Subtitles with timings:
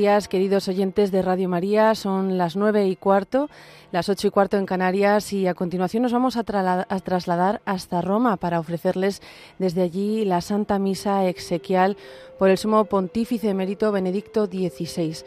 [0.00, 1.94] días, queridos oyentes de Radio María.
[1.94, 3.50] Son las nueve y cuarto,
[3.92, 8.38] las ocho y cuarto en Canarias y a continuación nos vamos a, trasladar hasta Roma
[8.38, 9.20] para ofrecerles
[9.58, 11.98] desde allí la Santa Misa exequial
[12.38, 15.18] por el Sumo Pontífice Emérito Benedicto XVI.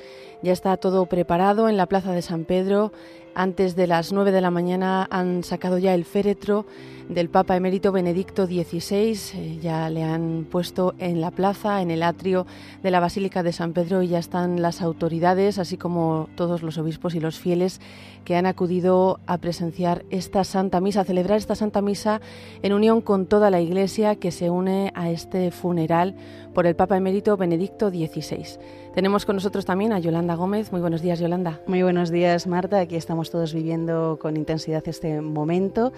[0.42, 2.92] Ya está todo preparado en la Plaza de San Pedro.
[3.36, 6.66] Antes de las nueve de la mañana han sacado ya el féretro
[7.10, 9.18] del Papa Emérito Benedicto XVI.
[9.36, 12.46] Eh, ya le han puesto en la plaza, en el atrio
[12.82, 16.78] de la Basílica de San Pedro y ya están las autoridades, así como todos los
[16.78, 17.82] obispos y los fieles
[18.24, 22.22] que han acudido a presenciar esta Santa Misa, a celebrar esta Santa Misa
[22.62, 26.16] en unión con toda la Iglesia que se une a este funeral
[26.54, 28.60] por el Papa Emérito Benedicto XVI.
[28.94, 30.72] Tenemos con nosotros también a Yolanda Gómez.
[30.72, 31.60] Muy buenos días, Yolanda.
[31.66, 32.80] Muy buenos días, Marta.
[32.80, 35.92] Aquí estamos todos viviendo con intensidad este momento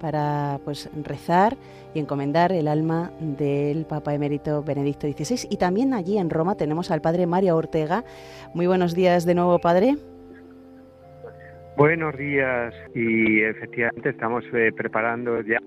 [0.00, 1.56] para pues rezar
[1.94, 5.46] y encomendar el alma del Papa Emérito Benedicto XVI.
[5.50, 8.04] Y también allí en Roma tenemos al Padre Mario Ortega.
[8.54, 9.96] Muy buenos días de nuevo, Padre.
[11.76, 15.58] Buenos días y efectivamente estamos eh, preparando ya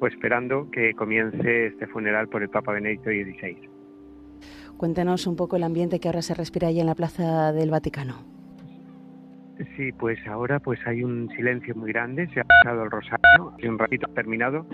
[0.00, 3.70] o esperando que comience este funeral por el Papa Benedicto XVI.
[4.76, 8.31] Cuéntanos un poco el ambiente que ahora se respira allí en la Plaza del Vaticano.
[9.76, 13.66] Sí, pues ahora pues hay un silencio muy grande, se ha pasado el rosario, y
[13.66, 14.66] un ratito ha terminado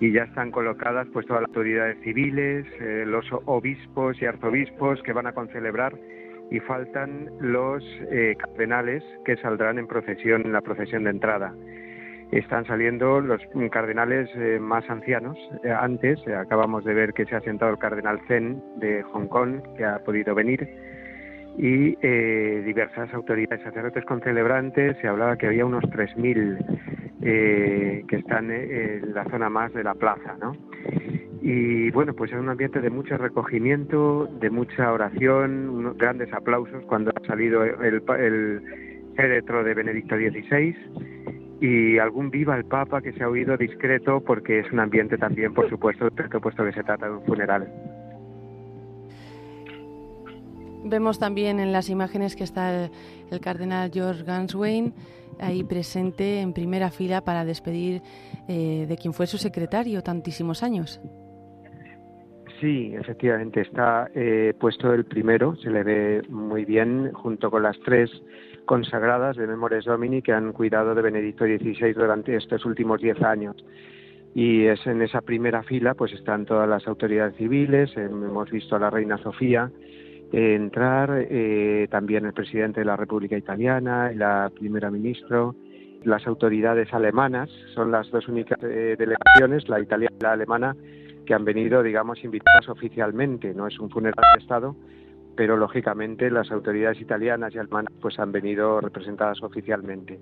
[0.00, 5.12] y ya están colocadas pues todas las autoridades civiles, eh, los obispos y arzobispos que
[5.12, 5.94] van a concelebrar
[6.50, 11.52] y faltan los eh, cardenales que saldrán en procesión en la procesión de entrada.
[12.30, 15.36] Están saliendo los cardenales eh, más ancianos.
[15.80, 19.84] antes acabamos de ver que se ha sentado el cardenal Zen de Hong Kong, que
[19.84, 20.68] ha podido venir
[21.58, 26.56] y eh, diversas autoridades sacerdotes celebrantes Se hablaba que había unos 3.000
[27.20, 30.56] eh, que están eh, en la zona más de la plaza, ¿no?
[31.42, 36.84] Y bueno, pues es un ambiente de mucho recogimiento, de mucha oración, unos grandes aplausos
[36.84, 38.62] cuando ha salido el, el
[39.64, 40.76] de Benedicto XVI
[41.60, 45.54] y algún viva el Papa que se ha oído discreto porque es un ambiente también,
[45.54, 46.08] por supuesto,
[46.40, 47.68] puesto que se trata de un funeral.
[50.84, 52.84] Vemos también en las imágenes que está
[53.30, 54.94] el, cardenal George Ganswein
[55.40, 58.02] ahí presente en primera fila para despedir
[58.48, 61.00] eh, de quien fue su secretario tantísimos años.
[62.60, 67.78] Sí, efectivamente, está eh, puesto el primero, se le ve muy bien, junto con las
[67.84, 68.10] tres
[68.64, 73.56] consagradas de Memores Domini que han cuidado de Benedicto XVI durante estos últimos diez años.
[74.34, 78.80] Y es en esa primera fila, pues están todas las autoridades civiles, hemos visto a
[78.80, 79.70] la reina Sofía,
[80.32, 85.50] entrar eh, también el presidente de la República Italiana, la primera ministra,
[86.04, 90.76] las autoridades alemanas, son las dos únicas eh, delegaciones, la italiana y la alemana,
[91.26, 93.54] que han venido, digamos, invitadas oficialmente.
[93.54, 94.76] No es un funeral de Estado,
[95.36, 100.18] pero lógicamente las autoridades italianas y alemanas pues han venido representadas oficialmente.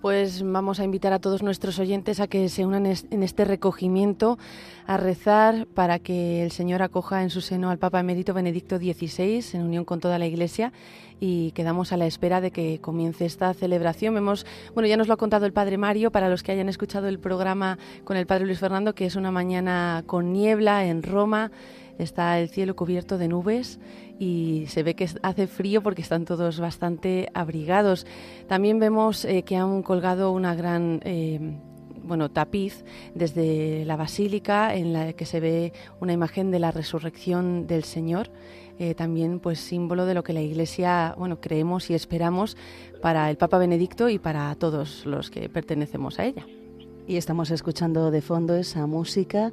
[0.00, 4.38] Pues vamos a invitar a todos nuestros oyentes a que se unan en este recogimiento,
[4.86, 9.44] a rezar para que el Señor acoja en su seno al Papa Emérito Benedicto XVI
[9.52, 10.72] en unión con toda la Iglesia
[11.20, 14.14] y quedamos a la espera de que comience esta celebración.
[14.14, 17.08] Vemos, bueno, ya nos lo ha contado el Padre Mario, para los que hayan escuchado
[17.08, 21.50] el programa con el Padre Luis Fernando, que es una mañana con niebla en Roma,
[21.98, 23.78] está el cielo cubierto de nubes
[24.20, 28.06] y se ve que hace frío porque están todos bastante abrigados.
[28.46, 31.56] También vemos eh, que han colgado una gran eh,
[32.02, 32.84] bueno, tapiz
[33.14, 38.30] desde la basílica en la que se ve una imagen de la resurrección del Señor.
[38.78, 42.58] Eh, también pues símbolo de lo que la Iglesia bueno creemos y esperamos
[43.00, 46.46] para el Papa Benedicto y para todos los que pertenecemos a ella.
[47.08, 49.50] Y estamos escuchando de fondo esa música,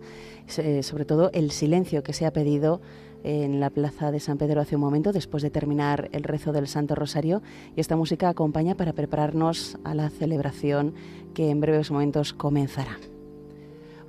[0.48, 2.82] sobre todo el silencio que se ha pedido
[3.28, 6.68] en la plaza de San Pedro hace un momento, después de terminar el rezo del
[6.68, 7.42] Santo Rosario.
[7.76, 10.94] Y esta música acompaña para prepararnos a la celebración
[11.34, 12.98] que en breves momentos comenzará.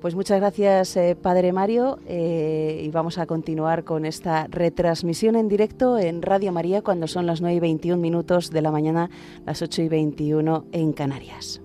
[0.00, 5.48] Pues muchas gracias, eh, Padre Mario, eh, y vamos a continuar con esta retransmisión en
[5.48, 9.10] directo en Radio María cuando son las 9 y 21 minutos de la mañana,
[9.44, 11.60] las 8 y 21 en Canarias.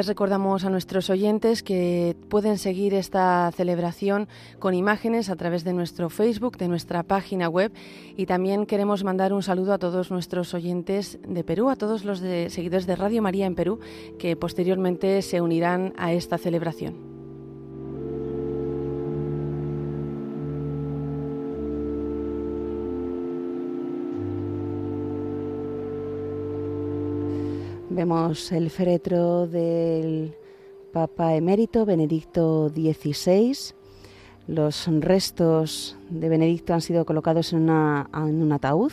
[0.00, 5.74] Les recordamos a nuestros oyentes que pueden seguir esta celebración con imágenes a través de
[5.74, 7.70] nuestro Facebook, de nuestra página web
[8.16, 12.20] y también queremos mandar un saludo a todos nuestros oyentes de Perú, a todos los
[12.20, 13.78] seguidores de Radio María en Perú
[14.18, 17.09] que posteriormente se unirán a esta celebración.
[28.00, 30.34] Vemos el féretro del
[30.90, 33.74] Papa emérito Benedicto XVI.
[34.46, 38.90] Los restos de Benedicto han sido colocados en, un ataúd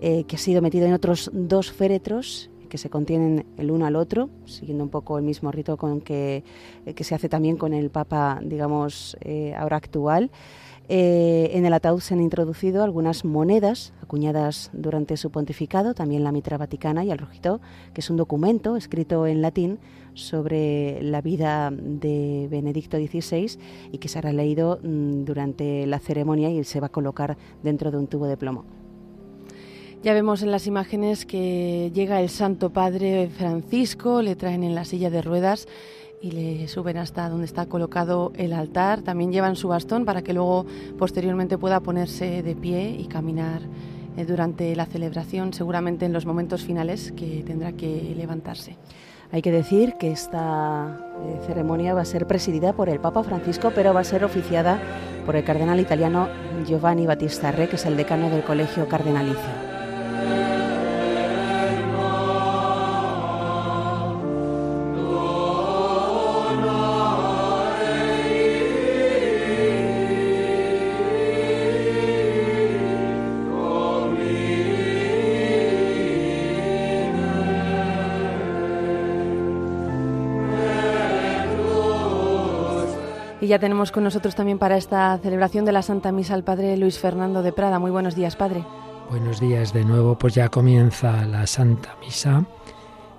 [0.00, 3.94] eh, que ha sido metido en otros dos féretros que se contienen el uno al
[3.94, 6.42] otro, siguiendo un poco el mismo rito con que,
[6.84, 10.32] eh, que se hace también con el Papa, digamos, eh, ahora actual.
[10.88, 16.32] Eh, en el ataúd se han introducido algunas monedas acuñadas durante su pontificado, también la
[16.32, 17.60] mitra vaticana y el rojito,
[17.94, 19.78] que es un documento escrito en latín
[20.14, 23.58] sobre la vida de Benedicto XVI
[23.92, 27.98] y que será leído mm, durante la ceremonia y se va a colocar dentro de
[27.98, 28.64] un tubo de plomo.
[30.02, 34.84] Ya vemos en las imágenes que llega el Santo Padre Francisco, le traen en la
[34.84, 35.68] silla de ruedas
[36.22, 39.02] y le suben hasta donde está colocado el altar.
[39.02, 40.64] También llevan su bastón para que luego
[40.96, 43.60] posteriormente pueda ponerse de pie y caminar
[44.16, 48.76] eh, durante la celebración, seguramente en los momentos finales que tendrá que levantarse.
[49.32, 53.72] Hay que decir que esta eh, ceremonia va a ser presidida por el Papa Francisco,
[53.74, 54.80] pero va a ser oficiada
[55.26, 56.28] por el cardenal italiano
[56.66, 59.72] Giovanni Battista Re, que es el decano del Colegio Cardenalicio.
[83.52, 86.98] Ya tenemos con nosotros también para esta celebración de la Santa Misa al Padre Luis
[86.98, 87.78] Fernando de Prada.
[87.78, 88.64] Muy buenos días, Padre.
[89.10, 92.46] Buenos días de nuevo, pues ya comienza la Santa Misa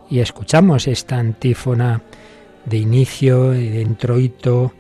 [0.09, 2.01] y escuchamos esta antífona
[2.65, 4.73] de inicio y de introito,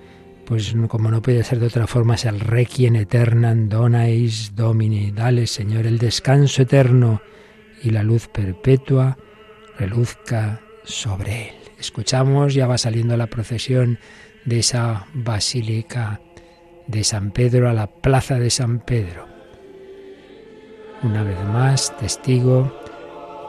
[0.47, 5.11] pues como no puede ser de otra forma, es el Requiem Eternam Donais Domini.
[5.11, 7.21] Dale, Señor, el descanso eterno
[7.83, 9.19] y la luz perpetua
[9.77, 11.55] reluzca sobre él.
[11.77, 13.99] Escuchamos, ya va saliendo la procesión
[14.45, 16.19] de esa basílica
[16.87, 19.25] de San Pedro a la plaza de San Pedro.
[21.01, 22.79] Una vez más, testigo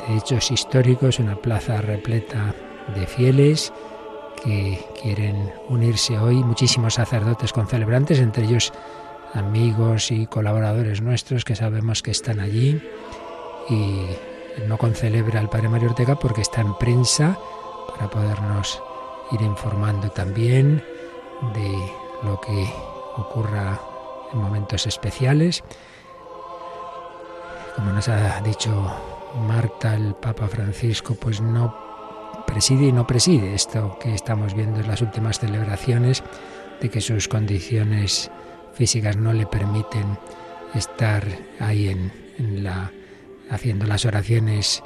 [0.07, 2.55] de hechos históricos, una plaza repleta
[2.95, 3.73] de fieles
[4.43, 8.73] que quieren unirse hoy, muchísimos sacerdotes con celebrantes, entre ellos
[9.33, 12.81] amigos y colaboradores nuestros que sabemos que están allí
[13.69, 14.07] y
[14.69, 17.39] no concelebra el Padre Mario Ortega porque está en prensa
[17.89, 18.81] para podernos
[19.33, 20.83] ir informando también
[21.55, 22.69] de lo que
[23.17, 23.81] ocurra
[24.33, 25.63] en momentos especiales.
[27.77, 28.71] Como nos ha dicho
[29.47, 31.75] Marta, el Papa Francisco, pues no
[32.47, 36.23] preside y no preside esto que estamos viendo en las últimas celebraciones,
[36.81, 38.31] de que sus condiciones
[38.75, 40.19] físicas no le permiten
[40.75, 41.25] estar
[41.61, 42.91] ahí en, la
[43.51, 44.83] haciendo las oraciones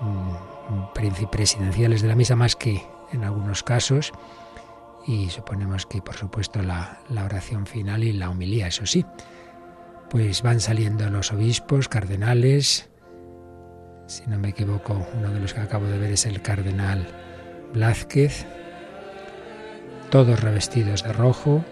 [0.00, 2.82] mm, presidenciales de la misa más que
[3.16, 4.12] en algunos casos
[5.06, 9.04] y suponemos que por supuesto la, oración final y la humilía, eso sí.
[10.10, 12.88] Pues van saliendo los obispos, cardenales,
[14.06, 17.06] si no me equivoco, uno de los que acabo de ver es el cardenal
[17.72, 18.46] Blázquez,
[20.10, 21.64] todos revestidos de rojo.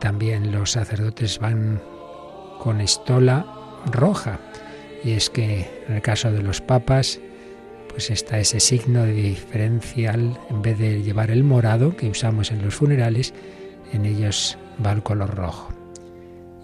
[0.00, 1.80] También los sacerdotes van
[2.58, 3.46] con estola
[3.86, 4.40] roja,
[5.04, 7.20] y es que en el caso de los papas,
[7.92, 12.62] pues está ese signo de diferencial, en vez de llevar el morado que usamos en
[12.62, 13.34] los funerales,
[13.92, 15.68] en ellos va el color rojo.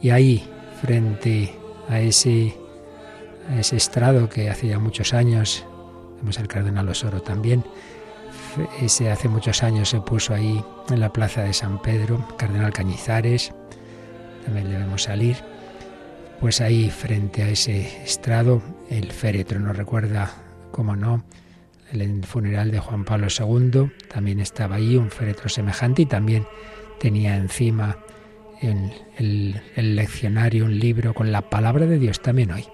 [0.01, 0.49] Y ahí,
[0.81, 1.55] frente
[1.89, 2.55] a ese,
[3.51, 5.67] a ese estrado que hace ya muchos años,
[6.21, 7.63] vemos al cardenal Osoro también,
[8.81, 13.53] ese hace muchos años se puso ahí en la plaza de San Pedro, cardenal Cañizares,
[14.45, 15.37] también le vemos salir,
[16.41, 20.48] pues ahí frente a ese estrado el féretro nos recuerda
[20.79, 21.25] como no,
[21.91, 26.47] el funeral de Juan Pablo II también estaba ahí, un féretro semejante, y también
[27.01, 27.99] tenía encima
[28.61, 32.65] en el, el, leccionario un libro con la palabra de Dios también hoy.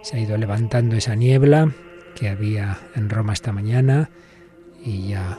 [0.00, 1.70] Se ha ido levantando esa niebla
[2.14, 4.08] que había en Roma esta mañana
[4.82, 5.38] y ya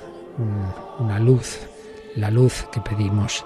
[1.00, 1.58] una luz,
[2.16, 3.44] la luz que pedimos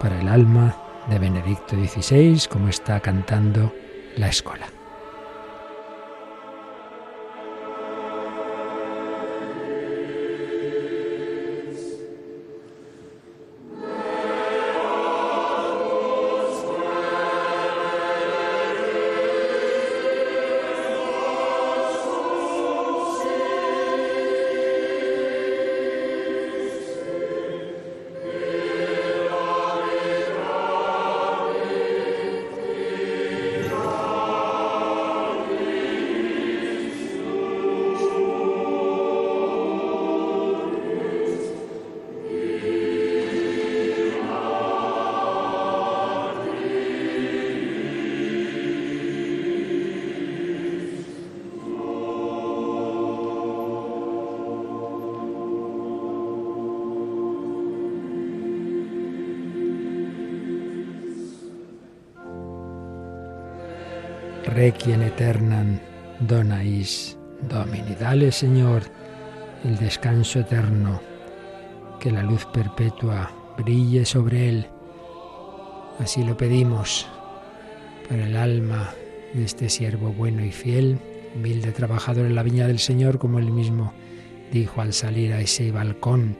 [0.00, 0.74] para el alma
[1.10, 3.70] de Benedicto XVI, como está cantando
[4.16, 4.77] la escuela.
[64.68, 65.80] Requiem eternam
[66.20, 67.94] donais Domini.
[67.98, 68.82] Dale, Señor,
[69.64, 71.00] el descanso eterno,
[71.98, 74.66] que la luz perpetua brille sobre él.
[76.00, 77.08] Así lo pedimos
[78.08, 78.90] para el alma
[79.32, 80.98] de este siervo bueno y fiel,
[81.34, 83.94] humilde trabajador en la viña del Señor, como él mismo
[84.52, 86.36] dijo al salir a ese balcón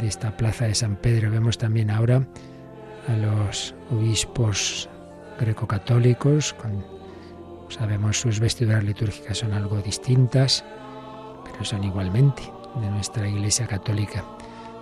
[0.00, 1.30] de esta plaza de San Pedro.
[1.30, 2.26] Vemos también ahora
[3.06, 4.88] a los obispos
[5.38, 6.52] greco-católicos,
[7.74, 10.64] sabemos sus vestiduras litúrgicas son algo distintas,
[11.44, 12.42] pero son igualmente
[12.80, 14.24] de nuestra Iglesia Católica,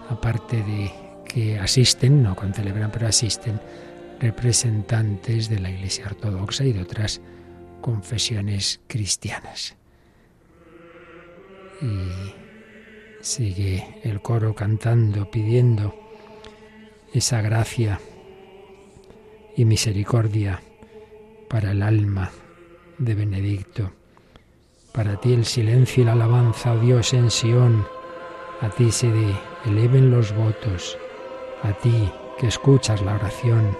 [0.09, 0.93] aparte de
[1.27, 3.61] que asisten, no concelebran, pero asisten
[4.21, 7.21] representantes de la Iglesia Ortodoxa y de otras
[7.81, 9.77] confesiones cristianas.
[11.81, 12.35] Y
[13.23, 15.95] sigue el coro cantando, pidiendo
[17.15, 18.01] esa gracia
[19.57, 20.63] y misericordia
[21.49, 22.31] para el alma
[23.01, 23.91] de Benedicto.
[24.93, 27.87] Para ti el silencio y la alabanza, oh Dios, en Sión.
[28.61, 29.11] A ti se
[29.65, 30.99] eleven los votos.
[31.63, 33.77] A ti que escuchas la oración,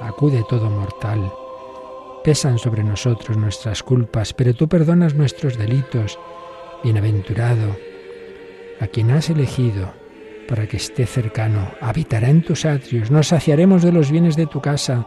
[0.00, 1.32] acude todo mortal.
[2.24, 6.18] Pesan sobre nosotros nuestras culpas, pero tú perdonas nuestros delitos.
[6.82, 7.76] Bienaventurado,
[8.80, 9.92] a quien has elegido
[10.48, 14.60] para que esté cercano, habitará en tus atrios, nos saciaremos de los bienes de tu
[14.60, 15.06] casa,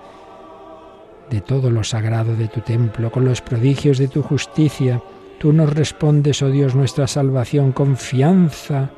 [1.34, 5.02] de todo lo sagrado de tu templo, con los prodigios de tu justicia.
[5.40, 8.92] Tú nos respondes, oh Dios, nuestra salvación, confianza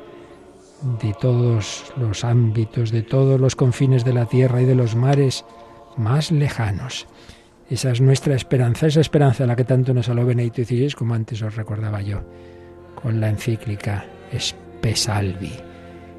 [1.00, 5.46] de todos los ámbitos, de todos los confines de la tierra y de los mares
[5.96, 7.06] más lejanos.
[7.70, 11.14] Esa es nuestra esperanza, esa esperanza a la que tanto nos habló Benedicto XVI, como
[11.14, 12.20] antes os recordaba yo,
[13.00, 15.54] con la encíclica Espe Salvi.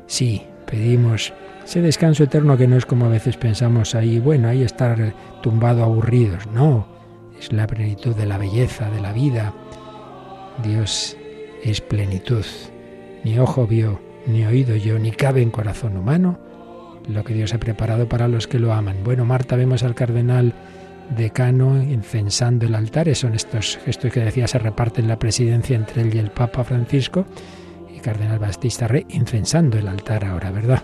[0.07, 1.31] Sí, pedimos
[1.67, 5.83] ese descanso eterno que no es como a veces pensamos ahí, bueno, ahí estar tumbado
[5.83, 6.47] aburridos.
[6.47, 6.87] No,
[7.37, 9.53] es la plenitud de la belleza, de la vida.
[10.63, 11.17] Dios
[11.61, 12.45] es plenitud.
[13.25, 16.39] Ni ojo vio, ni oído yo, ni cabe en corazón humano
[17.05, 19.03] lo que Dios ha preparado para los que lo aman.
[19.03, 20.53] Bueno, Marta, vemos al cardenal
[21.17, 23.13] decano incensando el altar.
[23.13, 27.25] Son estos gestos que decía se reparten la presidencia entre él y el Papa Francisco.
[28.01, 30.81] Cardenal Bastista Rey incensando el altar ahora, ¿verdad?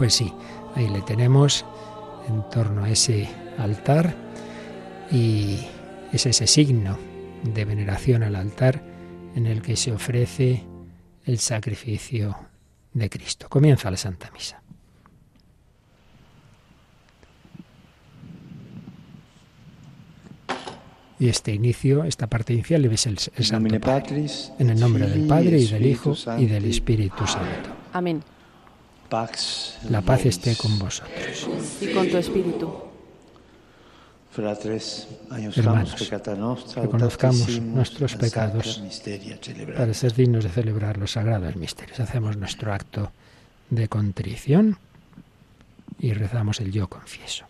[0.00, 0.32] Pues sí,
[0.76, 1.66] ahí le tenemos
[2.26, 3.28] en torno a ese
[3.58, 4.14] altar
[5.12, 5.58] y
[6.10, 6.98] es ese signo
[7.44, 8.82] de veneración al altar
[9.34, 10.64] en el que se ofrece
[11.26, 12.34] el sacrificio
[12.94, 13.46] de Cristo.
[13.50, 14.62] Comienza la Santa Misa.
[21.18, 24.24] Y este inicio, esta parte inicial, ves el, el Santo Padre.
[24.58, 27.68] En el nombre del Padre y del Hijo y del Espíritu Santo.
[27.92, 28.22] Amén.
[29.90, 31.48] La paz esté con vosotros.
[31.80, 32.72] Y con tu espíritu.
[35.56, 36.10] Hermanos,
[36.76, 38.80] reconozcamos nuestros pecados
[39.76, 41.98] para ser dignos de celebrar los sagrados misterios.
[41.98, 43.10] Hacemos nuestro acto
[43.70, 44.78] de contrición
[45.98, 47.49] y rezamos el yo confieso.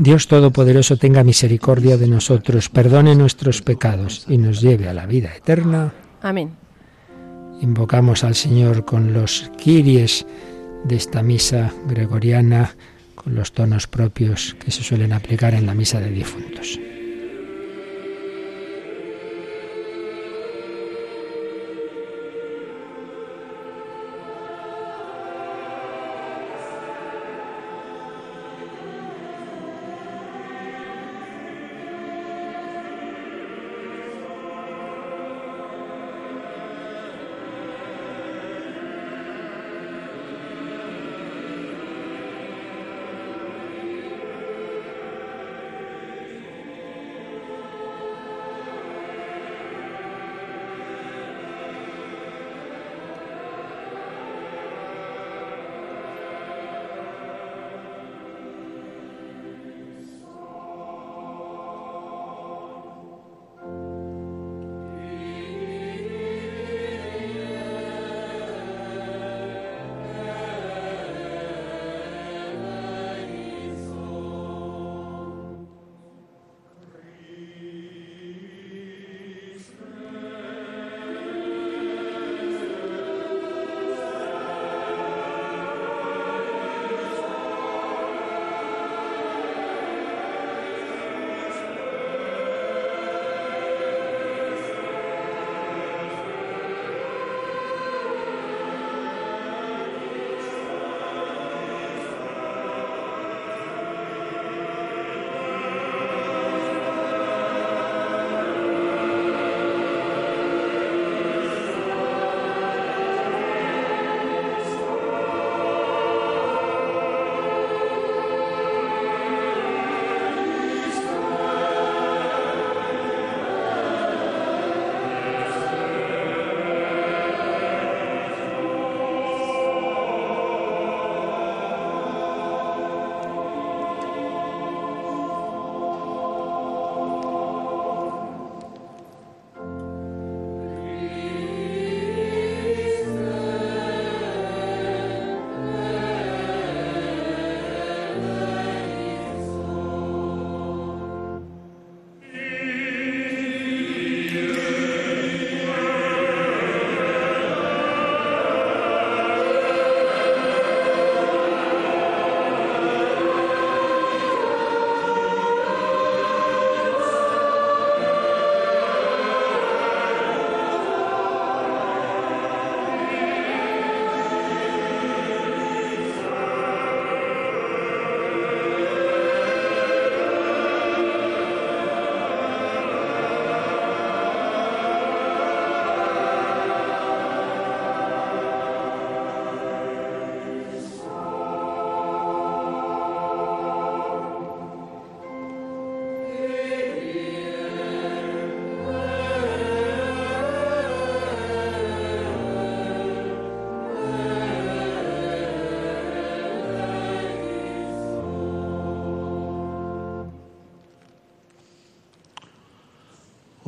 [0.00, 5.34] Dios Todopoderoso tenga misericordia de nosotros, perdone nuestros pecados y nos lleve a la vida
[5.34, 5.92] eterna.
[6.22, 6.52] Amén.
[7.60, 10.26] Invocamos al Señor con los kiries
[10.84, 12.74] de esta misa gregoriana,
[13.14, 16.78] con los tonos propios que se suelen aplicar en la misa de difuntos.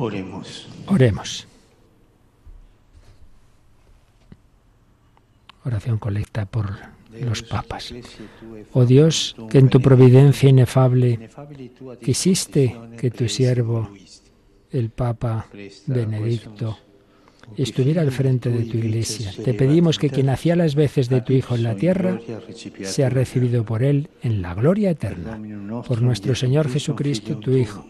[0.01, 0.67] Oremos.
[0.87, 1.47] Oremos.
[5.63, 6.71] Oración colecta por
[7.21, 7.93] los papas.
[8.73, 11.29] Oh Dios, que en tu providencia inefable
[12.03, 13.91] quisiste que tu siervo,
[14.71, 15.45] el Papa
[15.85, 16.79] Benedicto,
[17.55, 19.31] estuviera al frente de tu iglesia.
[19.45, 22.19] Te pedimos que quien hacía las veces de tu Hijo en la tierra
[22.81, 25.39] sea recibido por él en la gloria eterna.
[25.87, 27.85] Por nuestro Señor Jesucristo, tu Hijo,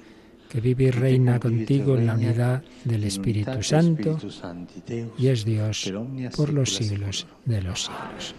[0.51, 4.17] que vive y reina contigo en la unidad del Espíritu Santo
[5.17, 5.91] y es Dios
[6.35, 8.35] por los siglos de los siglos.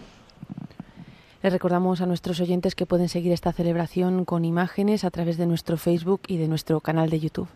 [1.41, 5.47] Les recordamos a nuestros oyentes que pueden seguir esta celebración con imágenes a través de
[5.47, 7.49] nuestro Facebook y de nuestro canal de YouTube.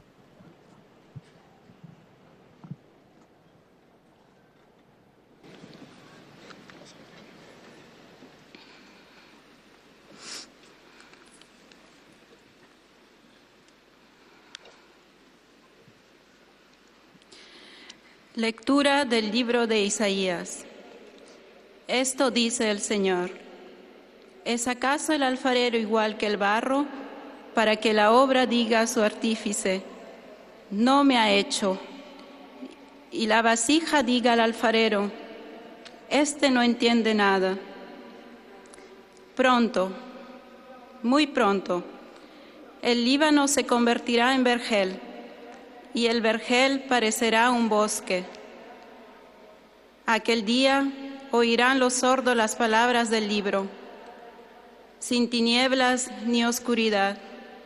[18.37, 20.63] Lectura del libro de Isaías.
[21.87, 23.31] Esto dice el Señor.
[24.45, 26.85] ¿Es acaso el alfarero igual que el barro
[27.55, 29.81] para que la obra diga a su artífice,
[30.69, 31.79] no me ha hecho?
[33.09, 35.09] Y la vasija diga al alfarero,
[36.07, 37.57] este no entiende nada.
[39.35, 39.89] Pronto,
[41.01, 41.83] muy pronto,
[42.83, 45.06] el Líbano se convertirá en vergel
[45.93, 48.25] y el vergel parecerá un bosque.
[50.05, 50.91] Aquel día
[51.31, 53.67] oirán los sordos las palabras del libro.
[54.99, 57.17] Sin tinieblas ni oscuridad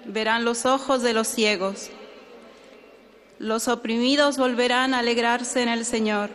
[0.05, 1.89] verán los ojos de los ciegos.
[3.39, 6.29] Los oprimidos volverán a alegrarse en el Señor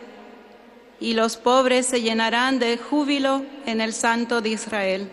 [0.99, 5.09] y los pobres se llenarán de júbilo en el Santo de Israel.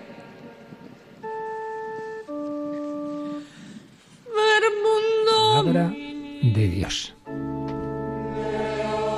[6.52, 7.14] De Dios.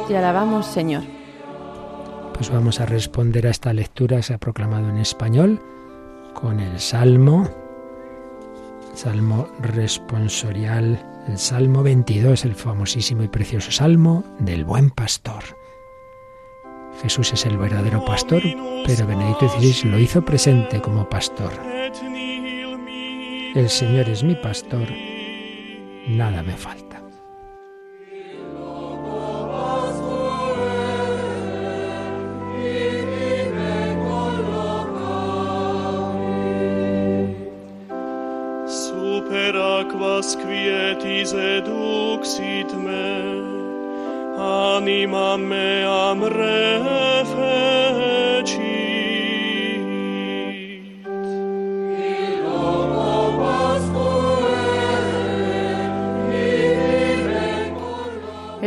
[0.09, 1.03] Te alabamos, Señor.
[2.35, 5.61] Pues vamos a responder a esta lectura, se ha proclamado en español,
[6.35, 7.49] con el Salmo,
[8.95, 15.43] Salmo responsorial, el Salmo 22, el famosísimo y precioso Salmo del Buen Pastor.
[17.03, 18.43] Jesús es el verdadero pastor,
[18.87, 21.53] pero Benedicto XVI lo hizo presente como pastor.
[23.55, 24.89] El Señor es mi pastor,
[26.09, 26.86] nada me falta.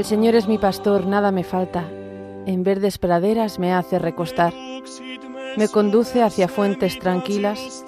[0.09, 1.87] Señor es mi pastor, nada me falta.
[2.47, 4.55] En verdes praderas me hace recostar.
[5.55, 7.85] Me conduce hacia fuentes tranquilas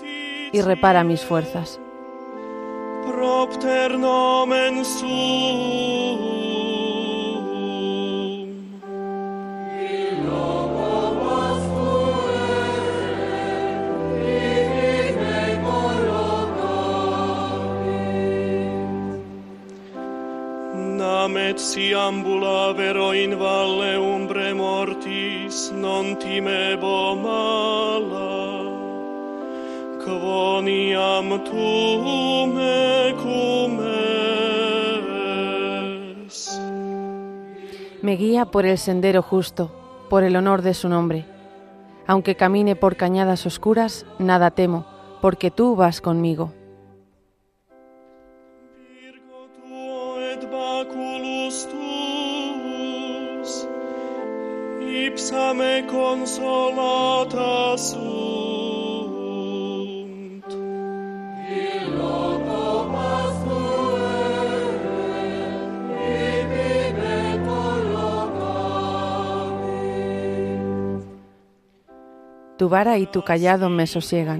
[0.52, 1.80] y repara mis fuerzas.
[21.94, 26.72] Ambulavero in umbre mortis, non tu me.
[38.02, 39.72] Me guía por el sendero justo,
[40.10, 41.26] por el honor de su nombre.
[42.08, 44.86] Aunque camine por cañadas oscuras, nada temo,
[45.22, 46.52] porque tú vas conmigo.
[55.54, 58.32] Me consolata sunt.
[72.58, 74.40] Tu vara y tu callado me sosiegan.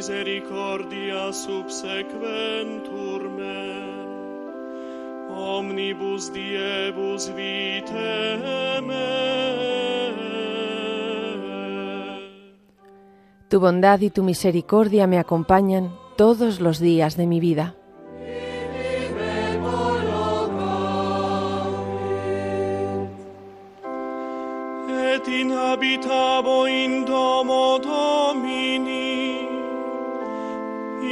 [0.00, 3.84] Misericordia subsequentur me.
[5.28, 8.40] Omnibus diebus vitae.
[13.48, 17.74] Tu bondad y tu misericordia me acompañan todos los días de mi vida.
[25.20, 27.78] et in habitabo in domo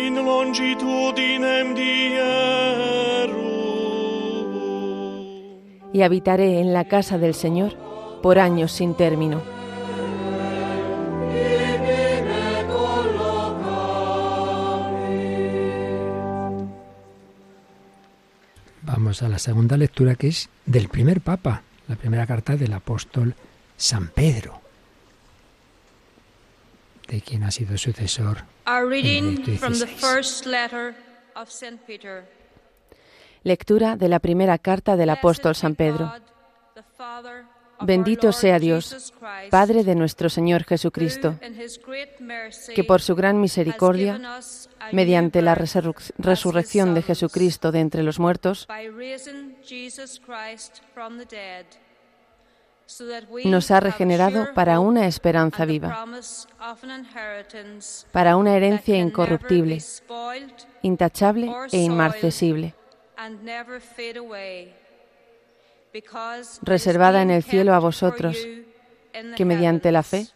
[0.09, 3.49] in longitudinem dierum.
[5.93, 7.75] y habitaré en la casa del Señor
[8.23, 9.43] por años sin término.
[18.83, 23.35] Vamos a la segunda lectura que es del primer Papa, la primera carta del apóstol
[23.77, 24.61] San Pedro,
[27.09, 28.45] de quien ha sido sucesor.
[33.45, 36.13] Lectura de la primera carta del apóstol San Pedro.
[37.81, 39.15] Bendito sea Dios,
[39.51, 41.39] Padre de nuestro Señor Jesucristo,
[42.75, 44.21] que por su gran misericordia,
[44.93, 48.67] mediante la resurrec- resurrección de Jesucristo de entre los muertos,
[53.45, 56.07] nos ha regenerado para una esperanza viva,
[58.13, 59.79] para una herencia incorruptible,
[60.83, 62.75] intachable e inmarcesible,
[66.63, 68.39] reservada en el cielo a vosotros,
[69.37, 70.29] que mediante la fe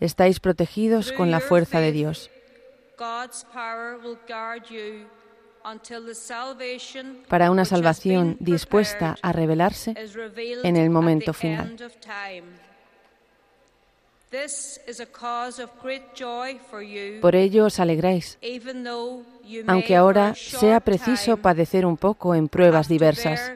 [0.00, 2.30] estáis protegidos con la fuerza de Dios,
[7.28, 9.94] para una salvación dispuesta a revelarse
[10.62, 11.76] en el momento final.
[17.20, 18.38] Por ello os alegráis,
[19.66, 23.52] aunque ahora sea preciso padecer un poco en pruebas diversas.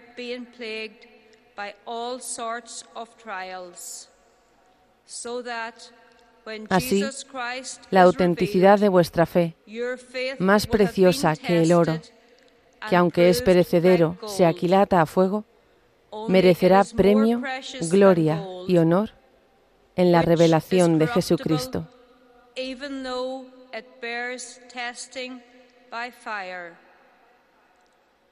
[6.69, 7.05] Así,
[7.91, 9.55] la autenticidad de vuestra fe,
[10.39, 12.01] más preciosa que el oro,
[12.89, 15.45] que aunque es perecedero, se aquilata a fuego,
[16.29, 17.43] merecerá premio,
[17.91, 19.11] gloria y honor
[19.97, 21.87] en la revelación de Jesucristo.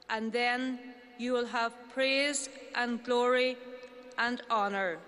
[0.09, 0.79] And then
[1.17, 3.57] you will have praise and glory
[4.17, 4.99] and honor.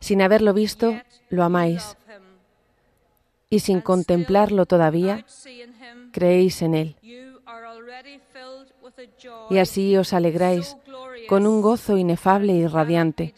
[0.00, 1.96] Sin haberlo visto, lo amáis,
[3.50, 5.24] y sin contemplarlo todavía,
[6.12, 6.96] creéis en Él.
[9.50, 10.76] Y así os alegráis
[11.28, 13.34] con un gozo inefable y radiante,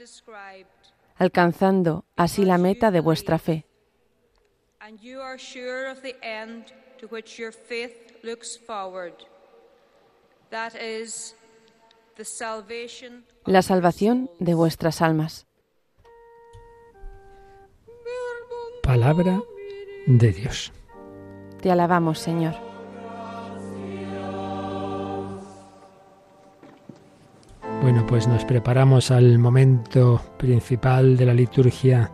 [1.16, 3.64] alcanzando así la meta de vuestra fe.
[13.46, 15.46] La salvación de vuestras almas.
[18.82, 19.42] Palabra
[20.06, 20.72] de Dios.
[21.60, 22.54] Te alabamos, Señor.
[27.82, 32.10] Bueno, pues nos preparamos al momento principal de la liturgia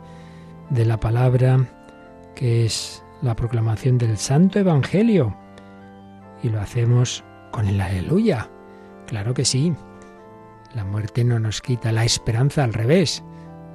[0.71, 1.65] de la palabra,
[2.35, 5.37] que es la proclamación del Santo Evangelio.
[6.43, 8.51] Y lo hacemos con el aleluya.
[9.07, 9.73] Claro que sí.
[10.75, 13.25] La muerte no nos quita la esperanza, al revés.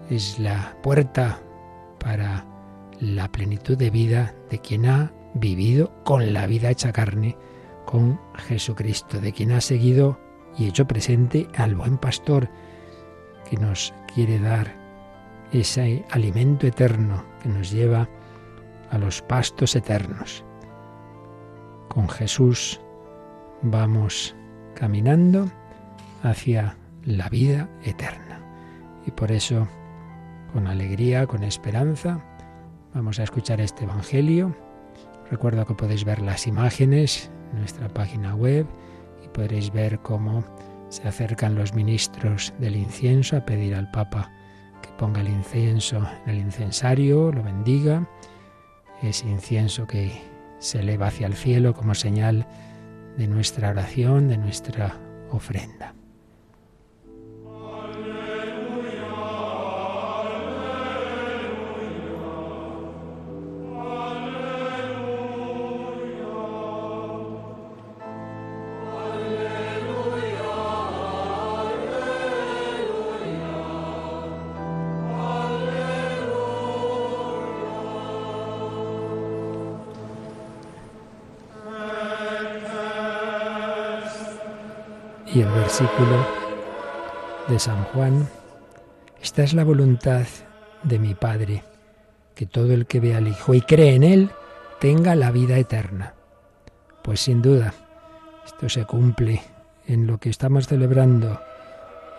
[0.09, 1.41] Es la puerta
[1.99, 2.45] para
[2.99, 7.37] la plenitud de vida de quien ha vivido con la vida hecha carne,
[7.85, 10.19] con Jesucristo, de quien ha seguido
[10.57, 12.49] y hecho presente al buen pastor
[13.49, 14.73] que nos quiere dar
[15.51, 18.09] ese alimento eterno que nos lleva
[18.89, 20.43] a los pastos eternos.
[21.89, 22.79] Con Jesús
[23.61, 24.35] vamos
[24.73, 25.49] caminando
[26.23, 28.41] hacia la vida eterna.
[29.05, 29.67] Y por eso,
[30.51, 32.19] con alegría, con esperanza,
[32.93, 34.55] vamos a escuchar este Evangelio.
[35.29, 38.65] Recuerdo que podéis ver las imágenes en nuestra página web
[39.23, 40.43] y podréis ver cómo
[40.89, 44.31] se acercan los ministros del incienso a pedir al Papa
[44.81, 48.07] que ponga el incienso en el incensario, lo bendiga,
[49.01, 50.11] ese incienso que
[50.59, 52.47] se eleva hacia el cielo como señal
[53.17, 54.95] de nuestra oración, de nuestra
[55.31, 55.93] ofrenda.
[85.77, 86.25] Versículo
[87.49, 88.29] de San Juan,
[89.21, 90.25] esta es la voluntad
[90.83, 91.63] de mi Padre,
[92.33, 94.29] que todo el que ve al Hijo y cree en Él
[94.79, 96.13] tenga la vida eterna.
[97.01, 97.73] Pues sin duda,
[98.45, 99.41] esto se cumple
[99.85, 101.41] en lo que estamos celebrando.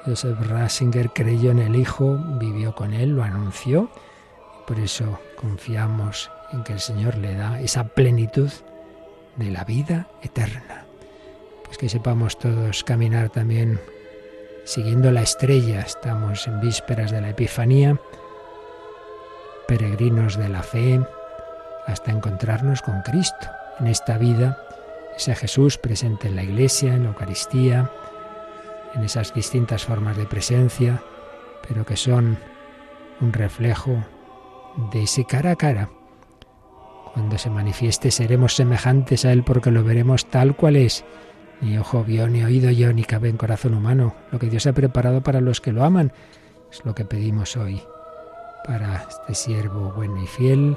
[0.04, 3.88] Joseph Ratzinger creyó en el Hijo, vivió con Él, lo anunció,
[4.60, 8.50] y por eso confiamos en que el Señor le da esa plenitud
[9.36, 10.85] de la vida eterna.
[11.66, 13.80] Pues que sepamos todos caminar también
[14.64, 15.80] siguiendo la estrella.
[15.80, 18.00] Estamos en vísperas de la Epifanía,
[19.68, 21.00] peregrinos de la fe,
[21.86, 23.48] hasta encontrarnos con Cristo
[23.78, 24.58] en esta vida,
[25.16, 27.90] ese Jesús presente en la Iglesia, en la Eucaristía,
[28.94, 31.02] en esas distintas formas de presencia,
[31.66, 32.38] pero que son
[33.20, 34.04] un reflejo
[34.92, 35.90] de ese cara a cara.
[37.14, 41.04] Cuando se manifieste seremos semejantes a Él porque lo veremos tal cual es.
[41.60, 44.14] Ni ojo vio, ni oído yo, ni cabe en corazón humano.
[44.30, 46.12] Lo que Dios ha preparado para los que lo aman
[46.70, 47.82] es lo que pedimos hoy
[48.66, 50.76] para este siervo bueno y fiel,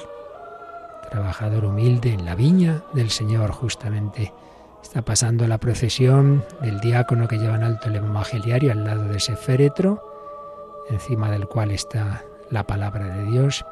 [1.09, 4.31] trabajador humilde en la viña del Señor, justamente.
[4.81, 9.17] Está pasando la procesión del diácono que lleva en alto el evangeliario al lado de
[9.17, 10.01] ese féretro,
[10.89, 13.65] encima del cual está la palabra de Dios.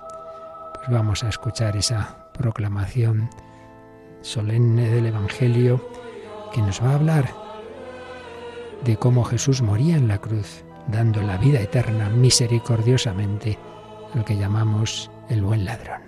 [0.73, 3.29] Pues vamos a escuchar esa proclamación
[4.21, 5.81] solemne del Evangelio
[6.53, 7.33] que nos va a hablar
[8.83, 13.57] de cómo Jesús moría en la cruz, dando la vida eterna misericordiosamente
[14.13, 16.01] al que llamamos el buen ladrón.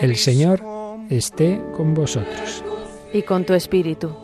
[0.00, 0.62] El Señor
[1.10, 2.64] esté con vosotros.
[3.12, 4.16] Y con tu espíritu.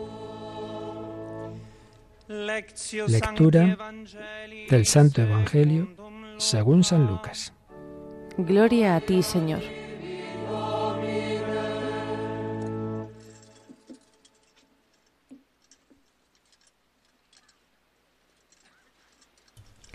[3.09, 3.77] Lectura
[4.71, 5.89] del Santo Evangelio
[6.39, 7.53] según San Lucas.
[8.39, 9.63] Gloria a ti, Señor.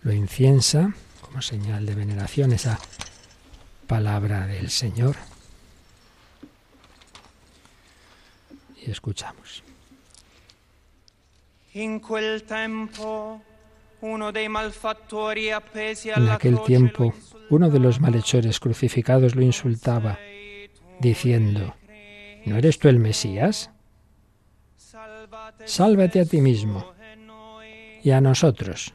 [0.04, 2.78] Lo inciensa como señal de veneración esa
[3.88, 5.16] palabra del Señor.
[8.86, 9.64] Y escuchamos.
[11.74, 12.02] En
[16.30, 17.14] aquel tiempo,
[17.50, 20.20] uno de los malhechores crucificados lo insultaba,
[21.00, 21.76] diciendo,
[22.46, 23.72] ¿no eres tú el Mesías?
[25.66, 26.94] Sálvate a ti mismo
[28.04, 28.94] y a nosotros.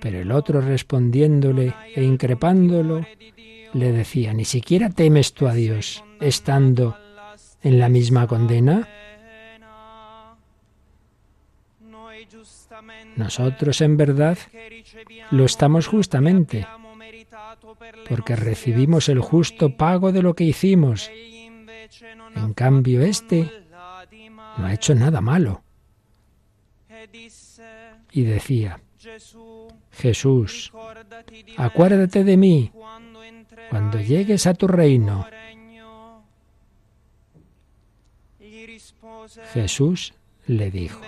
[0.00, 3.06] Pero el otro respondiéndole e increpándolo,
[3.72, 6.96] le decía, ¿ni siquiera temes tú a Dios estando
[7.62, 8.88] en la misma condena?
[13.16, 14.38] Nosotros en verdad
[15.30, 16.66] lo estamos justamente,
[18.08, 21.10] porque recibimos el justo pago de lo que hicimos.
[22.34, 23.50] En cambio, este
[24.58, 25.62] no ha hecho nada malo.
[28.12, 28.80] Y decía,
[29.92, 30.72] Jesús,
[31.56, 32.72] acuérdate de mí
[33.70, 35.26] cuando llegues a tu reino.
[39.52, 40.14] Jesús
[40.46, 41.00] le dijo,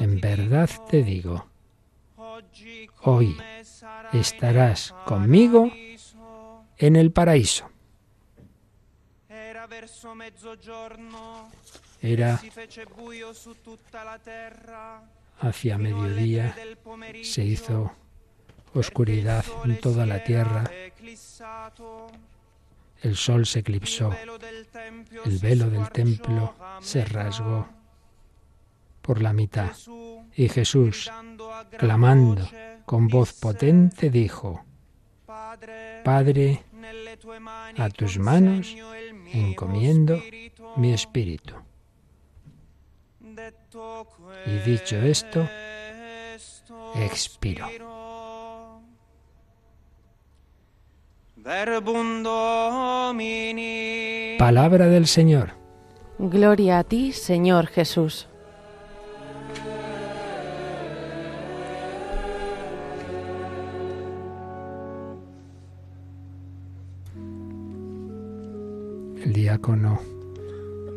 [0.00, 1.46] en verdad te digo,
[3.02, 3.36] hoy
[4.12, 5.70] estarás conmigo
[6.76, 7.70] en el paraíso.
[12.00, 12.40] Era
[15.40, 16.54] hacia mediodía,
[17.22, 17.92] se hizo
[18.74, 20.70] oscuridad en toda la tierra,
[23.02, 24.12] el sol se eclipsó,
[25.24, 27.68] el velo del templo se rasgó
[29.02, 29.72] por la mitad.
[30.34, 31.10] Y Jesús,
[31.78, 32.48] clamando
[32.84, 34.64] con voz potente, dijo,
[36.04, 36.64] Padre,
[37.78, 38.74] a tus manos
[39.32, 40.20] encomiendo
[40.76, 41.54] mi espíritu.
[44.46, 45.48] Y dicho esto,
[46.96, 47.68] expiro.
[54.38, 55.52] Palabra del Señor.
[56.18, 58.28] Gloria a ti, Señor Jesús.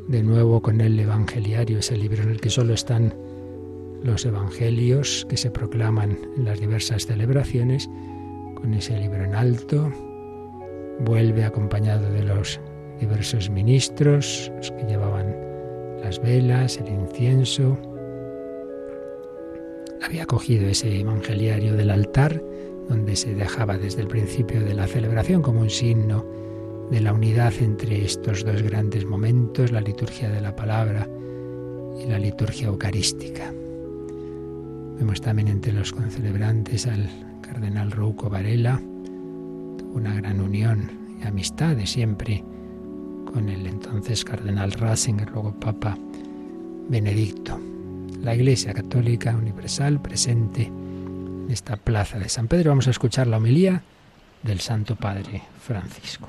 [0.08, 3.14] De nuevo con el Evangeliario, ese libro en el que solo están
[4.04, 7.90] los Evangelios que se proclaman en las diversas celebraciones,
[8.56, 9.90] con ese libro en alto,
[11.00, 12.60] vuelve acompañado de los
[13.00, 15.34] diversos ministros, los que llevaban
[16.04, 17.78] las velas, el incienso.
[20.02, 22.44] Había cogido ese Evangeliario del altar,
[22.90, 26.41] donde se dejaba desde el principio de la celebración como un signo
[26.92, 31.08] de la unidad entre estos dos grandes momentos, la liturgia de la palabra
[31.98, 33.52] y la liturgia eucarística.
[34.98, 37.10] Vemos también entre los concelebrantes al
[37.42, 38.82] cardenal Rouco Varela,
[39.94, 42.44] una gran unión y amistad de siempre
[43.32, 45.98] con el entonces cardenal Ratzinger, luego Papa
[46.90, 47.58] Benedicto.
[48.22, 52.72] La Iglesia Católica Universal presente en esta plaza de San Pedro.
[52.72, 53.82] Vamos a escuchar la homilía
[54.44, 56.28] del Santo Padre Francisco.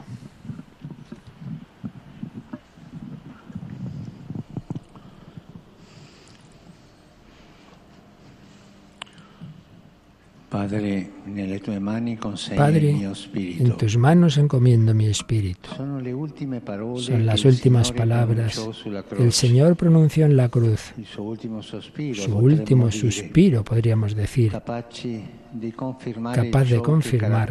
[10.53, 11.09] Padre,
[13.35, 15.71] en tus manos encomiendo mi espíritu.
[15.71, 18.61] Son las últimas palabras.
[19.17, 20.93] que el Señor pronunció en la cruz.
[21.11, 24.85] Su último suspiro, podríamos decir, capaz
[25.55, 25.73] de
[26.83, 27.51] confirmar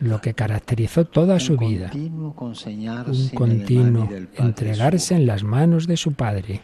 [0.00, 2.32] lo que caracterizó toda su vida, un
[3.34, 6.62] continuo entregarse en las manos de su Padre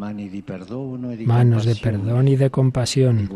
[0.00, 3.28] manos de perdón y de compasión,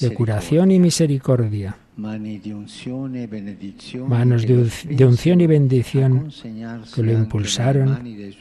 [0.00, 6.30] de curación y misericordia, manos de unción y bendición
[6.94, 7.98] que lo impulsaron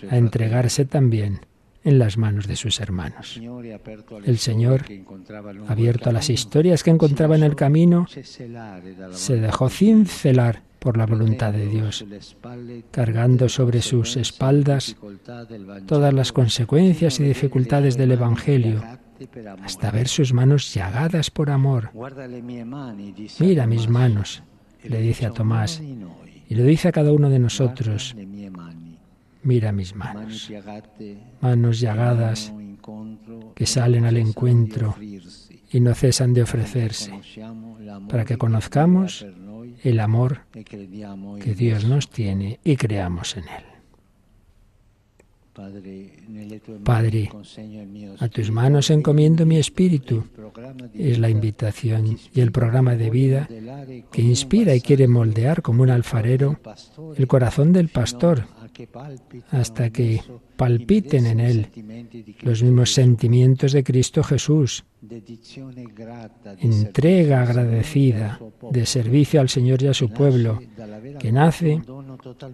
[0.10, 1.42] a entregarse también
[1.84, 3.40] en las manos de sus hermanos.
[4.24, 4.86] El Señor,
[5.68, 8.08] abierto a las historias que encontraba en el camino,
[9.12, 12.06] se dejó cincelar por la voluntad de Dios,
[12.92, 14.96] cargando sobre sus espaldas
[15.88, 18.84] todas las consecuencias y dificultades del Evangelio,
[19.64, 21.90] hasta ver sus manos llagadas por amor.
[23.40, 24.44] Mira mis manos,
[24.84, 25.82] le dice a Tomás,
[26.48, 28.16] y lo dice a cada uno de nosotros.
[29.42, 30.52] Mira mis manos,
[31.42, 32.54] manos llagadas
[33.56, 34.96] que salen al encuentro
[35.72, 37.12] y no cesan de ofrecerse,
[38.08, 39.26] para que conozcamos
[39.86, 43.64] el amor que Dios nos tiene y creamos en Él.
[46.84, 47.32] Padre,
[48.20, 50.26] a tus manos encomiendo mi espíritu.
[50.94, 53.48] Es la invitación y el programa de vida
[54.12, 56.60] que inspira y quiere moldear como un alfarero
[57.16, 58.48] el corazón del pastor
[59.52, 60.22] hasta que
[60.56, 61.68] palpiten en él
[62.42, 64.86] los mismos sentimientos de Cristo Jesús.
[66.60, 68.40] Entrega agradecida
[68.72, 70.62] de servicio al Señor y a su pueblo,
[71.20, 71.82] que nace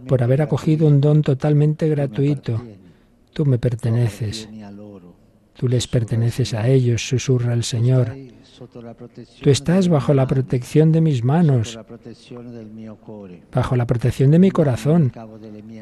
[0.07, 2.61] por haber acogido un don totalmente gratuito.
[3.33, 4.49] Tú me perteneces.
[5.53, 8.15] Tú les perteneces a ellos, susurra el Señor.
[9.41, 11.79] Tú estás bajo la protección de mis manos,
[13.51, 15.11] bajo la protección de mi corazón.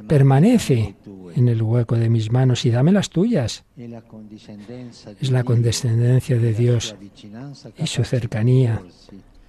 [0.08, 0.96] Permanece
[1.36, 3.66] en el hueco de mis manos y dame las tuyas.
[3.78, 6.96] Es la condescendencia de Dios
[7.78, 8.82] y su cercanía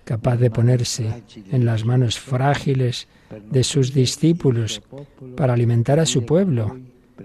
[0.04, 1.22] capaz de ponerse
[1.52, 3.06] en las manos frágiles
[3.48, 4.82] de sus discípulos
[5.36, 6.80] para alimentar a su pueblo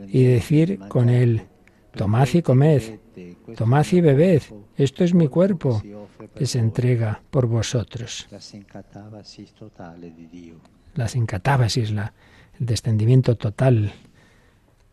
[0.07, 1.41] y decir con él,
[1.95, 2.99] tomad y comed,
[3.55, 4.43] tomad y bebed,
[4.77, 5.81] esto es mi cuerpo
[6.35, 8.27] que se entrega por vosotros.
[10.95, 11.07] La,
[12.59, 13.93] el descendimiento total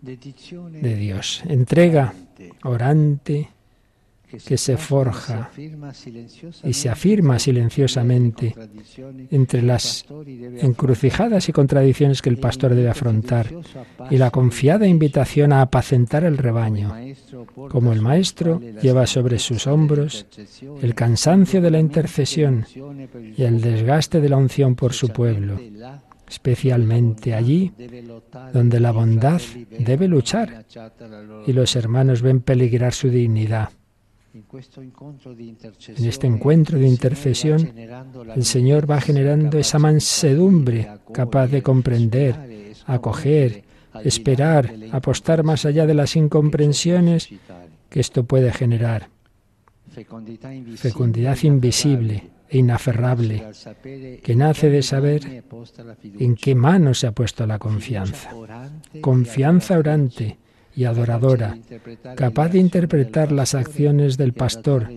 [0.00, 1.42] de Dios.
[1.46, 2.14] Entrega
[2.64, 3.50] orante,
[4.46, 5.50] que se forja
[6.64, 8.54] y se afirma silenciosamente
[9.30, 10.06] entre las
[10.60, 13.48] encrucijadas y contradicciones que el pastor debe afrontar
[14.10, 16.94] y la confiada invitación a apacentar el rebaño.
[17.70, 20.26] Como el maestro lleva sobre sus hombros
[20.80, 22.66] el cansancio de la intercesión
[23.36, 25.58] y el desgaste de la unción por su pueblo
[26.32, 27.72] especialmente allí
[28.54, 29.40] donde la bondad
[29.78, 30.64] debe luchar
[31.46, 33.68] y los hermanos ven peligrar su dignidad.
[34.34, 37.70] En este encuentro de intercesión,
[38.34, 43.64] el Señor va generando esa mansedumbre capaz de comprender, acoger,
[44.02, 47.28] esperar, apostar más allá de las incomprensiones
[47.90, 49.10] que esto puede generar.
[50.76, 53.44] Fecundidad invisible e inaferrable
[54.22, 55.44] que nace de saber
[56.18, 58.30] en qué mano se ha puesto la confianza.
[59.02, 60.38] Confianza orante
[60.74, 61.58] y adoradora,
[62.16, 64.88] capaz de interpretar las acciones del pastor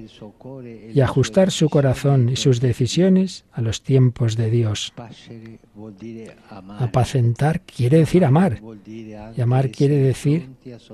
[0.94, 4.94] y ajustar su corazón y sus decisiones a los tiempos de Dios.
[6.80, 8.62] Apacentar quiere decir amar.
[9.36, 10.50] Y amar quiere decir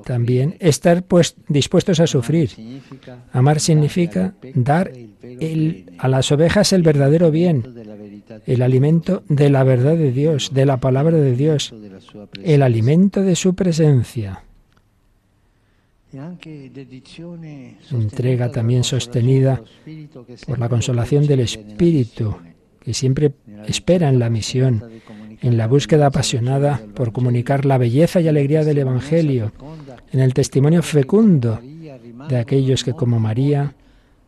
[0.06, 2.52] también estar pues, dispuestos a sufrir.
[3.32, 4.92] Amar significa dar
[6.00, 7.64] a las ovejas el verdadero bien,
[8.48, 11.74] el alimento de la verdad de Dios, de la palabra de Dios,
[12.44, 14.44] el alimento de su presencia
[17.92, 19.62] entrega también sostenida
[20.48, 22.36] por la consolación del Espíritu,
[22.80, 23.34] que siempre
[23.68, 24.84] espera en la misión,
[25.42, 29.52] en la búsqueda apasionada por comunicar la belleza y alegría del Evangelio,
[30.12, 31.60] en el testimonio fecundo
[32.28, 33.76] de aquellos que como María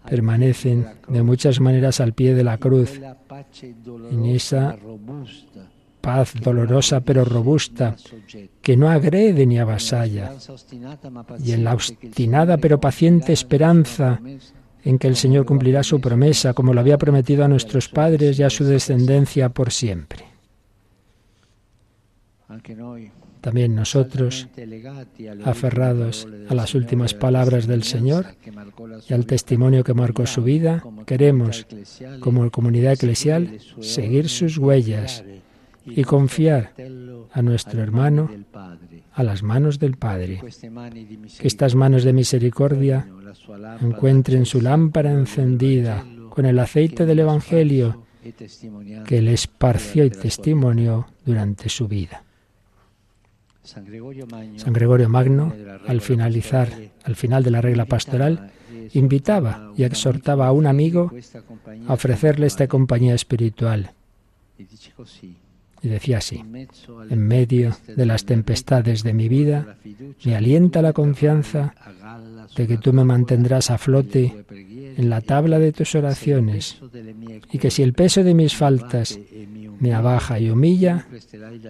[0.10, 3.00] permanecen de muchas maneras al pie de la cruz,
[4.12, 4.78] en esa
[6.04, 7.96] paz dolorosa pero robusta,
[8.62, 10.34] que no agrede ni avasalla,
[11.42, 14.20] y en la obstinada pero paciente esperanza
[14.84, 18.44] en que el Señor cumplirá su promesa, como lo había prometido a nuestros padres y
[18.44, 20.26] a su descendencia por siempre.
[23.40, 24.50] También nosotros,
[25.46, 28.26] aferrados a las últimas palabras del Señor
[29.08, 31.66] y al testimonio que marcó su vida, queremos,
[32.20, 35.24] como comunidad eclesial, seguir sus huellas
[35.86, 36.74] y confiar
[37.32, 38.30] a nuestro hermano
[39.14, 40.42] a las manos del Padre.
[41.40, 43.08] Que estas manos de misericordia
[43.82, 48.06] encuentren su lámpara encendida con el aceite del Evangelio
[49.06, 52.24] que él esparció y testimonió durante su vida.
[53.64, 55.54] San Gregorio Magno,
[55.88, 56.70] al finalizar,
[57.04, 58.52] al final de la regla pastoral,
[58.94, 61.12] invitaba y exhortaba a un amigo
[61.88, 63.92] a ofrecerle esta compañía espiritual.
[65.84, 66.42] Y decía así,
[67.10, 69.76] en medio de las tempestades de mi vida,
[70.24, 71.76] me alienta la confianza
[72.56, 76.78] de que tú me mantendrás a flote en la tabla de tus oraciones
[77.52, 79.20] y que si el peso de mis faltas
[79.80, 81.06] me abaja y humilla,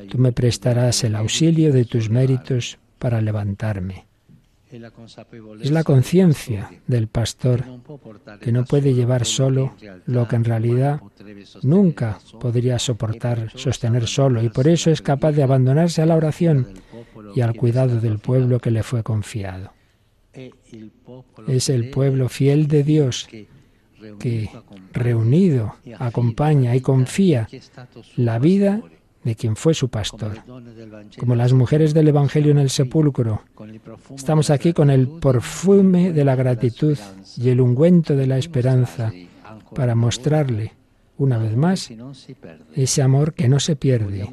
[0.09, 4.05] tú me prestarás el auxilio de tus méritos para levantarme.
[5.61, 7.63] Es la conciencia del pastor
[8.41, 9.76] que no puede llevar solo
[10.07, 10.99] lo que en realidad
[11.61, 16.67] nunca podría soportar, sostener solo, y por eso es capaz de abandonarse a la oración
[17.36, 19.74] y al cuidado del pueblo que le fue confiado.
[21.47, 23.30] Es el pueblo fiel de Dios
[24.19, 24.49] que,
[24.91, 27.47] reunido, acompaña y confía
[28.15, 28.82] la vida
[29.24, 30.43] de quien fue su pastor.
[31.19, 33.41] Como las mujeres del Evangelio en el sepulcro,
[34.15, 36.97] estamos aquí con el perfume de la gratitud
[37.38, 39.11] y el ungüento de la esperanza
[39.74, 40.74] para mostrarle
[41.17, 41.91] una vez más
[42.76, 44.30] ese amor que no se pierde.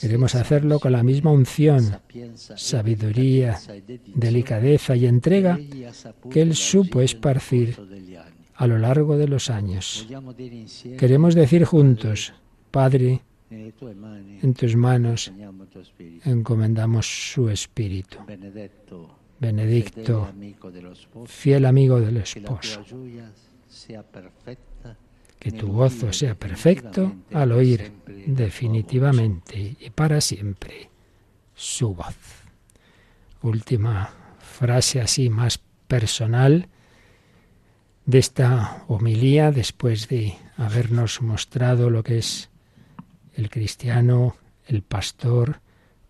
[0.00, 1.98] Queremos hacerlo con la misma unción,
[2.34, 3.60] sabiduría,
[4.14, 5.58] delicadeza y entrega
[6.30, 7.76] que Él supo esparcir
[8.56, 10.06] a lo largo de los años.
[10.98, 12.32] Queremos decir juntos,
[12.70, 15.32] Padre, en tus manos
[16.24, 18.18] encomendamos su espíritu.
[19.38, 20.32] Benedicto,
[21.26, 22.84] fiel amigo del esposo.
[25.38, 27.92] Que tu gozo sea perfecto al oír
[28.26, 30.88] definitivamente y para siempre
[31.54, 32.16] su voz.
[33.42, 36.68] Última frase así más personal
[38.06, 42.50] de esta homilía después de habernos mostrado lo que es
[43.34, 45.60] el cristiano, el pastor,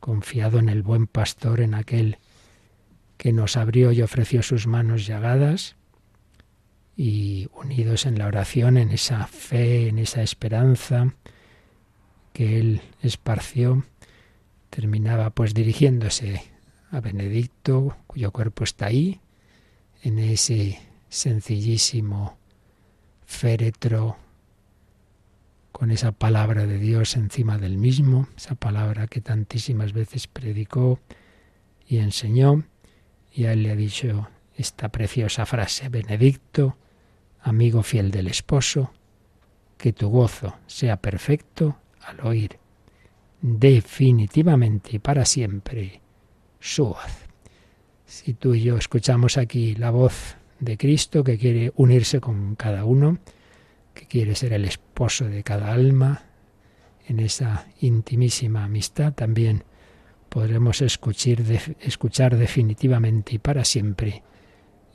[0.01, 2.19] confiado en el buen pastor, en aquel
[3.17, 5.77] que nos abrió y ofreció sus manos llagadas,
[6.97, 11.15] y unidos en la oración, en esa fe, en esa esperanza
[12.33, 13.85] que él esparció,
[14.71, 16.43] terminaba pues dirigiéndose
[16.91, 19.21] a Benedicto, cuyo cuerpo está ahí,
[20.03, 22.37] en ese sencillísimo
[23.25, 24.17] féretro
[25.75, 31.01] con esa palabra de Dios encima del mismo, esa palabra que tantísimas veces predicó
[31.85, 32.63] y enseñó,
[33.33, 36.77] y a él le ha dicho esta preciosa frase, Benedicto,
[37.41, 38.93] amigo fiel del esposo,
[39.77, 42.61] que tu gozo sea perfecto al oír
[43.43, 46.01] definitivamente y para siempre
[46.61, 47.27] su voz.
[48.07, 52.85] Si tú y yo escuchamos aquí la voz de Cristo que quiere unirse con cada
[52.85, 53.19] uno,
[53.95, 56.25] que quiere ser el esposo de cada alma,
[57.07, 59.65] en esa intimísima amistad también
[60.29, 61.39] podremos escuchar,
[61.81, 64.23] escuchar definitivamente y para siempre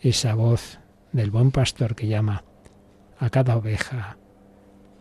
[0.02, 0.80] esa voz
[1.12, 2.44] del buen pastor que llama
[3.18, 4.18] a cada oveja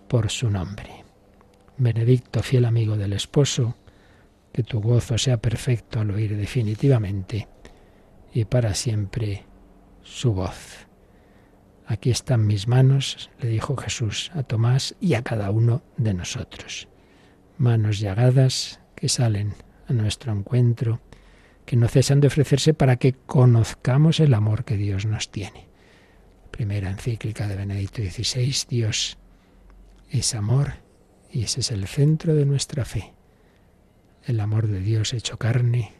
[0.08, 1.04] por su nombre.
[1.76, 3.76] Benedicto, fiel amigo del esposo,
[4.52, 7.46] que tu gozo sea perfecto al oír definitivamente
[8.32, 9.44] y para siempre
[10.02, 10.87] su voz.
[11.90, 16.86] Aquí están mis manos, le dijo Jesús a Tomás y a cada uno de nosotros.
[17.56, 19.54] Manos llagadas que salen
[19.86, 21.00] a nuestro encuentro,
[21.64, 25.66] que no cesan de ofrecerse para que conozcamos el amor que Dios nos tiene.
[26.50, 29.16] Primera encíclica de Benedicto XVI, Dios
[30.10, 30.74] es amor
[31.32, 33.14] y ese es el centro de nuestra fe.
[34.26, 35.94] El amor de Dios hecho carne,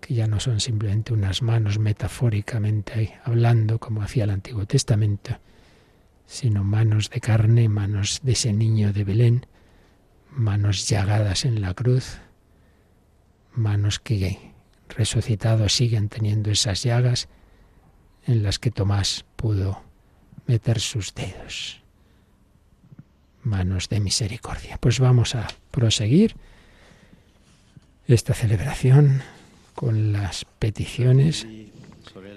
[0.00, 5.38] que ya no son simplemente unas manos metafóricamente hablando como hacía el Antiguo Testamento,
[6.26, 9.46] sino manos de carne, manos de ese niño de Belén,
[10.30, 12.18] manos llagadas en la cruz,
[13.52, 14.38] manos que
[14.88, 17.28] resucitados siguen teniendo esas llagas
[18.26, 19.82] en las que Tomás pudo
[20.46, 21.80] meter sus dedos.
[23.42, 24.78] Manos de misericordia.
[24.78, 26.36] Pues vamos a proseguir
[28.06, 29.22] esta celebración
[29.80, 31.46] con las peticiones.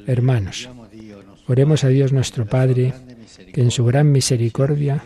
[0.07, 0.69] Hermanos,
[1.45, 2.93] oremos a Dios nuestro Padre,
[3.51, 5.03] que en su gran misericordia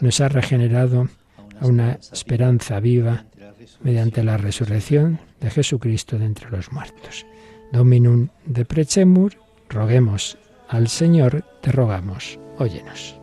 [0.00, 1.10] nos ha regenerado
[1.60, 3.26] a una esperanza viva
[3.82, 7.26] mediante la resurrección de Jesucristo de entre los muertos.
[7.72, 9.34] Dominum de Prechemur,
[9.68, 10.38] roguemos
[10.70, 13.20] al Señor, te rogamos, óyenos.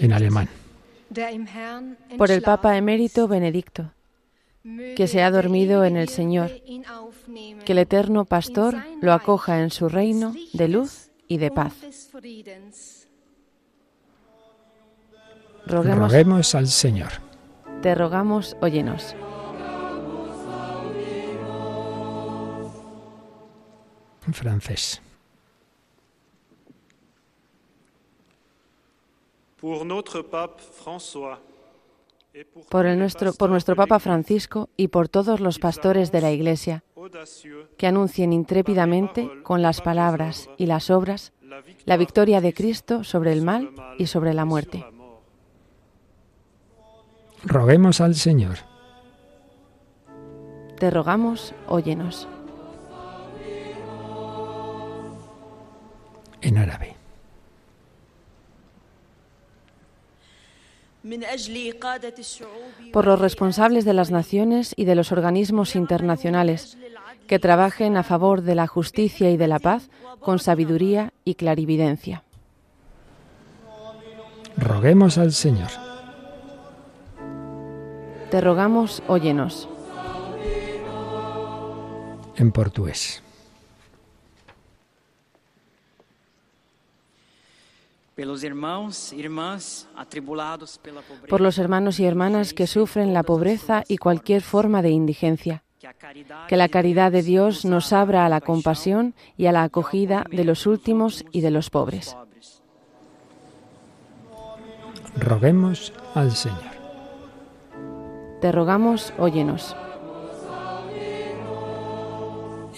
[0.00, 0.48] En alemán.
[2.16, 3.92] Por el Papa emérito Benedicto,
[4.96, 6.50] que se ha dormido en el Señor,
[7.64, 11.74] que el eterno pastor lo acoja en su reino de luz y de paz.
[15.66, 17.12] Roguemos, al Señor.
[17.82, 19.14] Te rogamos, óyenos.
[24.26, 25.02] En francés.
[32.68, 36.84] Por nuestro por nuestro Papa Francisco y por todos los pastores de la Iglesia,
[37.76, 41.32] que anuncien intrépidamente con las palabras y las obras
[41.84, 44.84] la victoria de Cristo sobre el mal y sobre la muerte.
[47.44, 48.58] Roguemos al Señor.
[50.78, 52.28] Te rogamos, óyenos.
[56.42, 56.95] En árabe.
[62.92, 66.76] Por los responsables de las naciones y de los organismos internacionales
[67.26, 69.88] que trabajen a favor de la justicia y de la paz
[70.20, 72.22] con sabiduría y clarividencia.
[74.56, 75.68] Roguemos al Señor.
[78.30, 79.68] Te rogamos, óyenos.
[82.36, 83.22] En portugués.
[91.28, 95.62] Por los hermanos y hermanas que sufren la pobreza y cualquier forma de indigencia
[96.48, 100.44] que la caridad de Dios nos abra a la compasión y a la acogida de
[100.44, 102.16] los últimos y de los pobres.
[105.16, 106.76] Roguemos al Señor.
[108.40, 109.76] Te rogamos, óyenos.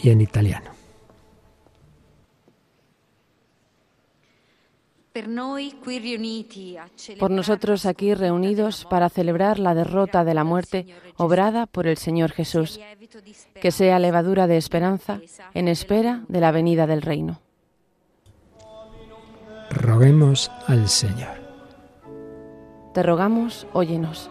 [0.02, 0.77] Y en italiano.
[7.18, 12.32] Por nosotros aquí reunidos para celebrar la derrota de la muerte obrada por el Señor
[12.32, 12.80] Jesús,
[13.60, 15.20] que sea levadura de esperanza
[15.54, 17.40] en espera de la venida del reino.
[19.70, 21.38] Roguemos al Señor.
[22.94, 24.30] Te rogamos, óyenos.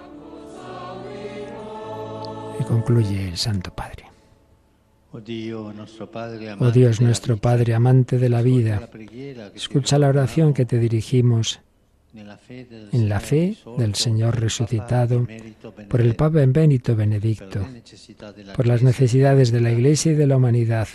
[2.59, 4.06] Y concluye el Santo Padre.
[5.11, 5.75] Oh Dios,
[7.01, 8.89] nuestro Padre, amante de la vida,
[9.55, 11.61] escucha la oración que te dirigimos
[12.13, 15.27] en la fe del Señor resucitado,
[15.87, 17.65] por el Papa Benito Benedicto,
[18.55, 20.87] por las necesidades de la Iglesia y de la humanidad.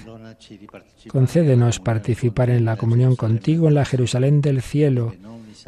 [1.09, 5.15] Concédenos participar en la comunión contigo en la Jerusalén del cielo,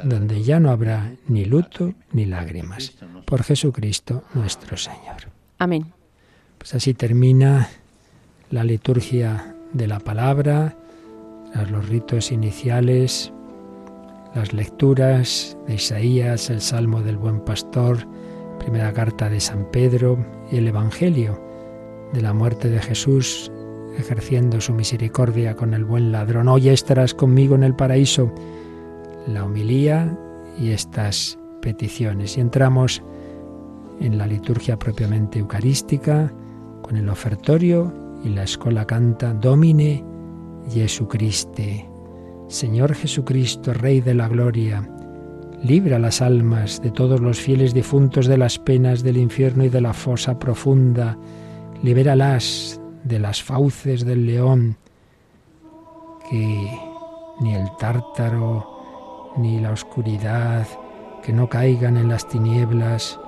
[0.03, 2.93] donde ya no habrá ni luto ni lágrimas.
[3.25, 5.29] Por Jesucristo nuestro Señor.
[5.59, 5.93] Amén.
[6.59, 7.69] Pues así termina
[8.55, 10.77] la liturgia de la palabra,
[11.73, 13.33] los ritos iniciales,
[14.33, 18.07] las lecturas de Isaías, el Salmo del Buen Pastor,
[18.61, 21.43] primera carta de San Pedro y el Evangelio
[22.13, 23.51] de la muerte de Jesús
[23.99, 26.47] ejerciendo su misericordia con el buen ladrón.
[26.47, 28.33] Hoy estarás conmigo en el paraíso.
[29.27, 30.17] La homilía
[30.61, 32.39] y estas peticiones.
[32.39, 33.03] Y entramos
[33.99, 36.33] en la liturgia propiamente eucarística
[36.83, 40.03] con el ofertorio y la escuela canta Domine
[40.71, 41.89] Jesucriste.
[42.49, 44.89] Señor Jesucristo, Rey de la Gloria,
[45.63, 49.81] libra las almas de todos los fieles difuntos de las penas del infierno y de
[49.81, 51.19] la fosa profunda.
[51.83, 54.77] Libéralas de las fauces del león,
[56.31, 56.71] que
[57.41, 60.67] ni el tártaro ni la oscuridad,
[61.23, 63.21] que no caigan en las tinieblas,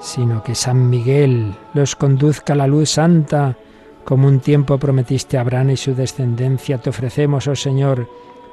[0.00, 3.56] sino que San Miguel los conduzca a la luz santa
[4.04, 8.08] como un tiempo prometiste a Abraham y su descendencia, te ofrecemos, oh Señor,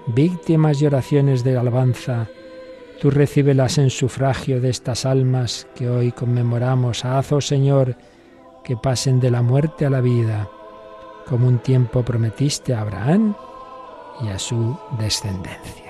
[0.08, 2.28] víctimas y oraciones de alabanza.
[3.02, 7.06] Tú recíbelas en sufragio de estas almas que hoy conmemoramos.
[7.06, 7.96] Haz, oh Señor,
[8.64, 10.50] que pasen de la muerte a la vida,
[11.26, 13.36] como un tiempo prometiste a Abraham
[14.22, 15.89] y a su descendencia.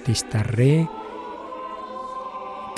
[0.00, 0.88] Battista Re,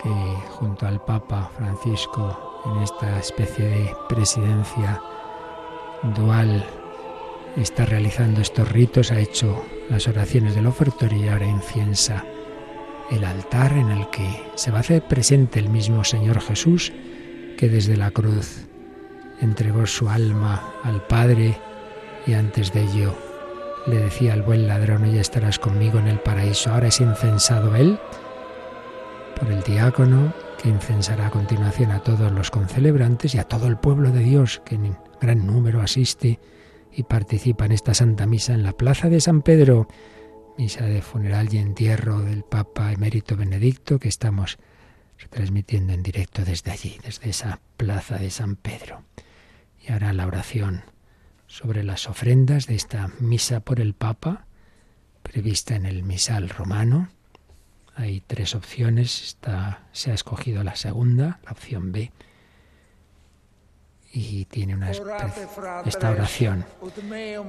[0.03, 0.11] que
[0.59, 5.01] junto al Papa Francisco en esta especie de presidencia
[6.17, 6.67] dual
[7.57, 12.25] está realizando estos ritos, ha hecho las oraciones del ofertorio y ahora inciensa
[13.13, 16.93] el altar en el que se va a hacer presente el mismo Señor Jesús
[17.57, 18.67] que desde la cruz
[19.41, 21.57] entregó su alma al Padre
[22.27, 23.32] y antes de ello
[23.87, 26.73] le decía al buen ladrón, ya estarás conmigo en el paraíso.
[26.73, 27.99] Ahora es incensado él
[29.39, 33.77] por el diácono, que incensará a continuación a todos los concelebrantes y a todo el
[33.77, 36.39] pueblo de Dios, que en gran número asiste
[36.93, 39.89] y participa en esta Santa Misa en la Plaza de San Pedro,
[40.57, 44.59] misa de funeral y entierro del Papa emérito Benedicto, que estamos
[45.31, 49.03] transmitiendo en directo desde allí, desde esa Plaza de San Pedro.
[49.81, 50.85] Y ahora la oración
[51.53, 54.47] sobre las ofrendas de esta misa por el Papa,
[55.23, 57.11] prevista en el misal romano.
[57.95, 62.11] Hay tres opciones, Está, se ha escogido la segunda, la opción B,
[64.15, 66.65] y tiene una esta oración.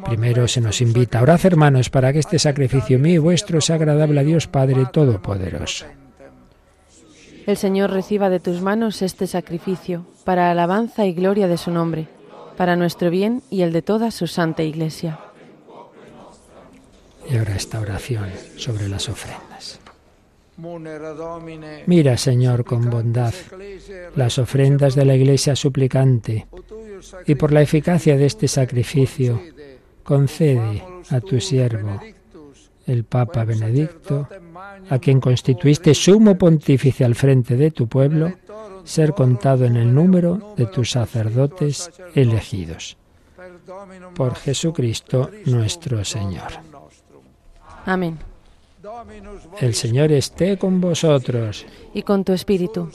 [0.03, 4.19] Primero se nos invita, orad hermanos, para que este sacrificio mío y vuestro sea agradable
[4.19, 5.85] a Dios Padre Todopoderoso.
[7.47, 12.09] El Señor reciba de tus manos este sacrificio, para alabanza y gloria de su nombre
[12.57, 15.19] para nuestro bien y el de toda su santa Iglesia.
[17.29, 19.79] Y ahora esta oración sobre las ofrendas.
[21.87, 23.33] Mira, Señor, con bondad
[24.15, 26.47] las ofrendas de la Iglesia suplicante
[27.25, 29.41] y por la eficacia de este sacrificio,
[30.03, 31.99] concede a tu siervo,
[32.85, 34.27] el Papa Benedicto,
[34.89, 38.33] a quien constituiste sumo pontífice al frente de tu pueblo,
[38.83, 42.97] ser contado en el número de tus sacerdotes elegidos.
[44.15, 46.53] Por Jesucristo nuestro Señor.
[47.85, 48.19] Amén.
[49.59, 51.65] El Señor esté con vosotros.
[51.93, 52.89] Y con tu espíritu.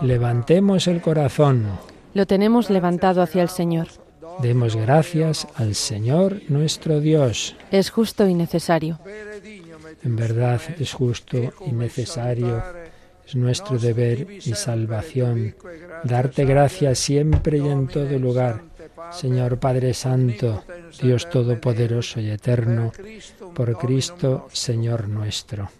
[0.00, 1.66] Levantemos el corazón.
[2.14, 3.88] Lo tenemos levantado hacia el Señor.
[4.40, 7.56] Demos gracias al Señor nuestro Dios.
[7.70, 8.98] Es justo y necesario.
[10.02, 12.62] En verdad es justo y necesario
[13.30, 15.54] es nuestro deber y salvación
[16.02, 18.62] darte gracias siempre y en todo lugar,
[19.12, 20.64] Señor Padre Santo,
[21.00, 22.92] Dios Todopoderoso y Eterno,
[23.54, 25.70] por Cristo, Señor nuestro.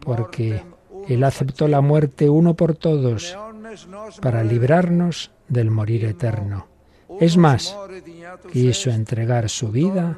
[0.00, 0.62] Porque
[1.06, 3.36] Él aceptó la muerte uno por todos
[4.22, 6.66] para librarnos del morir eterno.
[7.20, 7.76] Es más,
[8.50, 10.16] quiso entregar su vida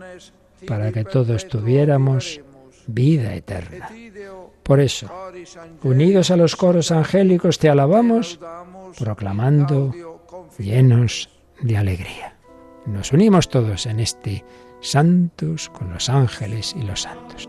[0.64, 2.40] para que todos tuviéramos
[2.88, 3.88] vida eterna.
[4.64, 5.08] Por eso,
[5.84, 8.40] unidos a los coros angélicos, te alabamos,
[8.98, 9.94] proclamando
[10.58, 11.30] llenos
[11.60, 12.36] de alegría.
[12.86, 14.44] Nos unimos todos en este
[14.80, 17.48] santos con los ángeles y los santos.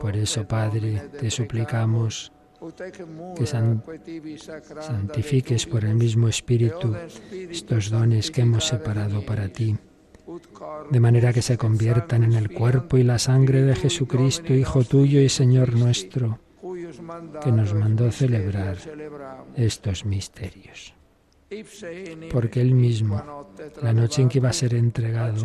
[0.00, 2.32] Por eso, Padre, te suplicamos
[3.36, 6.94] que santifiques por el mismo Espíritu
[7.32, 9.76] estos dones que hemos separado para ti,
[10.90, 15.20] de manera que se conviertan en el cuerpo y la sangre de Jesucristo, Hijo tuyo
[15.20, 16.38] y Señor nuestro,
[17.42, 18.76] que nos mandó celebrar
[19.56, 20.94] estos misterios
[22.30, 23.20] porque él mismo,
[23.82, 25.44] la noche en que iba a ser entregado,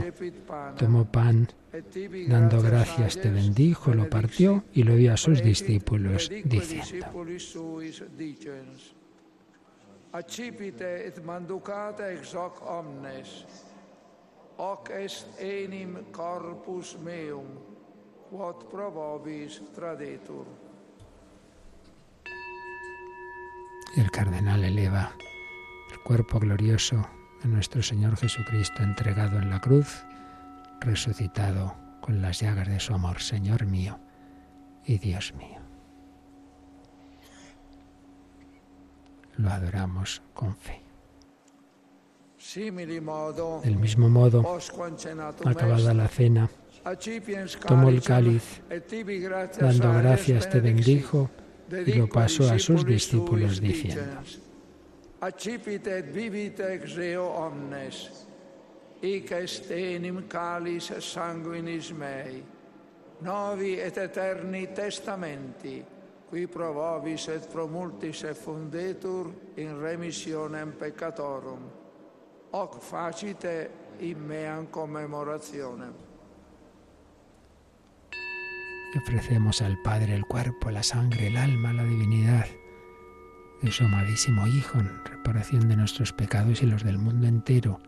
[0.78, 1.48] tomó pan,
[2.28, 7.08] dando gracias, te bendijo, lo partió y lo dio a sus discípulos, diciendo,
[10.16, 13.44] Accipite et manducate ex hoc omnes,
[14.56, 17.50] hoc est enim corpus meum,
[18.30, 20.48] quod provovis tradetur.
[23.98, 25.12] El cardenal eleva
[26.06, 27.10] cuerpo glorioso
[27.42, 30.06] de nuestro Señor Jesucristo entregado en la cruz,
[30.80, 34.00] resucitado con las llagas de su amor, Señor mío
[34.86, 35.60] y Dios mío.
[39.38, 40.84] Lo adoramos con fe.
[43.64, 44.60] Del mismo modo,
[45.44, 46.48] acabada la cena,
[47.68, 48.62] tomó el cáliz,
[49.60, 51.32] dando gracias te bendijo
[51.72, 54.22] y lo pasó a sus discípulos diciendo,
[55.26, 58.02] accipit et vivit ex eo omnes,
[59.02, 62.44] hic est enim calis sanguinis mei,
[63.26, 65.84] novi et eterni testamenti,
[66.30, 71.72] qui pro et pro multis effundetur in remissionem peccatorum.
[72.52, 73.70] Hoc facite
[74.00, 75.94] in meam commemorationem.
[78.96, 82.65] Ofrecemos al Padre el cuerpo, la sangre, el alma, la divinidad
[83.62, 87.80] de su amadísimo Hijo en reparación de nuestros pecados y los del mundo entero.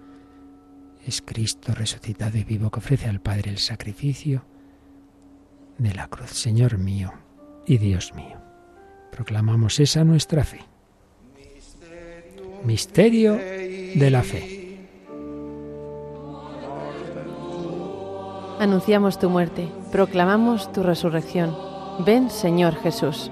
[1.05, 4.43] Es Cristo resucitado y vivo que ofrece al Padre el sacrificio
[5.77, 6.31] de la cruz.
[6.31, 7.13] Señor mío
[7.65, 8.41] y Dios mío.
[9.11, 10.61] Proclamamos esa nuestra fe.
[12.63, 14.57] Misterio de la fe.
[18.59, 21.55] Anunciamos tu muerte, proclamamos tu resurrección.
[22.03, 23.31] Ven, Señor Jesús.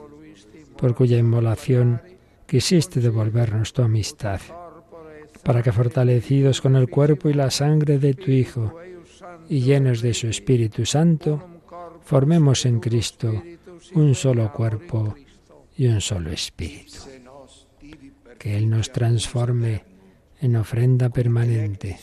[0.81, 2.01] por cuya inmolación
[2.47, 4.41] quisiste devolvernos tu amistad,
[5.43, 8.73] para que fortalecidos con el cuerpo y la sangre de tu Hijo
[9.47, 11.61] y llenos de su Espíritu Santo,
[12.03, 13.43] formemos en Cristo
[13.93, 15.15] un solo cuerpo
[15.77, 16.97] y un solo espíritu.
[18.39, 19.85] Que Él nos transforme
[20.41, 21.99] en ofrenda permanente,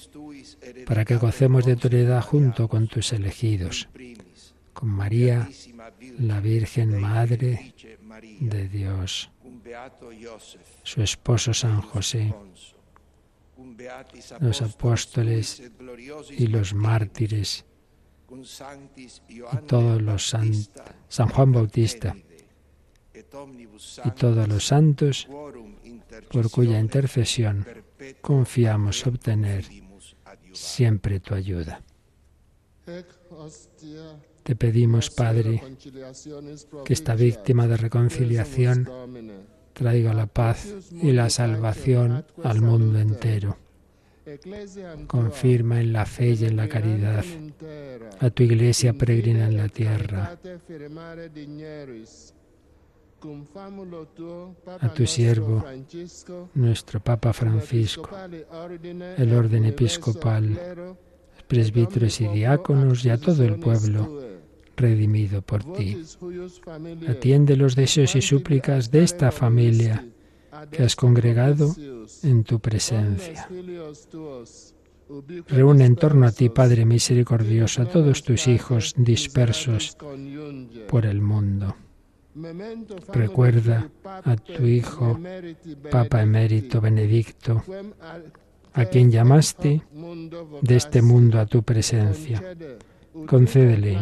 [0.86, 3.88] para que gocemos de tu heredad junto con tus elegidos,
[4.72, 5.48] con María,
[6.18, 7.74] la Virgen Madre
[8.40, 9.30] de Dios,
[10.82, 12.34] su esposo San José,
[14.40, 15.62] los apóstoles
[16.30, 17.64] y los mártires,
[19.28, 22.16] y todos los San Juan Bautista,
[23.14, 25.28] y todos los santos
[26.30, 27.66] por cuya intercesión
[28.20, 29.64] confiamos obtener
[30.52, 31.82] siempre tu ayuda.
[34.48, 35.62] Te pedimos, Padre,
[36.82, 38.88] que esta víctima de reconciliación
[39.74, 43.58] traiga la paz y la salvación al mundo entero.
[45.06, 47.26] Confirma en la fe y en la caridad
[48.20, 50.38] a tu iglesia peregrina en la tierra,
[54.80, 55.62] a tu siervo,
[56.54, 58.08] nuestro Papa Francisco,
[59.18, 60.96] el orden episcopal,
[61.46, 64.17] presbíteros y diáconos y a todo el pueblo
[64.78, 65.98] redimido por ti.
[67.08, 70.06] Atiende los deseos y súplicas de esta familia
[70.70, 71.74] que has congregado
[72.22, 73.48] en tu presencia.
[75.48, 79.96] Reúne en torno a ti, Padre misericordioso, a todos tus hijos dispersos
[80.88, 81.76] por el mundo.
[83.12, 85.18] Recuerda a tu Hijo,
[85.90, 87.62] Papa Emérito Benedicto,
[88.74, 89.82] a quien llamaste
[90.62, 92.42] de este mundo a tu presencia
[93.26, 93.98] concédele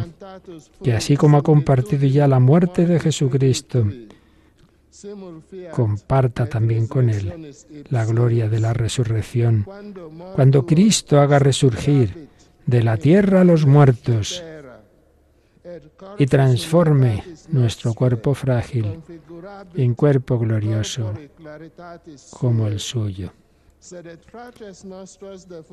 [0.83, 3.85] que así como ha compartido ya la muerte de Jesucristo,
[5.71, 7.53] comparta también con Él
[7.89, 9.65] la gloria de la resurrección.
[10.35, 12.29] Cuando Cristo haga resurgir
[12.65, 14.43] de la tierra a los muertos
[16.17, 19.01] y transforme nuestro cuerpo frágil
[19.75, 21.13] en cuerpo glorioso
[22.31, 23.31] como el suyo.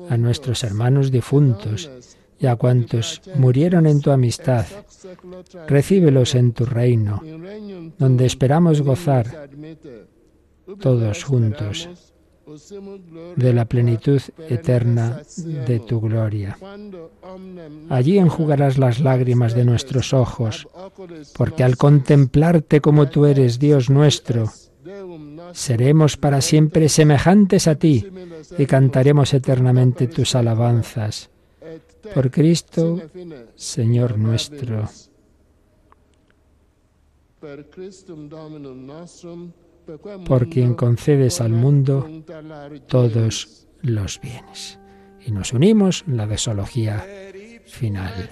[0.09, 1.89] A nuestros hermanos difuntos,
[2.39, 4.65] y a cuantos murieron en tu amistad.
[5.67, 7.21] Recíbelos en tu reino,
[7.97, 9.49] donde esperamos gozar
[10.79, 11.89] todos juntos
[13.35, 15.21] de la plenitud eterna
[15.67, 16.57] de tu gloria.
[17.89, 20.67] Allí enjugarás las lágrimas de nuestros ojos,
[21.35, 24.51] porque al contemplarte como tú eres, Dios nuestro,
[25.53, 28.05] seremos para siempre semejantes a ti
[28.57, 31.31] y cantaremos eternamente tus alabanzas
[32.13, 33.01] por Cristo,
[33.55, 34.89] Señor nuestro.
[40.25, 42.07] Por quien concedes al mundo
[42.87, 44.79] todos los bienes.
[45.25, 47.05] Y nos unimos en la desología
[47.65, 48.29] final.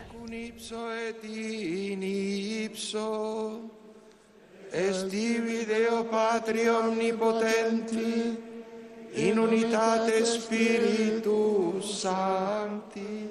[9.15, 13.29] In unitate Spiritus Sancti,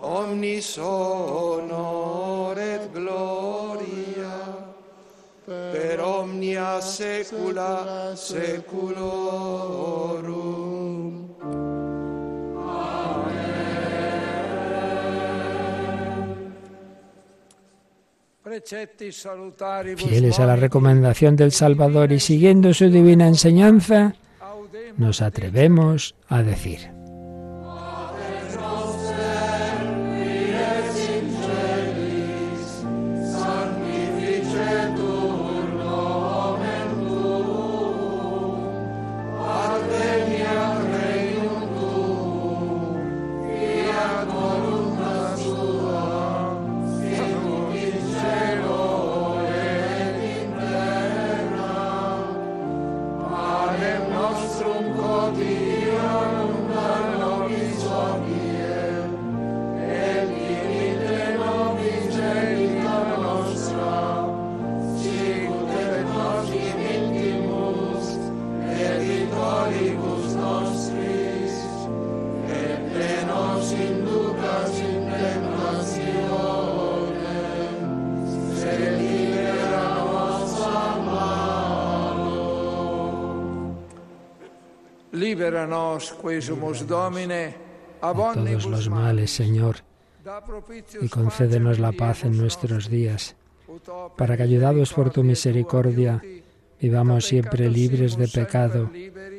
[0.00, 4.68] omnis honor et gloria
[5.44, 9.60] per omnia saecula saeculorum.
[19.96, 24.16] Fieles a la recomendación del Salvador y siguiendo su divina enseñanza,
[24.96, 26.99] nos atrevemos a decir.
[88.00, 89.76] Todos los males, Señor,
[91.00, 93.36] y concédenos la paz en nuestros días,
[94.16, 96.22] para que, ayudados por tu misericordia,
[96.80, 98.90] vivamos siempre libres de pecado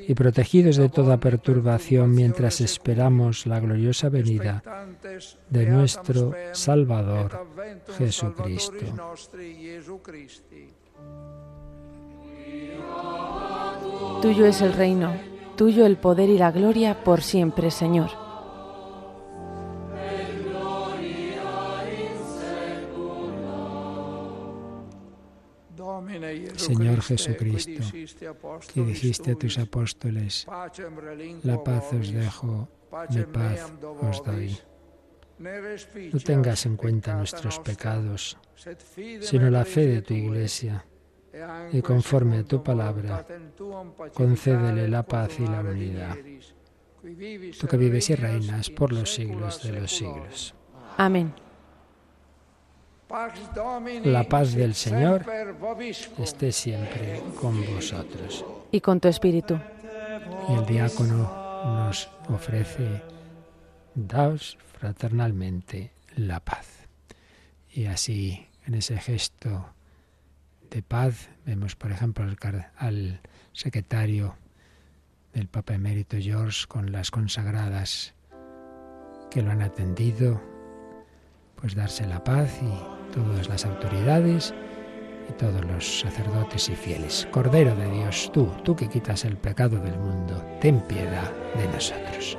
[0.08, 4.64] y protegidos de toda perturbación mientras esperamos la gloriosa venida
[5.50, 7.48] de nuestro Salvador
[7.98, 8.86] Jesucristo.
[14.22, 15.14] Tuyo es el reino,
[15.62, 18.10] tuyo el poder y la gloria por siempre, Señor.
[26.56, 27.84] Señor Jesucristo,
[28.74, 30.48] que dijiste a tus apóstoles,
[31.44, 32.68] la paz os dejo,
[33.12, 34.58] mi paz os doy.
[36.12, 38.36] No tengas en cuenta nuestros pecados,
[39.22, 40.84] sino la fe de tu Iglesia,
[41.72, 43.26] y conforme a tu palabra,
[44.14, 46.18] concédele la paz y la unidad.
[47.60, 50.54] Tú que vives y reinas por los siglos de los siglos.
[50.98, 51.34] Amén.
[54.04, 55.26] La paz del Señor
[56.18, 58.46] esté siempre con vosotros.
[58.72, 59.60] Y con tu espíritu.
[60.50, 63.02] Y el diácono nos ofrece,
[63.96, 66.88] daos fraternalmente la paz.
[67.70, 69.74] Y así, en ese gesto
[70.72, 72.26] de paz, vemos, por ejemplo,
[72.78, 73.22] al,
[73.54, 74.38] secretario
[75.34, 78.14] del Papa Emérito George con las consagradas
[79.30, 80.42] que lo han atendido,
[81.56, 84.54] pues darse la paz y todas las autoridades
[85.30, 87.28] y todos los sacerdotes y fieles.
[87.32, 92.38] Cordero de Dios, tú, tú que quitas el pecado del mundo, ten piedad de nosotros.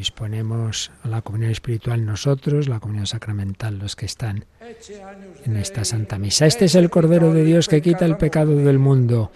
[0.00, 4.46] Disponemos a la comunión espiritual nosotros, la comunión sacramental, los que están
[5.44, 6.46] en esta Santa Misa.
[6.46, 9.30] Este es el Cordero de Dios que quita el pecado del mundo.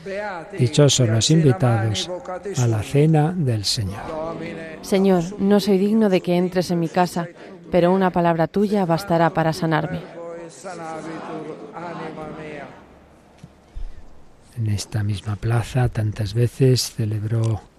[0.58, 2.10] Dichosos los invitados
[2.56, 4.00] a la cena del Señor.
[4.80, 7.28] Señor, no soy digno de que entres en mi casa,
[7.70, 10.00] pero una palabra tuya bastará para sanarme.
[14.56, 17.73] En esta misma plaza tantas veces celebró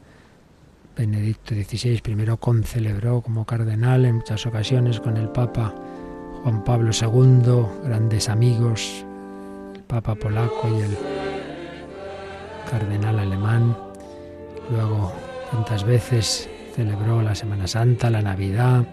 [0.95, 5.75] Benedicto XVI primero concelebró como cardenal en muchas ocasiones con el Papa
[6.41, 9.05] Juan Pablo II, grandes amigos,
[9.73, 10.97] el Papa polaco y el
[12.69, 13.75] cardenal alemán.
[14.71, 15.11] Luego
[15.51, 18.85] tantas veces celebró la Semana Santa, la Navidad,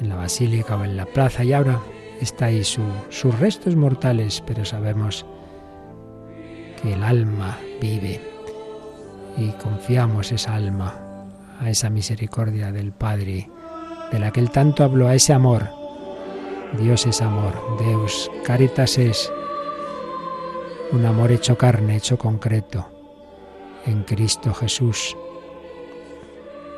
[0.00, 1.80] en la Basílica o en la plaza y ahora
[2.20, 5.26] está ahí su, sus restos mortales, pero sabemos
[6.80, 8.20] que el alma vive
[9.36, 11.07] y confiamos esa alma
[11.60, 13.50] a esa misericordia del Padre,
[14.12, 15.68] de la que él tanto habló, a ese amor.
[16.78, 19.32] Dios es amor, Deus caritas es
[20.92, 22.88] un amor hecho carne, hecho concreto,
[23.86, 25.16] en Cristo Jesús,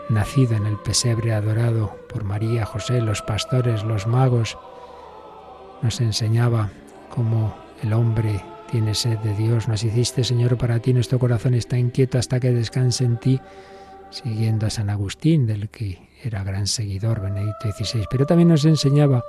[0.08, 4.58] nacido en el pesebre adorado por María, José, los pastores, los magos,
[5.82, 6.70] nos enseñaba
[7.08, 9.68] cómo el hombre tiene sed de Dios.
[9.68, 13.40] Nos hiciste, Señor, para ti nuestro corazón está inquieto hasta que descanse en ti
[14.10, 19.24] siguiendo a San Agustín, del que era gran seguidor Benedicto XVI, pero también nos enseñaba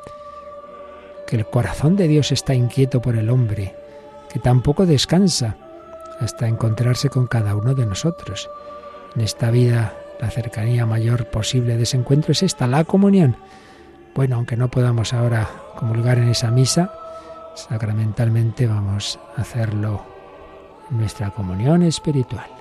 [1.28, 3.76] que el corazón de Dios está inquieto por el hombre,
[4.32, 5.56] que tampoco descansa
[6.20, 8.50] hasta encontrarse con cada uno de nosotros.
[9.16, 13.36] En esta vida la cercanía mayor posible de ese encuentro es esta, la comunión.
[14.14, 16.94] Bueno, aunque no podamos ahora comulgar en esa misa,
[17.56, 20.04] sacramentalmente vamos a hacerlo
[20.92, 22.61] en nuestra comunión espiritual.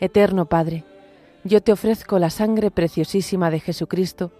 [0.00, 0.84] Eterno Padre,
[1.44, 4.32] yo te ofrezco la sangre preciosísima de Jesucristo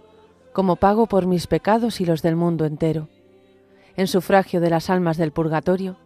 [0.53, 3.09] como pago por mis pecados y los del mundo entero,
[3.97, 5.97] en sufragio de las almas del purgatorio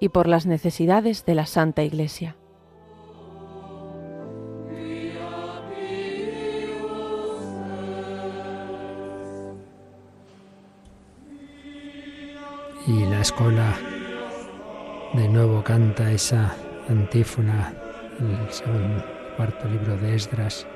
[0.00, 2.36] y por las necesidades de la Santa Iglesia.
[12.86, 13.74] Y la escuela
[15.14, 16.54] de nuevo canta esa
[16.88, 17.74] antífona,
[18.18, 19.04] el segundo,
[19.36, 20.66] cuarto libro de Esdras.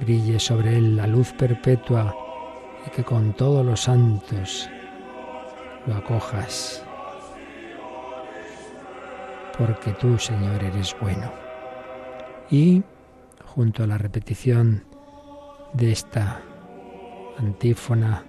[0.00, 2.14] Brille sobre él la luz perpetua
[2.86, 4.68] y que con todos los santos
[5.86, 6.84] lo acojas.
[9.58, 11.32] Porque tú, Señor, eres bueno.
[12.50, 12.82] Y
[13.44, 14.84] junto a la repetición
[15.72, 16.42] de esta
[17.38, 18.24] antífona,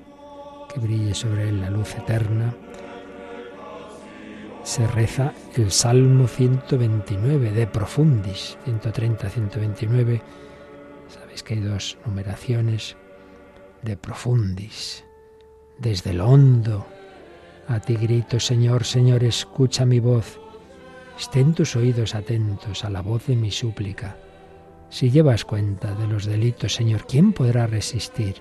[0.74, 2.54] que brille sobre él la luz eterna,
[4.68, 10.22] se reza el Salmo 129 de Profundis, 130-129.
[11.08, 12.98] Sabéis que hay dos numeraciones
[13.82, 15.06] de Profundis.
[15.80, 16.86] Desde el hondo,
[17.70, 20.38] a ti grito, Señor, Señor, escucha mi voz.
[21.18, 24.18] Estén tus oídos atentos a la voz de mi súplica.
[24.90, 28.36] Si llevas cuenta de los delitos, Señor, ¿quién podrá resistir?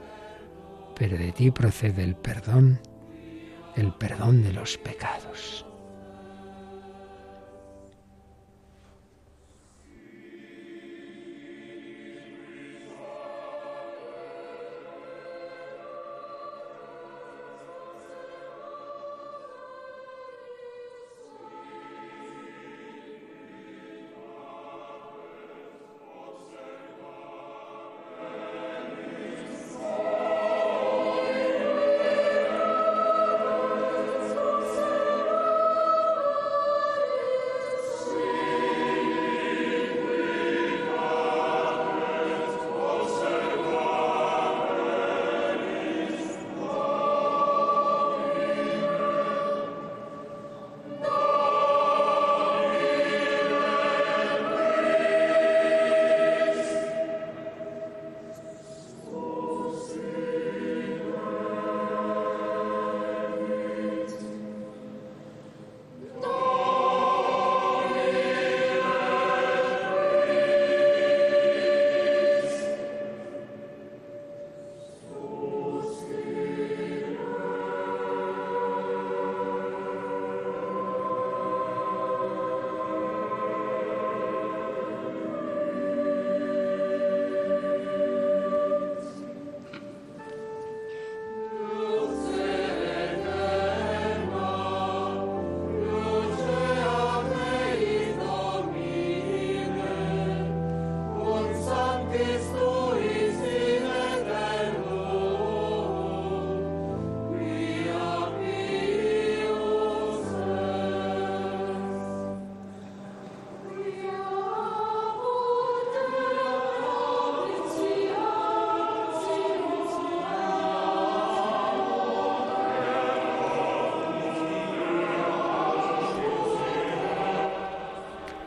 [0.99, 2.81] Pero de ti procede el perdón,
[3.77, 5.66] el perdón de los pecados.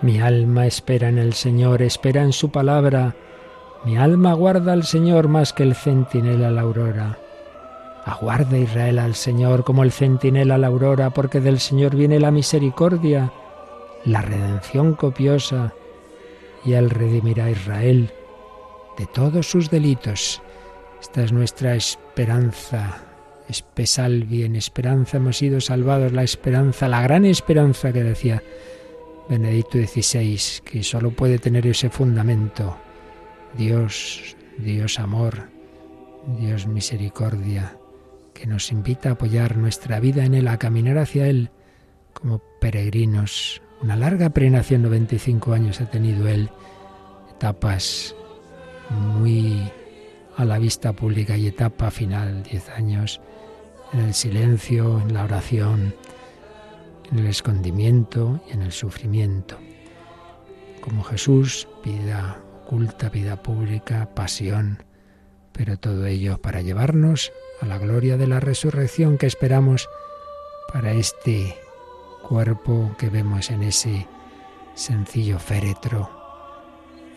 [0.10, 3.16] Mi alma espera en el Señor, espera en su palabra.
[3.86, 7.20] Mi alma aguarda al Señor más que el centinela la aurora.
[8.06, 13.32] Aguarda Israel al Señor como el centinela la aurora, porque del Señor viene la misericordia,
[14.04, 15.76] la redención copiosa,
[16.66, 18.10] y Él redimirá a Israel
[18.98, 20.42] de todos sus delitos.
[21.00, 23.04] Esta es nuestra esperanza.
[23.48, 28.42] Espesal bien, esperanza hemos sido salvados, la esperanza, la gran esperanza que decía
[29.30, 32.76] Benedicto XVI, que solo puede tener ese fundamento.
[33.56, 35.50] Dios, Dios amor,
[36.40, 37.78] Dios misericordia,
[38.34, 41.52] que nos invita a apoyar nuestra vida en Él, a caminar hacia Él
[42.14, 43.62] como peregrinos.
[43.84, 46.50] Una larga peregrinación, 95 años ha tenido Él,
[47.30, 48.16] etapas
[48.90, 49.72] muy
[50.38, 53.22] a la vista pública y etapa final, 10 años,
[53.94, 55.94] en el silencio, en la oración,
[57.12, 59.58] en el escondimiento y en el sufrimiento.
[60.82, 64.84] Como Jesús, vida oculta, vida pública, pasión,
[65.52, 67.32] pero todo ello para llevarnos
[67.62, 69.90] a la gloria de la resurrección que esperamos
[70.72, 71.58] para este
[72.28, 74.08] cuerpo que vemos en ese
[74.76, 76.10] sencillo féretro,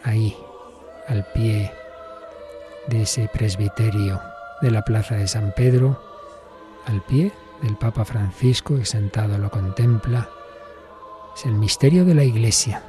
[0.03, 0.35] ahí,
[1.07, 1.71] al pie
[2.89, 4.21] de ese presbiterio
[4.63, 6.01] de la plaza de San Pedro,
[6.87, 7.33] al pie
[7.63, 10.29] del Papa Francisco, que sentado lo contempla.
[11.35, 12.83] Es el misterio de la Iglesia,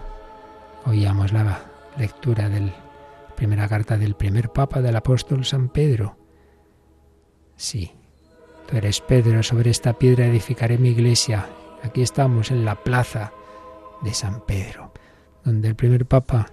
[0.85, 1.61] Oíamos la
[1.97, 2.73] lectura de la
[3.37, 6.17] primera carta del primer papa del apóstol San Pedro.
[7.55, 7.91] Sí,
[8.67, 11.47] tú eres Pedro, sobre esta piedra edificaré mi iglesia.
[11.83, 13.31] Aquí estamos en la plaza
[14.01, 14.91] de San Pedro,
[15.45, 16.47] donde el primer papa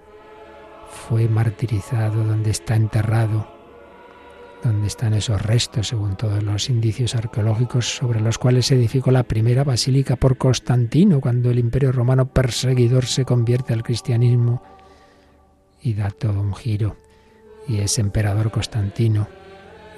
[0.89, 3.47] fue martirizado, donde está enterrado,
[4.63, 9.23] donde están esos restos, según todos los indicios arqueológicos, sobre los cuales se edificó la
[9.23, 14.61] primera basílica por Constantino, cuando el imperio romano perseguidor se convierte al cristianismo
[15.81, 16.97] y da todo un giro.
[17.67, 19.27] Y ese emperador Constantino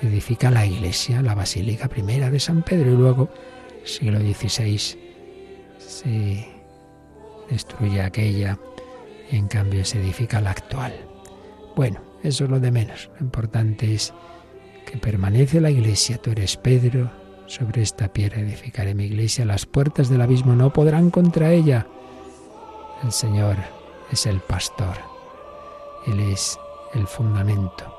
[0.02, 3.30] edifica la iglesia, la basílica primera de San Pedro, y luego,
[3.84, 4.77] siglo XVI,
[5.77, 6.48] se
[7.49, 8.57] destruye aquella
[9.31, 10.94] en cambio se edifica la actual.
[11.76, 13.10] Bueno, eso es lo de menos.
[13.19, 14.14] Lo importante es
[14.85, 16.18] que permanece la iglesia.
[16.18, 17.11] Tú eres Pedro,
[17.45, 19.45] sobre esta piedra edificaré mi iglesia.
[19.45, 21.88] Las puertas del abismo no podrán contra ella.
[23.03, 23.57] El Señor
[24.11, 24.95] es el pastor.
[26.07, 26.57] Él es
[26.93, 27.93] el fundamento.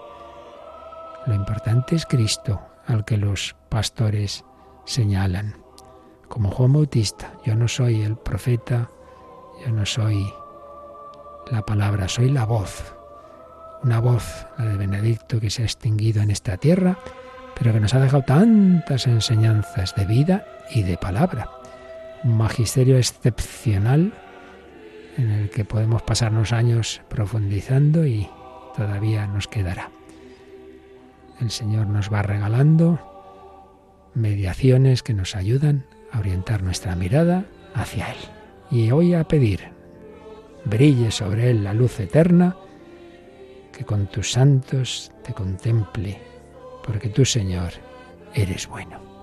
[1.26, 4.44] Lo importante es Cristo, al que los pastores
[4.84, 5.56] señalan.
[6.28, 8.90] Como Juan Bautista, yo no soy el profeta,
[9.64, 10.32] yo no soy
[11.50, 12.94] la palabra, soy la voz.
[13.84, 16.98] Una voz, la de Benedicto, que se ha extinguido en esta tierra,
[17.54, 21.50] pero que nos ha dejado tantas enseñanzas de vida y de palabra.
[22.24, 24.14] Un magisterio excepcional
[25.18, 28.26] en el que podemos pasarnos años profundizando y
[28.74, 29.90] todavía nos quedará.
[31.38, 32.98] El Señor nos va regalando
[34.14, 37.44] mediaciones que nos ayudan a orientar nuestra mirada
[37.74, 38.18] hacia Él.
[38.70, 39.74] Y hoy a pedir
[40.64, 42.56] brille sobre él la luz eterna,
[43.76, 46.20] que con tus santos te contemple,
[46.86, 47.72] porque tú, Señor,
[48.34, 49.13] eres bueno.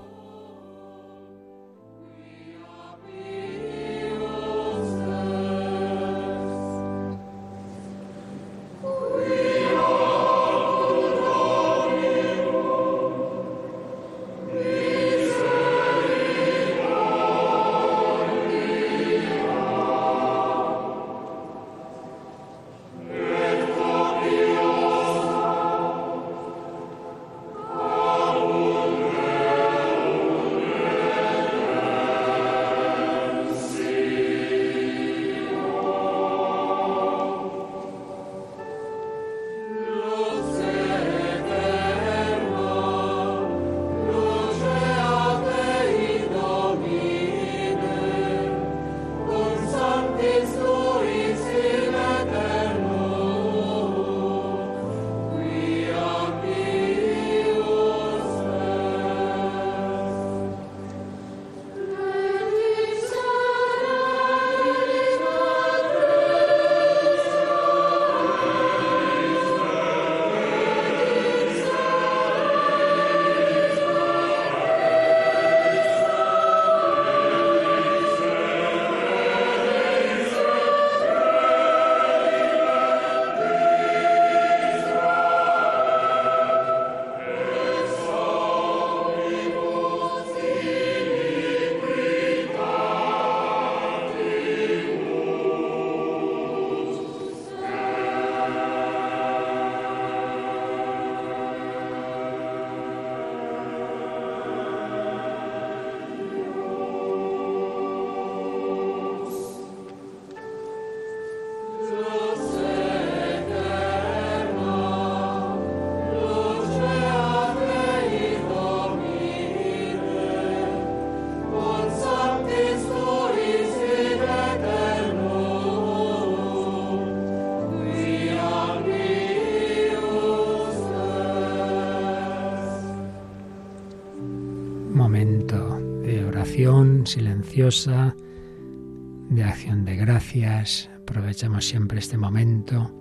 [137.54, 140.90] De acción de gracias.
[141.02, 142.96] Aprovechamos siempre este momento.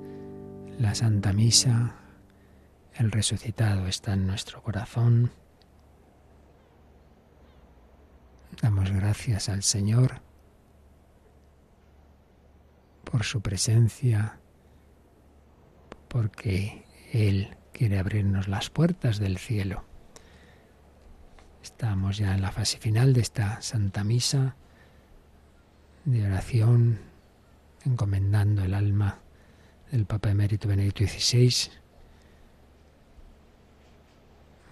[0.76, 1.94] La Santa Misa,
[2.94, 5.30] el resucitado está en nuestro corazón.
[8.60, 10.20] Damos gracias al Señor
[13.04, 14.40] por su presencia,
[16.08, 19.89] porque Él quiere abrirnos las puertas del cielo.
[21.80, 24.54] Estamos ya en la fase final de esta Santa Misa
[26.04, 26.98] de oración,
[27.86, 29.20] encomendando el alma
[29.90, 31.70] del Papa Emérito Benedicto XVI.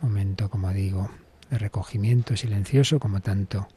[0.03, 1.11] Momento, como digo,
[1.49, 3.69] de recogimiento silencioso, como tanto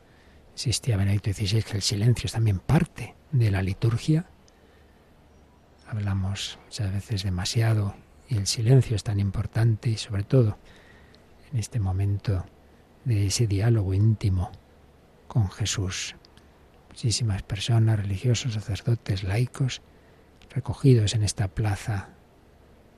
[0.51, 4.25] insistía Benedicto XVI, que el silencio es también parte de la liturgia.
[5.87, 7.95] hablamos muchas veces demasiado
[8.27, 10.57] y el silencio es tan importante y sobre todo
[11.53, 12.45] en este momento
[13.05, 14.51] de ese diálogo íntimo
[15.27, 16.15] con Jesús.
[16.89, 19.81] Muchísimas personas, religiosos, sacerdotes, laicos,
[20.49, 22.09] recogidos en esta plaza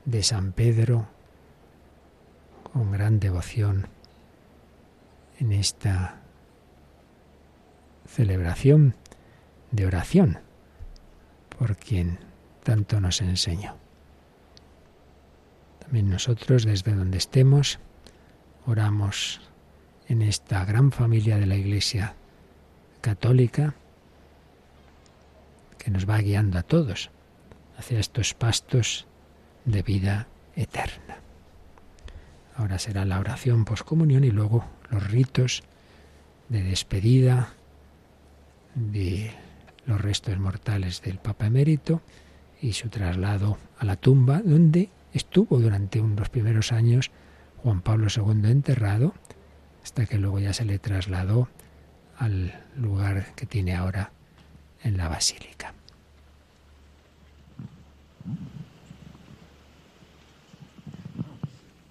[0.05, 1.07] de San Pedro,
[2.71, 3.87] con gran devoción
[5.39, 6.21] en esta
[8.07, 8.95] celebración
[9.71, 10.39] de oración
[11.57, 12.19] por quien
[12.63, 13.75] tanto nos enseñó.
[15.79, 17.79] También nosotros, desde donde estemos,
[18.65, 19.41] oramos
[20.07, 22.15] en esta gran familia de la Iglesia
[23.01, 23.75] católica
[25.77, 27.09] que nos va guiando a todos
[27.77, 29.07] hacia estos pastos
[29.65, 31.17] de vida eterna.
[32.55, 35.63] Ahora será la oración poscomunión y luego los ritos
[36.49, 37.53] de despedida
[38.75, 39.31] de
[39.85, 42.01] los restos mortales del Papa emérito
[42.61, 47.11] y su traslado a la tumba donde estuvo durante unos primeros años
[47.57, 49.13] Juan Pablo II enterrado
[49.83, 51.49] hasta que luego ya se le trasladó
[52.17, 54.11] al lugar que tiene ahora
[54.83, 55.73] en la basílica.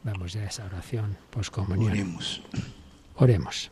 [0.05, 1.93] Vamos ya a esa oración poscomunión.
[1.93, 2.43] Oremos.
[3.17, 3.71] Oremos.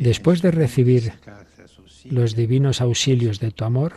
[0.00, 1.12] Después de recibir
[2.04, 3.94] los divinos auxilios de tu amor,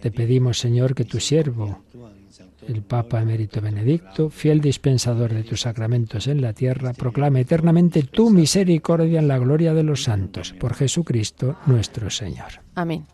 [0.00, 1.82] te pedimos, Señor, que tu siervo,
[2.66, 8.30] el Papa Emérito Benedicto, fiel dispensador de tus sacramentos en la tierra, proclame eternamente tu
[8.30, 12.60] misericordia en la gloria de los santos, por Jesucristo nuestro Señor.
[12.74, 13.06] Amén.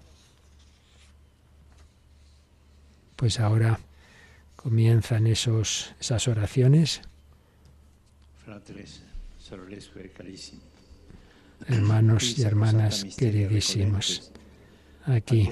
[3.16, 3.80] Pues ahora
[4.54, 7.00] comienzan esos, esas oraciones.
[11.66, 14.30] Hermanos y hermanas queridísimos,
[15.04, 15.48] aquí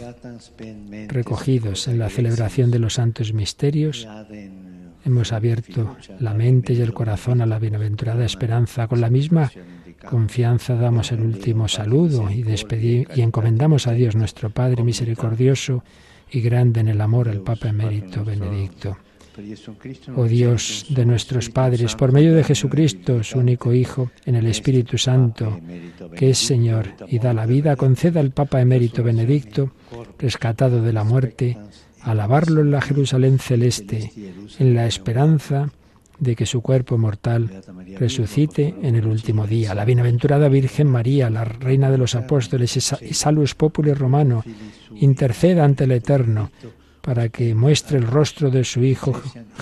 [1.09, 4.07] recogidos en la celebración de los santos misterios,
[5.05, 8.87] hemos abierto la mente y el corazón a la bienaventurada esperanza.
[8.87, 9.51] Con la misma
[10.09, 12.45] confianza damos el último saludo y,
[13.15, 15.83] y encomendamos a Dios nuestro Padre misericordioso
[16.31, 18.99] y grande en el amor al Papa Emérito Benedicto
[20.17, 24.99] Oh Dios de nuestros padres, por medio de Jesucristo, su único Hijo, en el Espíritu
[24.99, 25.61] Santo,
[26.17, 29.73] que es Señor y da la vida, conceda al Papa emérito Benedicto,
[30.19, 31.59] rescatado de la muerte,
[32.03, 34.13] alabarlo en la Jerusalén celeste,
[34.59, 35.71] en la esperanza
[36.19, 37.63] de que su cuerpo mortal
[37.99, 39.75] resucite en el último día.
[39.75, 44.43] La bienaventurada Virgen María, la Reina de los Apóstoles y Salus Populi Romano,
[44.95, 46.51] interceda ante el Eterno
[47.07, 49.13] para que muestre el rostro de su Hijo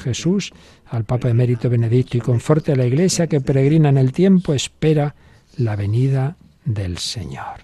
[0.03, 0.51] Jesús
[0.87, 5.15] al Papa Emérito Benedicto y conforte a la Iglesia que peregrina en el tiempo, espera
[5.59, 7.61] la venida del Señor.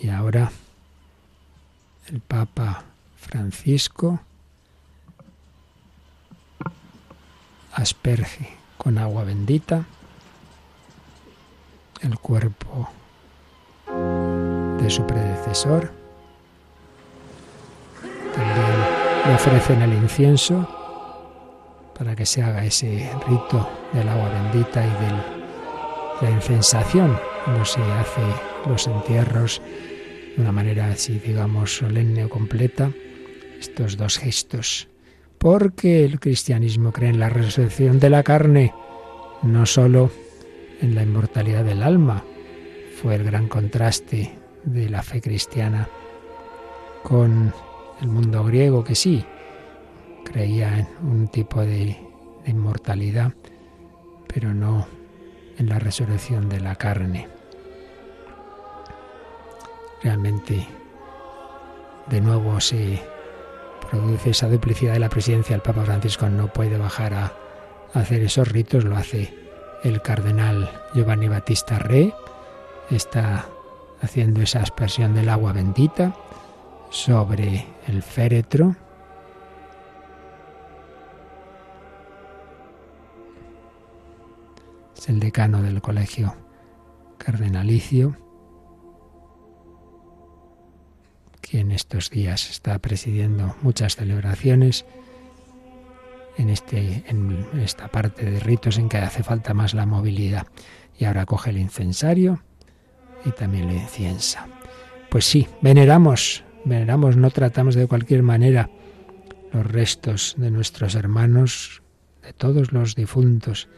[0.00, 0.50] Y ahora
[2.06, 2.84] el Papa
[3.18, 4.20] Francisco
[7.74, 8.48] asperge
[8.78, 9.84] con agua bendita
[12.00, 12.88] el cuerpo
[14.80, 15.99] de su predecesor
[18.36, 20.68] le ofrecen el incienso
[21.98, 27.80] para que se haga ese rito del agua bendita y de la incensación, como se
[27.82, 28.22] hace
[28.66, 29.60] los entierros
[30.36, 32.90] de una manera así, digamos, solemne o completa,
[33.58, 34.88] estos dos gestos.
[35.38, 38.74] Porque el cristianismo cree en la resurrección de la carne,
[39.42, 40.10] no solo
[40.80, 42.24] en la inmortalidad del alma.
[43.00, 45.88] Fue el gran contraste de la fe cristiana
[47.02, 47.52] con
[48.00, 49.24] el mundo griego que sí
[50.24, 51.96] creía en un tipo de,
[52.46, 53.32] inmortalidad,
[54.26, 54.88] pero no
[55.58, 57.28] en la resurrección de la carne.
[60.02, 60.66] Realmente,
[62.08, 63.00] de nuevo se
[63.88, 65.54] produce esa duplicidad de la presidencia.
[65.54, 67.32] El Papa Francisco no puede bajar a,
[67.92, 69.32] hacer esos ritos, lo hace
[69.84, 72.12] el cardenal Giovanni Battista Re,
[72.90, 73.46] está
[74.00, 76.14] haciendo esa aspersión del agua bendita
[76.90, 78.76] sobre el féretro.
[84.96, 86.34] Es el decano del colegio
[87.16, 88.16] cardenalicio,
[91.40, 94.84] quien estos días está presidiendo muchas celebraciones
[96.36, 100.46] en, este, en esta parte de ritos en que hace falta más la movilidad.
[100.98, 102.42] Y ahora coge el incensario
[103.24, 104.46] y también lo inciensa.
[105.08, 108.70] Pues sí, veneramos veneramos, no tratamos de cualquier manera
[109.52, 111.82] los restos de nuestros hermanos,
[112.22, 113.68] de todos los difuntos,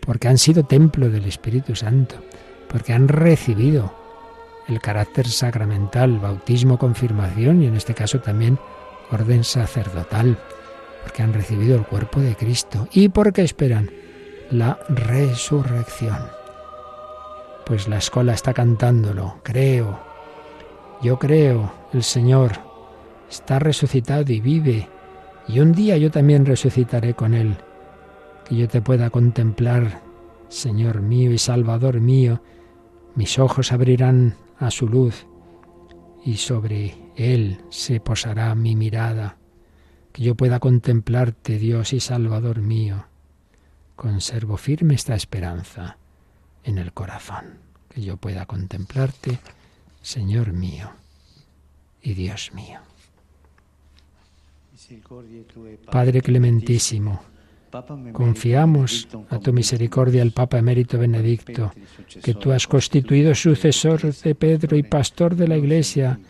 [0.00, 2.16] porque han sido templo del Espíritu Santo,
[2.68, 3.94] porque han recibido
[4.68, 8.58] el carácter sacramental, bautismo, confirmación y en este caso también
[9.10, 10.38] orden sacerdotal,
[11.02, 13.90] porque han recibido el cuerpo de Cristo y porque esperan
[14.50, 16.18] la resurrección.
[17.66, 20.13] Pues la escuela está cantándolo, creo,
[21.04, 22.52] yo creo, el Señor
[23.28, 24.88] está resucitado y vive,
[25.46, 27.58] y un día yo también resucitaré con Él,
[28.46, 30.00] que yo te pueda contemplar,
[30.48, 32.40] Señor mío y Salvador mío,
[33.16, 35.26] mis ojos abrirán a su luz
[36.24, 39.36] y sobre Él se posará mi mirada,
[40.10, 43.04] que yo pueda contemplarte, Dios y Salvador mío.
[43.94, 45.98] Conservo firme esta esperanza
[46.62, 47.58] en el corazón,
[47.90, 49.38] que yo pueda contemplarte,
[50.04, 50.90] Señor mío
[52.02, 52.78] y Dios mío.
[55.90, 57.22] Padre clementísimo,
[58.12, 61.72] Confiamos a tu misericordia el Papa Emérito Benedicto,
[62.22, 66.20] que tú has constituido sucesor de Pedro y pastor de la Iglesia,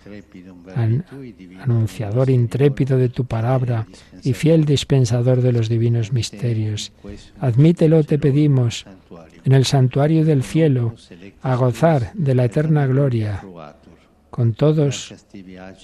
[1.61, 3.87] anunciador intrépido de tu palabra
[4.23, 6.93] y fiel dispensador de los divinos misterios.
[7.41, 8.87] Admítelo, te pedimos,
[9.45, 10.95] en el santuario del cielo,
[11.43, 13.43] a gozar de la eterna gloria
[14.35, 15.15] con todos,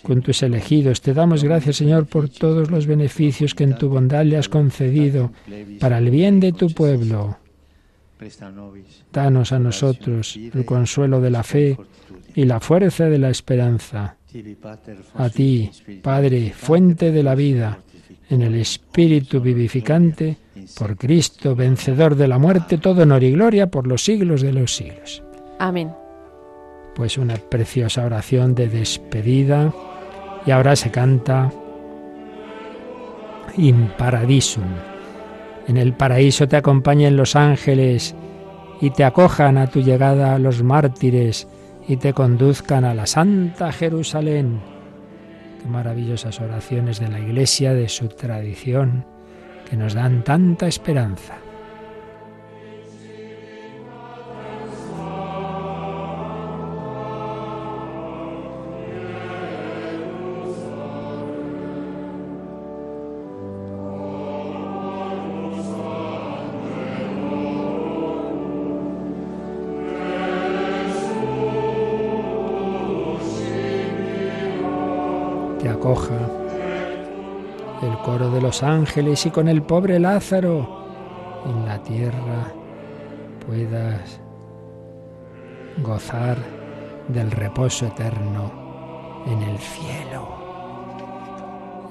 [0.02, 1.00] con tus elegidos.
[1.00, 5.30] Te damos gracias, Señor, por todos los beneficios que en tu bondad le has concedido
[5.78, 7.38] para el bien de tu pueblo.
[9.12, 11.78] Danos a nosotros el consuelo de la fe
[12.34, 14.16] y la fuerza de la esperanza.
[15.14, 15.70] A ti,
[16.02, 17.78] Padre, fuente de la vida,
[18.30, 20.38] en el Espíritu vivificante,
[20.76, 24.74] por Cristo, vencedor de la muerte, todo honor y gloria por los siglos de los
[24.74, 25.22] siglos.
[25.60, 26.09] Amén
[27.00, 29.72] pues una preciosa oración de despedida
[30.44, 31.50] y ahora se canta
[33.56, 34.66] In Paradisum.
[35.66, 38.14] En el paraíso te acompañen los ángeles
[38.82, 41.48] y te acojan a tu llegada los mártires
[41.88, 44.60] y te conduzcan a la Santa Jerusalén.
[45.62, 49.06] Qué maravillosas oraciones de la Iglesia, de su tradición,
[49.70, 51.38] que nos dan tanta esperanza.
[78.50, 80.84] Los ángeles y con el pobre Lázaro
[81.46, 82.52] en la tierra
[83.46, 84.20] puedas
[85.80, 86.36] gozar
[87.06, 90.34] del reposo eterno en el cielo.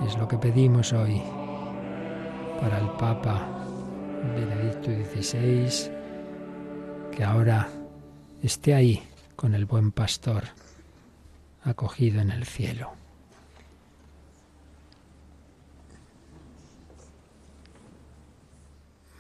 [0.06, 1.22] Es lo que pedimos hoy
[2.60, 3.40] para el Papa
[4.36, 5.90] Benedicto XVI,
[7.16, 7.70] que ahora
[8.44, 9.02] esté ahí
[9.38, 10.44] con el buen pastor
[11.64, 12.99] acogido en el cielo.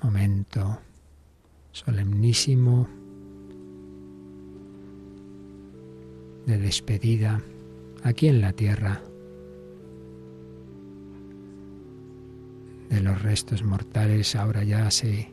[0.09, 0.79] Momento
[1.71, 2.87] solemnísimo
[6.47, 7.39] de despedida
[8.01, 9.03] aquí en la tierra
[12.89, 14.35] de los restos mortales.
[14.35, 15.29] Ahora ya se,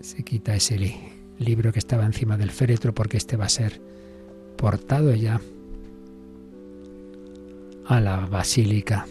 [0.00, 0.94] se quita ese
[1.38, 3.80] libro que estaba encima del féretro porque este va a ser
[4.58, 5.40] portado ya
[7.86, 9.06] a la basílica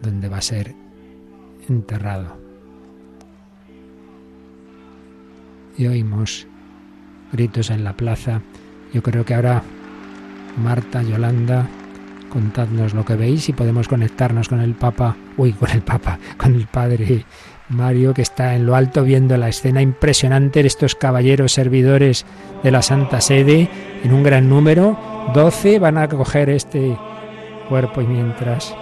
[0.00, 0.81] donde va a ser
[1.68, 2.36] enterrado.
[5.76, 6.46] Y oímos
[7.32, 8.42] gritos en la plaza.
[8.92, 9.62] Yo creo que ahora
[10.62, 11.66] Marta, Yolanda,
[12.28, 16.54] contadnos lo que veis y podemos conectarnos con el Papa, uy, con el Papa, con
[16.54, 17.24] el Padre
[17.68, 22.26] Mario que está en lo alto viendo la escena impresionante de estos caballeros servidores
[22.62, 23.68] de la Santa Sede
[24.04, 24.98] en un gran número.
[25.34, 26.96] Doce van a coger este
[27.68, 28.74] cuerpo y mientras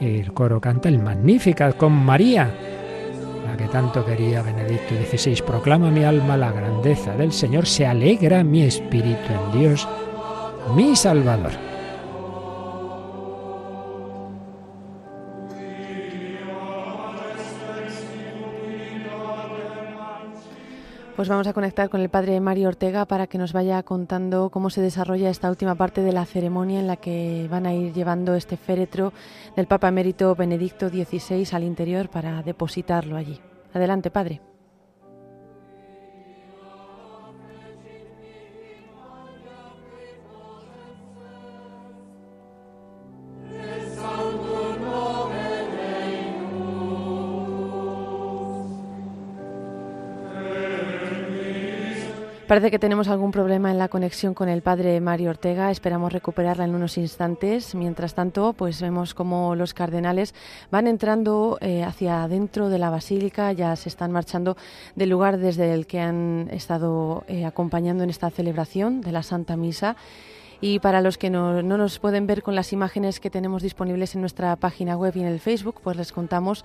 [0.00, 2.50] el coro canta el Magnificat con María,
[3.46, 5.42] la que tanto quería Benedicto XVI.
[5.42, 9.88] Proclama mi alma la grandeza del Señor, se alegra mi espíritu en Dios,
[10.74, 11.67] mi Salvador
[21.18, 24.70] Pues vamos a conectar con el padre Mario Ortega para que nos vaya contando cómo
[24.70, 28.36] se desarrolla esta última parte de la ceremonia en la que van a ir llevando
[28.36, 29.12] este féretro
[29.56, 33.40] del Papa Emérito Benedicto XVI al interior para depositarlo allí.
[33.74, 34.47] Adelante, padre.
[52.48, 55.70] Parece que tenemos algún problema en la conexión con el padre Mario Ortega.
[55.70, 57.74] Esperamos recuperarla en unos instantes.
[57.74, 60.34] Mientras tanto, pues vemos como los cardenales
[60.70, 63.52] van entrando eh, hacia adentro de la basílica.
[63.52, 64.56] Ya se están marchando
[64.96, 69.54] del lugar desde el que han estado eh, acompañando en esta celebración de la Santa
[69.58, 69.94] Misa.
[70.62, 74.14] Y para los que no, no, nos pueden ver con las imágenes que tenemos disponibles
[74.14, 76.64] en nuestra página web y en el Facebook, pues les contamos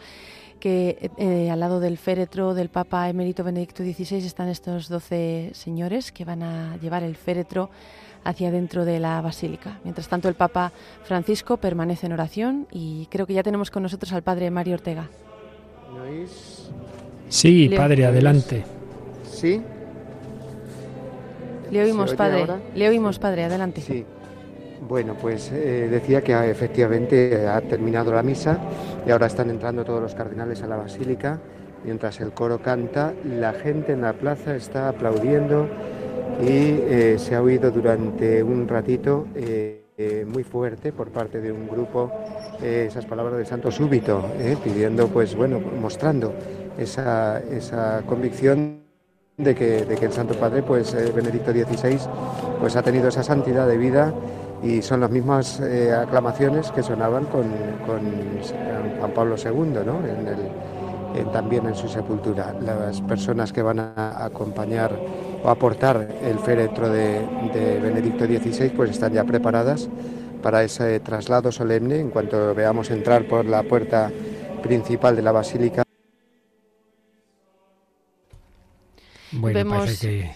[0.59, 6.11] que eh, al lado del féretro del Papa Emérito Benedicto XVI están estos doce señores
[6.11, 7.69] que van a llevar el féretro
[8.23, 9.79] hacia dentro de la basílica.
[9.83, 10.71] Mientras tanto, el Papa
[11.03, 15.09] Francisco permanece en oración y creo que ya tenemos con nosotros al Padre Mario Ortega.
[17.29, 18.63] Sí, Padre, adelante.
[19.29, 19.61] Sí.
[21.71, 22.45] Le oímos, Padre.
[22.75, 23.81] Le oímos, Padre, adelante.
[23.81, 24.05] Sí.
[24.87, 28.57] Bueno, pues eh, decía que ah, efectivamente ha terminado la misa
[29.05, 31.39] y ahora están entrando todos los cardenales a la basílica.
[31.85, 35.67] Mientras el coro canta, la gente en la plaza está aplaudiendo
[36.41, 41.67] y eh, se ha oído durante un ratito eh, muy fuerte por parte de un
[41.67, 42.11] grupo
[42.61, 44.23] esas palabras de santo súbito,
[44.63, 46.33] pidiendo, pues bueno, mostrando
[46.77, 48.79] esa, esa convicción
[49.37, 51.99] de que, de que, el Santo Padre, pues Benedicto XVI,
[52.59, 54.13] pues ha tenido esa santidad de vida
[54.63, 57.51] y son las mismas eh, aclamaciones que sonaban con,
[57.85, 59.99] Juan Pablo II, ¿no?
[61.31, 62.55] también en su sepultura.
[62.61, 64.97] Las personas que van a acompañar
[65.43, 67.21] o aportar el féretro de,
[67.81, 69.89] Benedicto XVI pues están ya preparadas
[70.41, 74.11] para ese traslado solemne en cuanto veamos entrar por la puerta
[74.61, 75.83] principal de la basílica.
[79.31, 79.99] Bueno, Vemos...
[79.99, 80.31] que...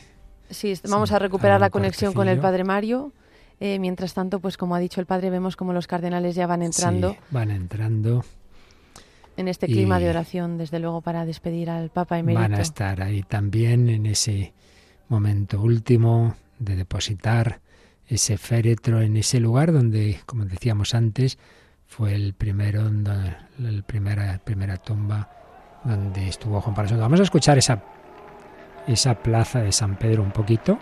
[0.49, 3.11] Sí, vamos a recuperar la conexión con el Padre Mario.
[3.59, 6.61] Eh, mientras tanto, pues como ha dicho el padre, vemos como los cardenales ya van
[6.61, 7.15] entrando.
[7.31, 8.23] van entrando.
[9.35, 12.41] En este clima de oración, desde luego, para despedir al Papa Emérito.
[12.41, 14.53] Van a estar ahí también en ese
[15.09, 17.61] momento último de depositar
[18.07, 21.37] ese féretro en ese lugar donde, como decíamos antes,
[21.85, 25.29] fue el primero, la primera, primera tumba
[25.83, 26.97] donde estuvo Juan Pablo II.
[26.97, 27.83] Vamos a escuchar esa,
[28.87, 30.79] esa plaza de San Pedro un poquito.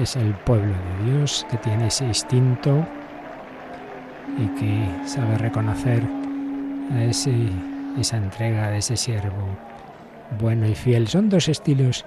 [0.00, 2.84] Es el pueblo de Dios que tiene ese instinto
[4.38, 6.02] y que sabe reconocer
[6.92, 7.32] a ese,
[7.98, 9.46] esa entrega de ese siervo
[10.40, 11.06] bueno y fiel.
[11.06, 12.04] Son dos estilos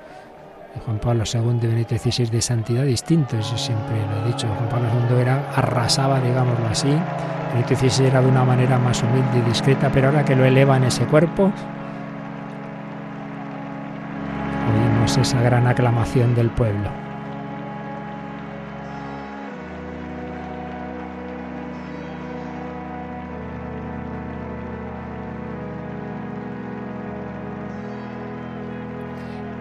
[0.76, 3.50] de Juan Pablo II y Benito XVI de santidad distintos.
[3.52, 6.94] Yo siempre lo he dicho, Juan Pablo II era, arrasaba, digámoslo así.
[7.54, 10.76] Benito XVI era de una manera más humilde y discreta, pero ahora que lo eleva
[10.76, 11.52] en ese cuerpo,
[14.74, 17.07] oímos esa gran aclamación del pueblo.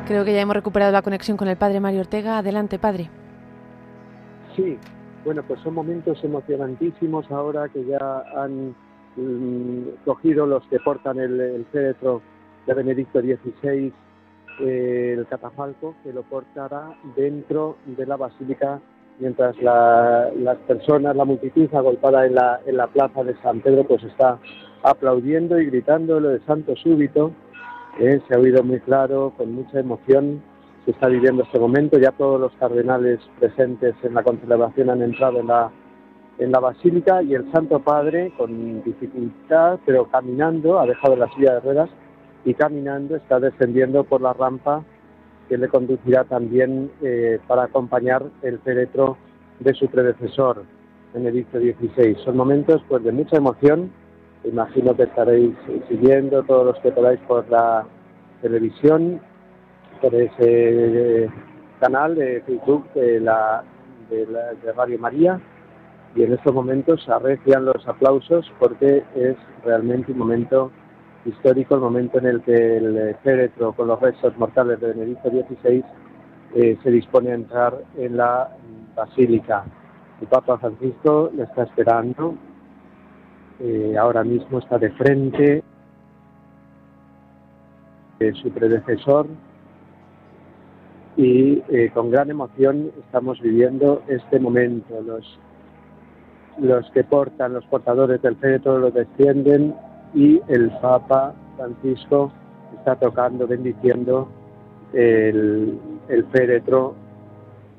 [0.07, 2.39] Creo que ya hemos recuperado la conexión con el padre Mario Ortega.
[2.39, 3.11] Adelante, padre.
[4.55, 4.79] Sí,
[5.25, 8.75] bueno, pues son momentos emocionantísimos ahora que ya han
[9.17, 13.93] mm, cogido los que portan el, el de Benedicto XVI,
[14.61, 18.81] eh, el catafalco, que lo portará dentro de la basílica,
[19.19, 24.05] mientras las personas, la multitud agolpada en la, en la plaza de San Pedro, pues
[24.05, 24.39] está
[24.85, 27.33] aplaudiendo y gritando lo de Santo Súbito
[27.99, 30.43] eh, se ha oído muy claro, con mucha emoción,
[30.85, 31.99] se está viviendo este momento.
[31.99, 35.71] Ya todos los cardenales presentes en la concelebración han entrado en la,
[36.39, 41.55] en la basílica y el Santo Padre, con dificultad, pero caminando, ha dejado la silla
[41.55, 41.91] de ruedas
[42.45, 44.85] y caminando está descendiendo por la rampa
[45.49, 49.17] que le conducirá también eh, para acompañar el féretro
[49.61, 50.65] de su predecesor,
[51.15, 52.17] Benedicto XVI.
[52.25, 53.91] Son momentos pues, de mucha emoción
[54.45, 55.55] Imagino que estaréis
[55.89, 57.85] siguiendo todos los que podáis por la
[58.43, 59.21] televisión,
[60.01, 61.29] por ese
[61.81, 63.65] canal de Facebook de, la,
[64.11, 65.41] de, Radio María.
[66.15, 70.71] Y en estos momentos arrecian los aplausos porque es realmente un momento
[71.25, 75.85] histórico, el momento en el que el féretro con los restos mortales de Benedicto XVI
[76.55, 78.49] eh, se dispone a entrar en la
[78.95, 79.65] basílica.
[80.21, 82.35] El Papa Francisco le está esperando
[83.61, 85.63] eh, ahora mismo está de frente
[88.19, 89.27] de su predecesor
[91.17, 95.01] y eh, con gran emoción estamos viviendo este momento.
[95.01, 95.39] Los,
[96.59, 99.75] los que portan, los portadores del féretro lo descienden
[100.15, 102.33] y el Papa Francisco
[102.79, 104.29] está tocando, bendiciendo
[104.93, 105.79] el,
[106.09, 106.95] el féretro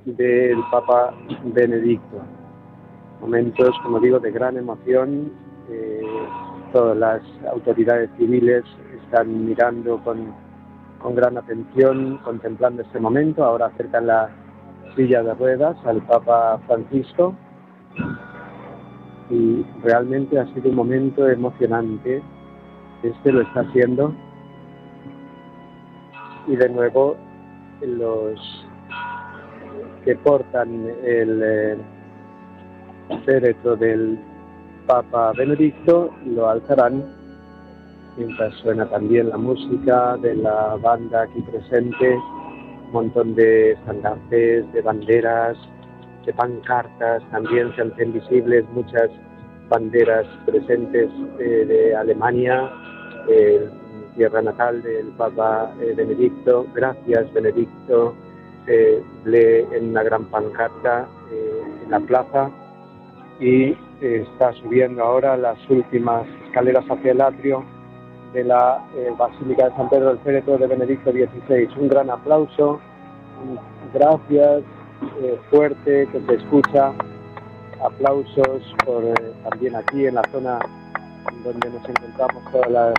[0.06, 1.14] del Papa
[1.54, 2.22] Benedicto.
[3.22, 5.32] momentos, como digo, de gran emoción.
[5.70, 6.02] Eh,
[6.72, 7.22] todas las
[7.52, 8.64] autoridades civiles
[9.04, 10.34] están mirando con,
[11.00, 13.44] con gran atención, contemplando este momento.
[13.44, 14.30] Ahora acercan la
[14.96, 17.36] silla de ruedas al Papa Francisco
[19.30, 22.22] y realmente ha sido un momento emocionante.
[23.04, 24.14] Este lo está haciendo.
[26.48, 27.18] Y de nuevo
[27.82, 28.66] los
[30.06, 30.70] que portan
[31.04, 31.78] el eh,
[33.78, 34.20] del
[34.88, 37.04] Papa Benedicto lo alzarán
[38.18, 42.16] mientras suena también la música de la banda aquí presente,
[42.86, 45.58] un montón de estandartes, de banderas,
[46.26, 49.12] de pancartas, también se hacen visibles muchas
[49.70, 51.10] banderas presentes
[51.40, 52.72] eh, de Alemania,
[54.16, 56.66] tierra natal del Papa eh, Benedicto.
[56.74, 58.16] Gracias, Benedicto.
[59.26, 62.52] Lee en una gran pancarta eh, en la plaza
[63.40, 67.64] y está subiendo ahora las últimas escaleras hacia el atrio
[68.34, 68.84] de la
[69.18, 71.70] Basílica de San Pedro del Féretro de Benedicto XVI.
[71.80, 72.80] Un gran aplauso.
[73.94, 74.64] Gracias
[75.22, 76.92] eh, fuerte que se escucha,
[77.84, 79.14] aplausos por eh,
[79.48, 80.60] también aquí en la zona
[81.44, 82.94] donde nos encontramos todas las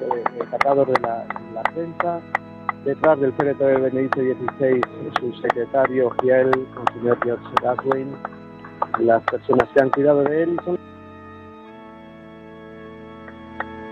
[0.00, 2.20] los, eh, de la, la, prensa.
[2.84, 4.80] Detrás del féretro de Benedicto XVI,
[5.20, 8.08] su secretario Giel, el señor George Gaswain,
[8.98, 10.78] las personas que han cuidado de él y son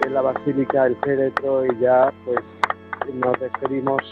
[0.04, 2.40] en la basílica el féretro y ya pues
[3.14, 4.02] nos despedimos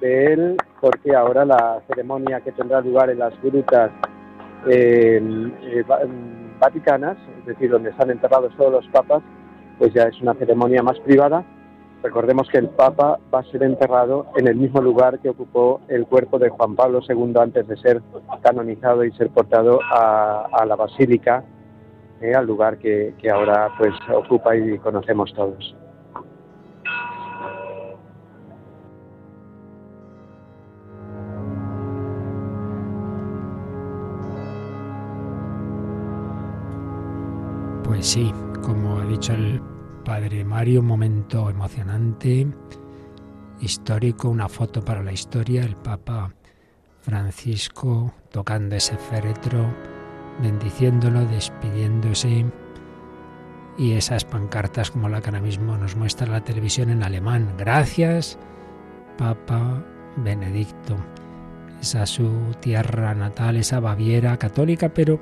[0.00, 3.90] de él porque ahora la ceremonia que tendrá lugar en las grutas
[4.66, 5.20] eh,
[6.58, 9.22] vaticanas, es decir, donde están enterrados todos los papas,
[9.78, 11.44] pues ya es una ceremonia más privada.
[12.04, 16.04] Recordemos que el Papa va a ser enterrado en el mismo lugar que ocupó el
[16.04, 18.02] cuerpo de Juan Pablo II antes de ser
[18.42, 21.42] canonizado y ser portado a, la Basílica,
[22.20, 25.74] eh, al lugar que, ahora pues ocupa y conocemos todos.
[37.82, 39.58] Pues sí, como ha dicho el
[40.04, 42.46] padre Mario, un momento emocionante,
[43.60, 46.34] histórico, una foto para la historia, el Papa
[47.00, 49.74] Francisco tocando ese féretro,
[50.42, 52.44] bendiciéndolo, despidiéndose
[53.78, 57.54] y esas pancartas como la que ahora mismo nos muestra la televisión en alemán.
[57.58, 58.38] Gracias,
[59.18, 59.82] Papa
[60.16, 60.96] Benedicto.
[61.80, 65.20] Esa su tierra natal, esa Baviera católica, pero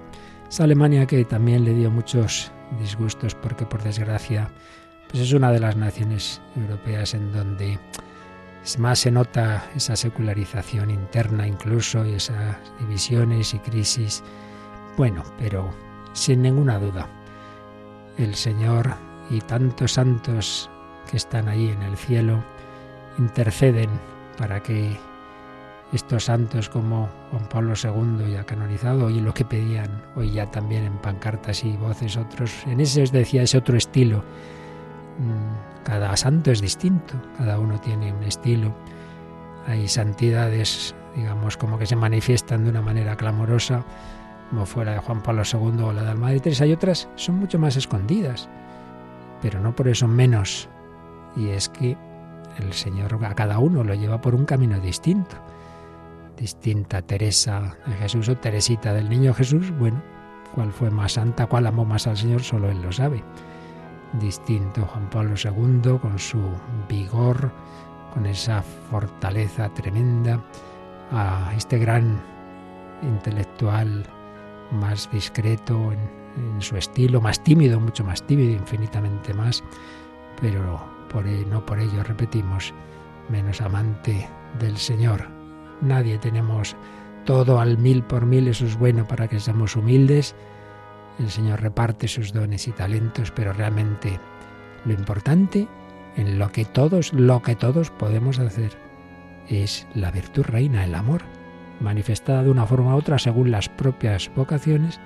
[0.49, 4.51] esa Alemania que también le dio muchos disgustos porque por desgracia
[5.11, 7.79] pues es una de las naciones europeas en donde
[8.79, 14.23] más se nota esa secularización interna incluso y esas divisiones y crisis.
[14.97, 15.71] Bueno, pero
[16.13, 17.09] sin ninguna duda,
[18.19, 18.95] el Señor
[19.31, 20.71] y tantos santos
[21.11, 22.43] que están ahí en el cielo
[23.19, 23.91] interceden
[24.39, 24.99] para que
[25.93, 30.85] estos santos como Juan Pablo II ya canonizado, y lo que pedían hoy ya también
[30.85, 34.25] en pancartas y voces otros, en ese os decía ese otro estilo.
[35.19, 38.75] Mm, cada santo es distinto, cada uno tiene un estilo.
[39.67, 43.85] Hay santidades, digamos, como que se manifiestan de una manera clamorosa,
[44.49, 46.65] como fuera de Juan Pablo II o la de Alma de Teresa.
[46.65, 48.49] Hay otras son mucho más escondidas,
[49.43, 50.69] pero no por eso menos.
[51.37, 51.97] Y es que
[52.59, 55.37] el Señor a cada uno lo lleva por un camino distinto
[56.43, 60.03] distinta Teresa de Jesús o Teresita del Niño Jesús, bueno,
[60.53, 63.23] cuál fue más santa, cuál amó más al Señor, solo Él lo sabe.
[64.15, 66.43] Distinto Juan Pablo II con su
[66.89, 67.53] vigor,
[68.13, 68.61] con esa
[68.91, 70.43] fortaleza tremenda,
[71.13, 72.21] a este gran
[73.03, 74.05] intelectual
[74.73, 79.63] más discreto en, su estilo, más tímido, mucho más tímido, infinitamente más,
[80.41, 82.73] pero por, no por ello, repetimos,
[83.29, 84.29] menos amante
[84.59, 85.42] del Señor,
[85.83, 86.77] Nadie tenemos
[87.25, 90.35] todo al mil por mil, eso es bueno para que seamos humildes.
[91.19, 94.19] El Señor reparte sus dones y talentos, pero realmente
[94.85, 95.69] lo importante
[96.17, 98.73] en lo que todos, lo que todos podemos hacer
[99.49, 101.23] es la virtud reina, el amor,
[101.81, 105.01] manifestada de una forma u otra según las propias vocaciones,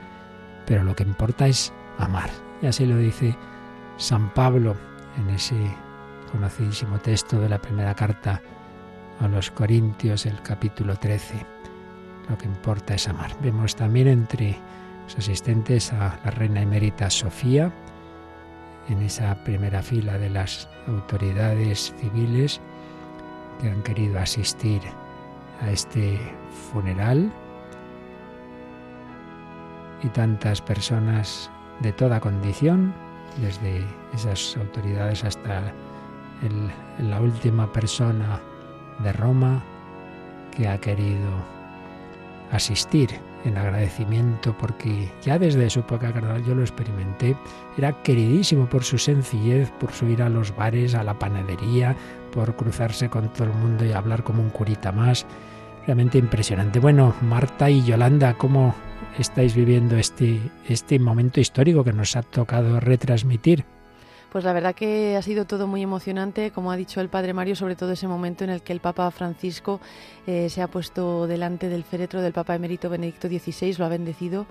[0.67, 2.31] pero lo que importa es amar.
[2.63, 3.35] Y así lo dice
[3.97, 4.77] San Pablo
[5.19, 5.57] en ese
[6.31, 8.43] conocidísimo texto de la primera carta
[9.21, 11.35] a los Corintios, el capítulo 13.
[12.29, 13.37] Lo que importa es amar.
[13.41, 14.59] Vemos también entre
[15.05, 17.73] los asistentes a la reina emérita Sofía,
[18.89, 22.61] en esa primera fila de las autoridades civiles
[23.61, 24.83] que han querido asistir
[25.63, 26.19] a este
[26.73, 27.33] funeral.
[30.03, 32.93] y tantas personas de toda condición,
[33.41, 33.83] desde
[34.15, 35.73] esas autoridades hasta
[36.99, 38.39] la última persona
[39.03, 39.63] de Roma
[40.57, 41.29] que ha querido
[42.53, 43.11] asistir
[43.45, 47.37] en agradecimiento porque ya desde su época carnaval yo lo experimenté,
[47.77, 51.95] era queridísimo por su sencillez, por subir a los bares, a la panadería,
[52.33, 55.27] por cruzarse con todo el mundo y hablar como un curita más.
[55.87, 56.81] Realmente impresionante.
[56.81, 58.75] Bueno, Marta y Yolanda, ¿cómo
[59.19, 63.65] estáis viviendo este, este momento histórico que nos ha tocado retransmitir?
[64.37, 67.57] Pues la verdad que ha sido todo muy emocionante, como ha dicho el padre Mario,
[67.57, 69.81] sobre todo ese momento en el que el Papa Francisco
[70.27, 74.45] eh, se ha puesto delante del féretro del Papa emérito Benedicto XVI, lo ha bendecido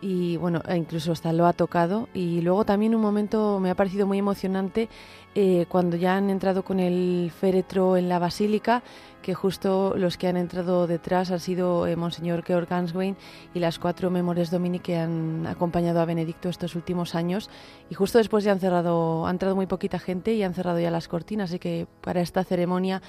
[0.00, 2.08] y bueno, e incluso hasta lo ha tocado.
[2.14, 4.88] Y luego también un momento me ha parecido muy emocionante
[5.34, 8.82] eh, cuando ya han entrado con el féretro en la basílica,
[9.22, 13.16] que justo los que han entrado detrás han sido eh, Monseñor Georg Ganswein
[13.54, 17.50] y las cuatro Memores Domini que han acompañado a Benedicto estos últimos años.
[17.90, 20.90] Y justo después ya han cerrado, ha entrado muy poquita gente y han cerrado ya
[20.90, 23.02] las cortinas, así que para esta ceremonia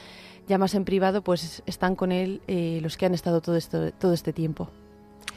[0.47, 3.91] ya más en privado, pues están con él eh, los que han estado todo, esto,
[3.91, 4.69] todo este tiempo.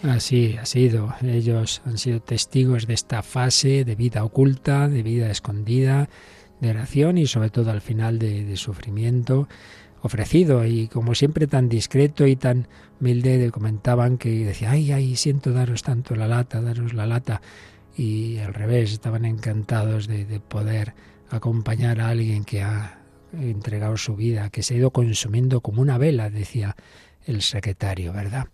[0.02, 1.14] Así ha sido.
[1.22, 6.08] Ellos han sido testigos de esta fase de vida oculta, de vida escondida,
[6.60, 9.46] de oración y sobre todo al final de, sufrimiento
[10.00, 10.64] ofrecido.
[10.64, 12.66] Y como siempre tan discreto y tan
[13.00, 17.40] humilde comentaban que decía ay ay siento daros tanto la lata daros la lata
[17.96, 20.94] y al revés estaban encantados de, de poder
[21.30, 23.00] acompañar a alguien que ha
[23.32, 26.76] entregado su vida que se ha ido consumiendo como una vela decía
[27.24, 28.48] el secretario verdad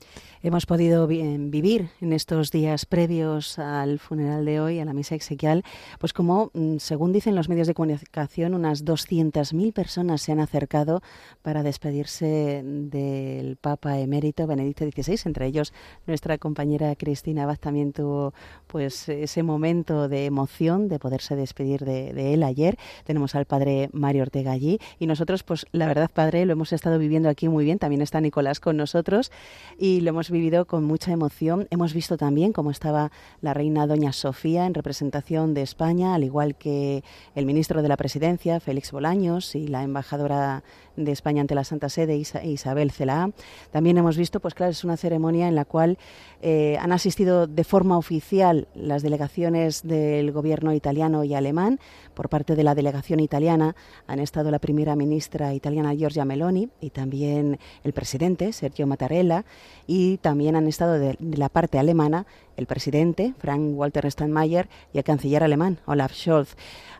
[0.47, 5.64] hemos podido vivir en estos días previos al funeral de hoy, a la misa exequial,
[5.98, 11.02] pues como, mm, según dicen los medios de comunicación, unas 200.000 personas se han acercado
[11.43, 15.18] para despedirse del Papa emérito Benedicto XVI.
[15.24, 15.73] Entre ellos,
[16.06, 18.32] nuestra compañera Cristina Abad también tuvo
[18.68, 22.78] pues ese momento de emoción de poderse despedir de, de él ayer.
[23.05, 27.01] Tenemos al padre Mario Ortega allí y nosotros, pues la verdad, padre, lo hemos estado
[27.01, 27.81] viviendo aquí muy bien.
[27.81, 29.32] También está Nicolás con nosotros
[29.77, 30.31] y lo hemos
[30.67, 31.67] con mucha emoción.
[31.71, 33.11] Hemos visto también cómo estaba
[33.41, 37.03] la reina Doña Sofía en representación de España, al igual que
[37.35, 40.63] el ministro de la Presidencia, Félix Bolaños, y la embajadora
[40.97, 43.31] de España ante la Santa Sede, Isabel Celá.
[43.70, 45.98] También hemos visto, pues claro, es una ceremonia en la cual
[46.43, 51.81] eh, han asistido de forma oficial las delegaciones del gobierno italiano y alemán.
[52.14, 56.90] Por parte de la delegación italiana han estado la primera ministra italiana Giorgia Meloni y
[56.90, 59.44] también el presidente Sergio Mattarella
[59.86, 62.27] y también han estado de, la parte alemana
[62.57, 66.57] el presidente Frank Walter Steinmeier y el canciller alemán Olaf Scholz.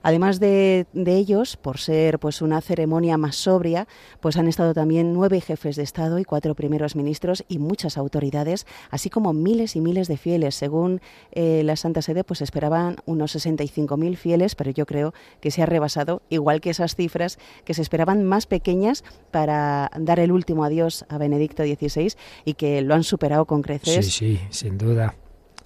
[0.07, 3.89] Además de, ellos, por ser pues una ceremonia más sobria,
[4.21, 8.67] pues han estado también nueve jefes de Estado y cuatro primeros ministros y muchas autoridades,
[8.91, 10.55] así como miles y miles de fieles.
[10.55, 11.01] Según
[11.33, 15.67] eh, la Santa Sede, pues esperaban unos 65.000 fieles, pero yo creo que se ha
[15.67, 19.03] rebasado, igual que esas cifras que se esperaban más pequeñas
[19.33, 22.13] para dar el último adiós a Benedicto XVI
[22.45, 24.07] y que lo han superado con creces.
[24.07, 25.17] Sí, sí, sin duda.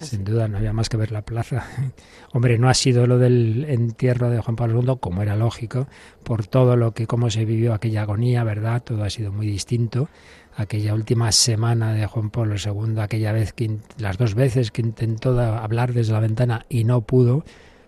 [0.01, 1.65] Sin duda, no había más que ver la plaza.
[2.33, 5.87] Hombre, no ha sido lo del entierro de Juan Pablo II, como era lógico,
[6.23, 8.83] por todo lo que, cómo se vivió aquella agonía, ¿verdad?
[8.83, 10.09] Todo ha sido muy distinto.
[10.55, 15.39] Aquella última semana de Juan Pablo II, aquella vez que, las dos veces que intentó
[15.39, 17.45] hablar desde la ventana y no pudo,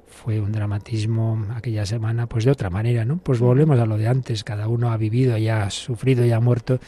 [0.08, 3.18] fue un dramatismo aquella semana, pues de otra manera, ¿no?
[3.18, 6.40] Pues volvemos a lo de antes, cada uno ha vivido y ha sufrido y ha
[6.40, 6.80] muerto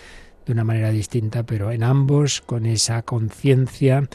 [0.45, 4.07] de una manera distinta, pero en ambos con esa conciencia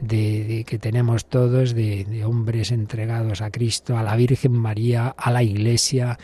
[0.00, 5.42] de, que tenemos todos, de, hombres entregados a Cristo, a la Virgen María, a la
[5.42, 6.18] Iglesia,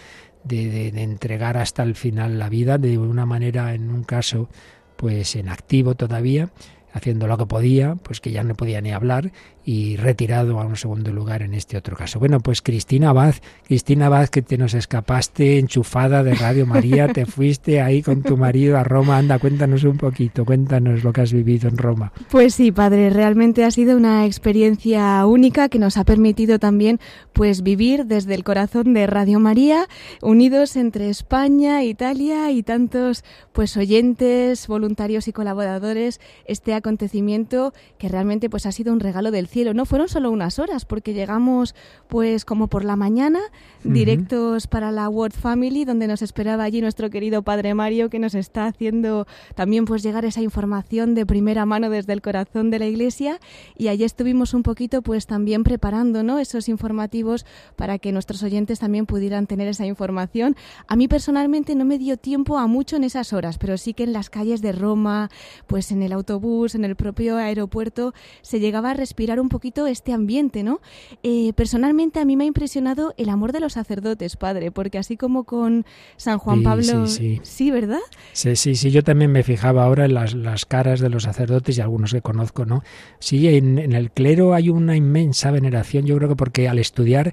[0.45, 4.49] de, de, entregar hasta el final la vida de una manera, en un caso,
[4.97, 6.51] pues en activo todavía,
[6.93, 9.33] haciendo lo que podía, pues que ya no podía ni hablar,
[9.65, 12.19] y retirado a un segundo lugar en este otro caso.
[12.19, 13.35] Bueno, pues Cristina Abad,
[13.67, 18.37] Cristina Abad, que te nos escapaste enchufada de Radio María, te fuiste ahí con tu
[18.37, 19.19] marido a Roma.
[19.19, 22.13] Anda, cuéntanos un poquito, cuéntanos lo que has vivido en Roma.
[22.31, 26.99] Pues sí, padre, realmente ha sido una experiencia única que nos ha permitido también
[27.33, 29.87] pues vivir desde el corazón de Radio María,
[30.21, 38.51] unidos entre España, Italia y tantos pues oyentes, voluntarios y colaboradores, este acontecimiento que realmente
[38.51, 39.75] pues ha sido un regalo del cielo.
[39.75, 41.75] No fueron solo unas horas, porque llegamos
[42.09, 43.41] pues como por la mañana,
[43.85, 48.35] directos para la World Family, donde nos esperaba allí nuestro querido Padre Mario, que nos
[48.35, 52.87] está haciendo también pues llegar esa información de primera mano desde el corazón de la
[52.87, 53.39] Iglesia.
[53.77, 56.39] Y allí estuvimos un poquito pues también preparando ¿no?
[56.39, 57.47] esos informativos
[57.77, 60.57] para que nuestros oyentes también pudieran tener esa información.
[60.89, 64.05] A mí personalmente no me dio tiempo a mucho en esas horas, pero sí que
[64.05, 65.31] en las calles de Roma,
[65.67, 70.13] pues en el autobús, en el propio aeropuerto se llegaba a respirar un poquito este
[70.13, 70.81] ambiente, ¿no?
[71.23, 75.17] Eh, personalmente a mí me ha impresionado el amor de los sacerdotes, padre, porque así
[75.17, 75.85] como con
[76.17, 77.07] San Juan Pablo...
[77.07, 77.71] Sí, sí.
[77.71, 78.01] ¿verdad?
[78.33, 81.77] Sí, sí, sí, yo también me fijaba ahora en las, las caras de los sacerdotes
[81.77, 82.83] y algunos que conozco, ¿no?
[83.19, 87.33] Sí, en, en el clero hay una inmensa veneración, yo creo que porque al estudiar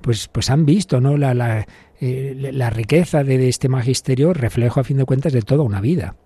[0.00, 1.16] pues, pues han visto ¿no?
[1.16, 1.66] la, la,
[2.00, 5.80] eh, la riqueza de, de este magisterio, reflejo a fin de cuentas de toda una
[5.80, 6.16] vida.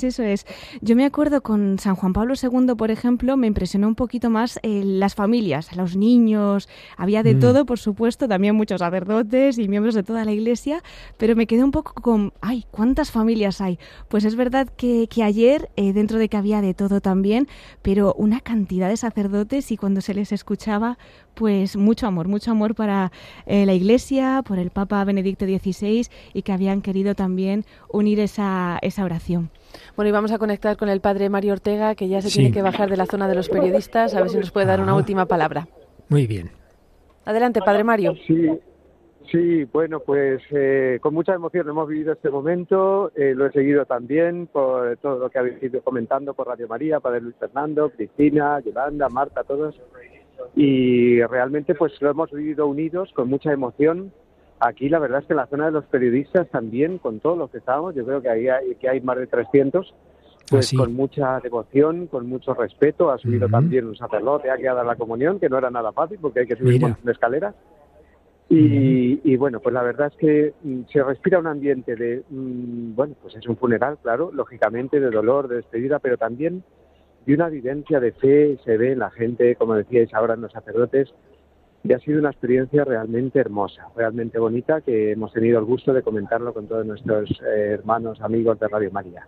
[0.00, 0.46] Eso es.
[0.80, 4.58] Yo me acuerdo con San Juan Pablo II, por ejemplo, me impresionó un poquito más
[4.62, 7.38] eh, las familias, los niños, había de Mm.
[7.38, 10.82] todo, por supuesto, también muchos sacerdotes y miembros de toda la iglesia,
[11.18, 13.78] pero me quedé un poco con, ay, ¿cuántas familias hay?
[14.08, 17.46] Pues es verdad que, que ayer, eh, dentro de que había de todo también,
[17.82, 20.98] pero una cantidad de sacerdotes y cuando se les escuchaba,
[21.34, 23.10] pues mucho amor, mucho amor para
[23.46, 28.78] eh, la iglesia, por el Papa Benedicto XVI y que habían querido también unir esa,
[28.82, 29.50] esa oración.
[29.96, 32.38] Bueno, y vamos a conectar con el padre Mario Ortega, que ya se Sí.
[32.40, 34.80] tiene que bajar de la zona de los periodistas, a ver si nos puede dar
[34.80, 34.96] una Ah.
[34.96, 35.66] última palabra.
[36.08, 36.50] Muy bien.
[37.24, 38.14] Adelante, padre Mario.
[38.26, 38.48] Sí,
[39.30, 43.86] sí, bueno, pues eh, con mucha emoción hemos vivido este momento, eh, lo he seguido
[43.86, 48.60] también por todo lo que habéis ido comentando por Radio María, Padre Luis Fernando, Cristina,
[48.60, 49.74] Yolanda, Marta, todos,
[50.54, 54.12] y realmente pues lo hemos vivido unidos con mucha emoción.
[54.60, 57.50] Aquí la verdad es que en la zona de los periodistas también, con todos los
[57.50, 59.94] que estamos, yo creo que ahí hay, que hay más de 300,
[60.48, 64.84] pues Ah, con mucha devoción, con mucho respeto, ha subido también un sacerdote, ha quedado
[64.84, 66.98] la comunión, que no era nada fácil porque hay que subir Mira.
[67.02, 67.54] de escaleras.
[68.48, 72.94] Y, y bueno, pues la verdad es que mm, se respira un ambiente de, mm,
[72.94, 76.62] bueno, pues es un funeral, claro, lógicamente, de dolor, de despedida, pero también
[77.26, 80.52] de una vivencia de fe, se ve en la gente, como decíais ahora en los
[80.52, 81.12] sacerdotes,
[81.84, 86.02] y ha sido una experiencia realmente hermosa, realmente bonita, que hemos tenido el gusto de
[86.02, 89.26] comentarlo con todos nuestros eh, hermanos, amigos de Radio María.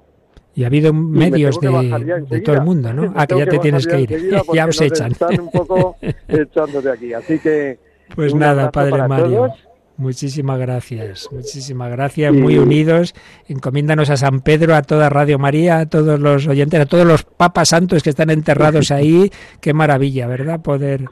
[0.55, 3.12] Y ha habido me medios de, todo el mundo, ¿no?
[3.16, 4.31] Ah, que ya te tienes que ir.
[4.55, 5.12] ya os echan.
[5.12, 5.97] Están un poco
[6.29, 7.79] echando de aquí, así que
[8.15, 9.37] Pues nada, Padre Mario.
[9.37, 9.73] todos.
[9.97, 13.15] Muchísimas gracias, muchísimas gracias, muy unidos.
[13.47, 17.23] Encomiéndanos a San Pedro, a toda Radio María, a todos los oyentes, a todos los
[17.23, 19.31] papas santos que están enterrados ahí.
[19.61, 20.61] Qué maravilla, ¿verdad?
[20.61, 21.05] Poder,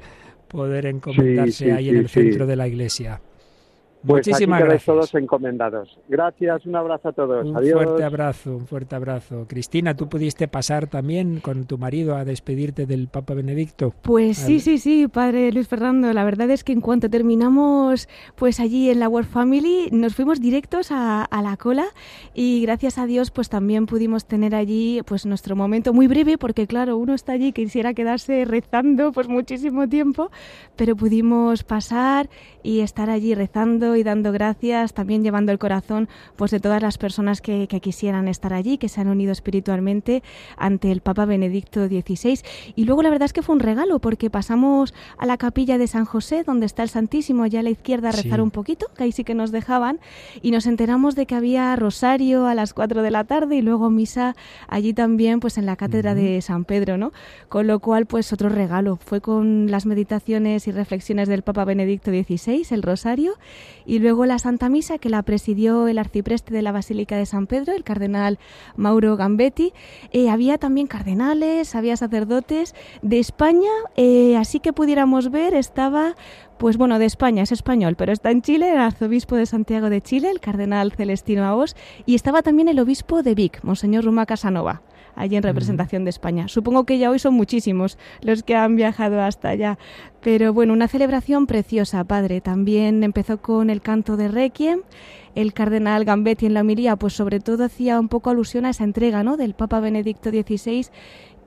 [0.49, 3.21] poder encomendarse sí, ahí en el centro de la iglesia.
[4.05, 4.85] Pues Muchísimas aquí gracias.
[4.87, 5.99] todos encomendados.
[6.09, 7.47] Gracias, un abrazo a todos.
[7.47, 7.83] Un Adiós.
[7.85, 9.47] fuerte abrazo, un fuerte abrazo.
[9.49, 13.95] Cristina, ¿tú pudiste pasar también con tu marido a despedirte del Papa Benedicto?
[14.03, 16.13] Pues sí, Al- sí, sí, padre Luis Fernando.
[16.13, 20.41] La verdad es que en cuanto terminamos, pues allí en la World Family, nos fuimos
[20.41, 21.85] directos a, a la cola
[22.35, 26.67] y gracias a Dios, pues también pudimos tener allí, pues nuestro momento muy breve, porque
[26.67, 30.31] claro, uno está allí que quisiera quedarse rezando, pues muchísimo tiempo,
[30.75, 32.29] pero pudimos pasar
[32.63, 36.99] y estar allí rezando y dando gracias, también llevando el corazón, pues de todas las
[36.99, 40.23] personas que, que quisieran estar allí, que se han unido espiritualmente
[40.57, 42.41] ante el Papa Benedicto XVI.
[42.77, 45.87] Y luego la verdad es que fue un regalo porque pasamos a la capilla de
[45.87, 48.41] San José, donde está el Santísimo, ya a la izquierda a rezar Sí.
[48.41, 50.01] un poquito, que ahí sí que nos dejaban,
[50.43, 53.91] y nos enteramos de que había rosario a las 4 de la tarde y luego
[53.91, 54.35] misa
[54.69, 57.13] allí también, pues en la cátedra de San Pedro, ¿no?
[57.49, 58.97] Con lo cual, pues otro regalo.
[58.97, 63.35] Fue con las meditaciones y reflexiones del Papa Benedicto XVI, el rosario,
[63.87, 67.47] y luego la Santa Misa que la presidió el arcipreste de la Basílica de San
[67.47, 68.39] Pedro, el cardenal
[68.77, 69.73] Mauro Gambetti.
[70.13, 76.15] Eh, había también cardenales, había sacerdotes de España, eh, así que pudiéramos ver, estaba,
[76.59, 80.03] pues bueno, de España, es español, pero está en Chile, el arzobispo de Santiago de
[80.03, 81.75] Chile, el cardenal Celestino Aos,
[82.05, 84.83] y estaba también el obispo de Vic, Monseñor Ruma Casanova
[85.15, 86.49] allí en representación de España.
[86.49, 89.79] Supongo que ya hoy son muchísimos los que han viajado hasta allá.
[90.21, 92.41] Pero bueno, una celebración preciosa, padre.
[92.41, 94.81] También empezó con el canto de Requiem.
[95.35, 98.85] El cardenal Gambetti en la homilía, pues sobre todo hacía un poco alusión a esa
[98.85, 99.39] entrega ¿no?
[99.39, 100.89] del Papa Benedicto XVI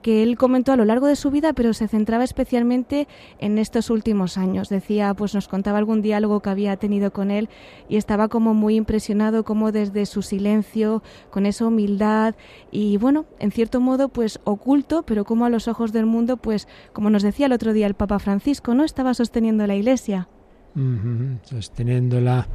[0.02, 3.08] que él comentó a lo largo de su vida, pero se centraba especialmente
[3.38, 4.68] en estos últimos años.
[4.68, 7.48] Decía, pues nos contaba algún diálogo que había tenido con él
[7.88, 12.34] y estaba como muy impresionado como desde su silencio, con esa humildad
[12.70, 16.68] y bueno, en cierto modo pues oculto, pero como a los ojos del mundo, pues
[16.92, 18.84] como nos decía el otro día el Papa Francisco, ¿no?
[18.84, 20.28] Estaba sosteniendo la Iglesia.
[21.42, 22.46] Sosteniéndola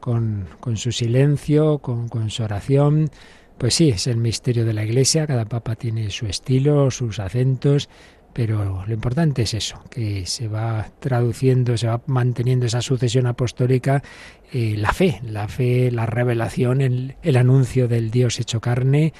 [0.00, 3.10] con, con su silencio, con, con su oración.
[3.58, 7.88] Pues sí, es el misterio de la Iglesia, cada papa tiene su estilo, sus acentos,
[8.34, 14.02] pero lo importante es eso, que se va traduciendo, se va manteniendo esa sucesión apostólica,
[14.52, 19.14] eh, la fe, la fe, la revelación, el, el anuncio del Dios hecho carne,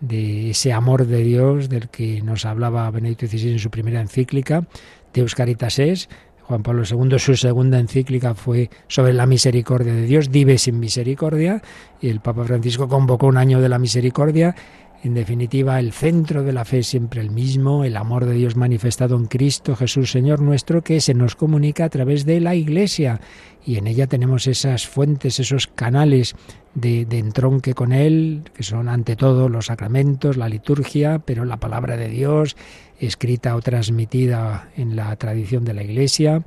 [0.00, 4.66] de ese amor de Dios del que nos hablaba Benedicto XVI en su primera encíclica,
[5.12, 6.08] Deus Caritas es,
[6.50, 11.62] Juan Pablo II, su segunda encíclica fue sobre la misericordia de Dios, Dive sin misericordia,
[12.00, 14.56] y el Papa Francisco convocó un año de la misericordia,
[15.02, 18.54] En definitiva, el centro de la fe es siempre el mismo, el amor de Dios
[18.56, 23.18] manifestado en Cristo Jesús Señor nuestro, que se nos comunica a través de la Iglesia.
[23.64, 26.34] Y en ella tenemos esas fuentes, esos canales
[26.74, 31.96] de, entronque con Él, que son ante todo los sacramentos, la liturgia, pero la palabra
[31.96, 32.56] de Dios,
[32.98, 36.44] escrita o transmitida en la tradición de la Iglesia,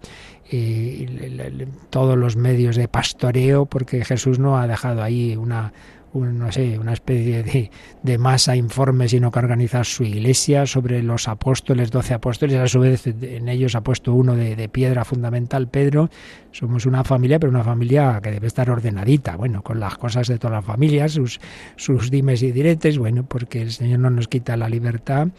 [0.51, 5.73] eh, todos los medios de pastoreo, porque Jesús no ha dejado ahí una,
[6.13, 7.71] no sé, una especie de,
[8.03, 12.79] de, masa informe, sino que organiza su iglesia sobre los apóstoles, doce apóstoles, a su
[12.79, 16.09] vez en ellos ha puesto uno de, piedra fundamental, Pedro.
[16.51, 20.37] Somos una familia, pero una familia que debe estar ordenadita, bueno, con las cosas de
[20.37, 21.39] todas las familias, sus,
[21.75, 25.29] sus dimes y diretes, bueno, porque el Señor no nos quita la libertad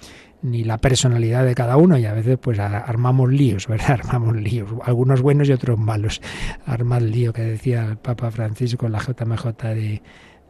[0.45, 3.93] ni la personalidad de cada uno y a veces pues armamos líos, ¿verdad?
[4.05, 6.21] Armamos líos, algunos buenos y otros malos.
[6.67, 10.03] Arma el lío que decía el Papa Francisco en la JMJ de,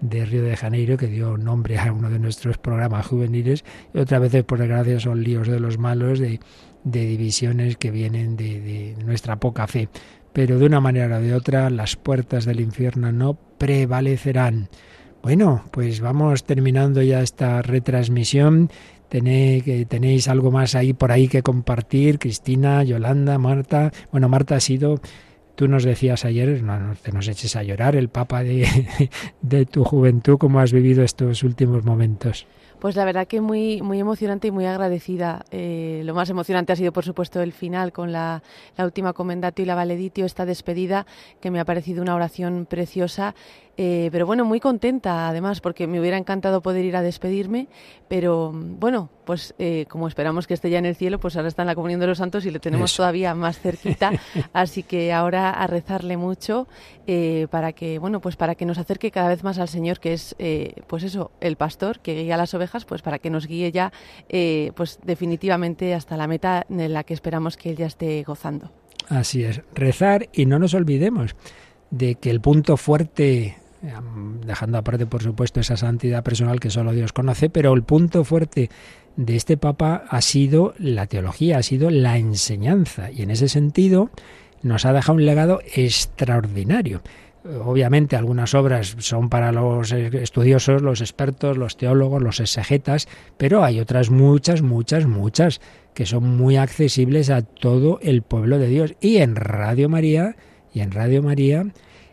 [0.05, 4.20] de Río de Janeiro, que dio nombre a uno de nuestros programas juveniles, y otras
[4.20, 6.40] veces, por desgracia, son líos de los malos, de,
[6.85, 9.89] de divisiones que vienen de, de nuestra poca fe.
[10.32, 14.68] Pero de una manera o de otra, las puertas del infierno no prevalecerán.
[15.22, 18.68] Bueno, pues vamos terminando ya esta retransmisión
[19.14, 23.93] Tenéis, tenéis algo más ahí por ahí que compartir, Cristina, Yolanda, Marta.
[24.10, 25.01] Bueno, Marta ha sido,
[25.55, 29.10] tú nos decías ayer, no, te nos eches a llorar, el papa de,
[29.43, 32.47] de tu juventud, ¿cómo has vivido estos últimos momentos?
[32.85, 35.47] Pues la verdad que muy, muy emocionante y muy agradecida.
[35.51, 38.43] Eh, lo más emocionante ha sido, por supuesto, el final con la,
[38.77, 41.06] la última comendatio y la valeditio, esta despedida,
[41.40, 43.35] que me ha parecido una oración preciosa.
[43.77, 47.66] Eh, pero bueno, muy contenta además porque me hubiera encantado poder ir a despedirme,
[48.06, 51.62] pero bueno, pues eh, como esperamos que esté ya en el cielo, pues ahora está
[51.62, 54.12] en la comunión de los santos y le tenemos todavía más cerquita,
[54.52, 56.69] así que ahora a rezarle mucho
[57.09, 60.12] eh, para que bueno, pues para que nos acerque cada vez más al Señor, que
[60.12, 60.36] es
[60.86, 63.93] pues eso, el pastor que guía las ovejas, pues para que nos guíe ya
[64.75, 68.73] pues definitivamente hasta la meta en la que esperamos que él ya esté gozando.
[69.09, 71.37] Así es, rezar y no nos olvidemos
[71.91, 73.59] de que el punto fuerte
[74.47, 78.71] dejando aparte, por supuesto, esa santidad personal que solo Dios conoce, pero el punto fuerte
[79.17, 84.09] de este Papa ha sido la teología, ha sido la enseñanza, y en ese sentido
[84.63, 87.03] nos ha dejado un legado extraordinario.
[87.45, 93.07] Obviamente algunas obras son para los estudiosos, los expertos, los teólogos, los exegetas,
[93.37, 95.61] pero hay otras muchas, muchas, muchas
[95.93, 98.95] que son muy accesibles a todo el pueblo de Dios.
[99.01, 100.37] Y en Radio María,
[100.73, 101.66] y en Radio María,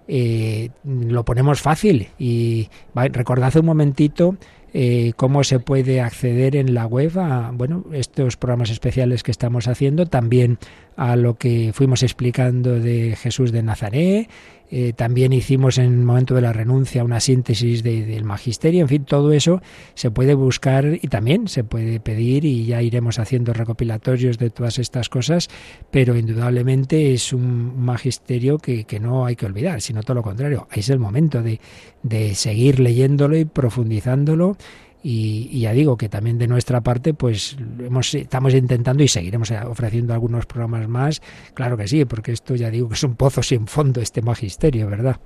[0.07, 2.09] eh, lo ponemos fácil.
[2.19, 4.35] Y recordad un momentito
[4.73, 9.67] eh, cómo se puede acceder en la web a bueno, estos programas especiales que estamos
[9.67, 10.59] haciendo, también
[10.95, 14.29] a lo que fuimos explicando de Jesús de Nazaret,
[14.73, 19.03] eh, también hicimos en el momento de la renuncia una síntesis del magisterio, en fin,
[19.03, 19.61] todo eso
[19.95, 24.79] se puede buscar y también se puede pedir y ya iremos haciendo recopilatorios de todas
[24.79, 25.49] estas cosas,
[25.91, 30.87] pero indudablemente es un magisterio que, no hay que olvidar, sino todo lo contrario, es
[30.89, 31.59] el momento de,
[32.01, 34.55] de seguir leyéndolo y profundizándolo
[35.03, 40.13] y, ya digo que también de nuestra parte, pues hemos, estamos intentando y seguiremos ofreciendo
[40.13, 41.21] algunos programas más.
[41.53, 44.87] Claro que sí, porque esto ya digo que es un pozo sin fondo este magisterio,
[44.87, 45.19] ¿verdad?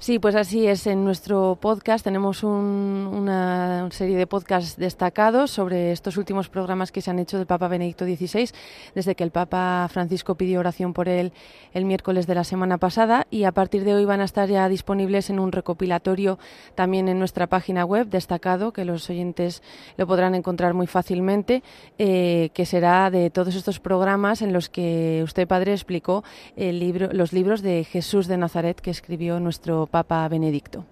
[0.00, 0.86] Sí, pues así es.
[0.86, 7.10] En nuestro podcast tenemos una serie de podcasts destacados sobre estos últimos programas que se
[7.10, 8.48] han hecho del Papa Benedicto XVI,
[8.94, 11.34] desde que el Papa Francisco pidió oración por él
[11.74, 14.70] el miércoles de la semana pasada y a partir de hoy van a estar ya
[14.70, 16.38] disponibles en un recopilatorio
[16.74, 19.62] también en nuestra página web destacado, que los oyentes
[19.98, 21.62] lo podrán encontrar muy fácilmente,
[21.98, 26.24] eh, que será de todos estos programas en los que usted, Padre, explicó
[26.56, 30.84] el libro, los libros de Jesús de Nazaret que escribió nuestro Papa Benedicto.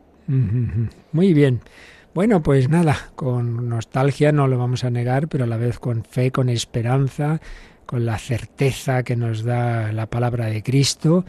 [1.12, 1.60] Muy bien.
[2.14, 6.04] Bueno, pues nada, con nostalgia no lo vamos a negar, pero a la vez con
[6.04, 7.40] fe, con esperanza,
[7.86, 11.24] con la certeza que nos da la palabra de Cristo.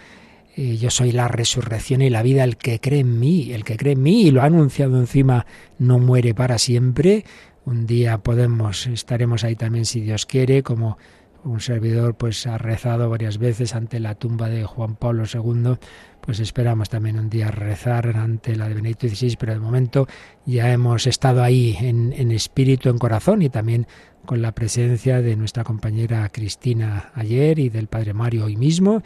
[0.55, 3.77] Eh, yo soy la resurrección y la vida, el que cree en mí, el que
[3.77, 5.45] cree en mí y lo ha anunciado encima,
[5.77, 7.23] no muere para siempre.
[7.65, 10.97] Un día podemos, estaremos ahí también si Dios quiere, como
[11.43, 15.77] un servidor pues ha rezado varias veces ante la tumba de Juan Pablo II
[16.21, 20.07] pues esperamos también un día rezar ante la de Benedicto XVI, pero de momento
[20.45, 23.87] ya hemos estado ahí en, en espíritu, en corazón y también
[24.25, 29.01] con la presencia de nuestra compañera Cristina ayer y del Padre Mario hoy mismo,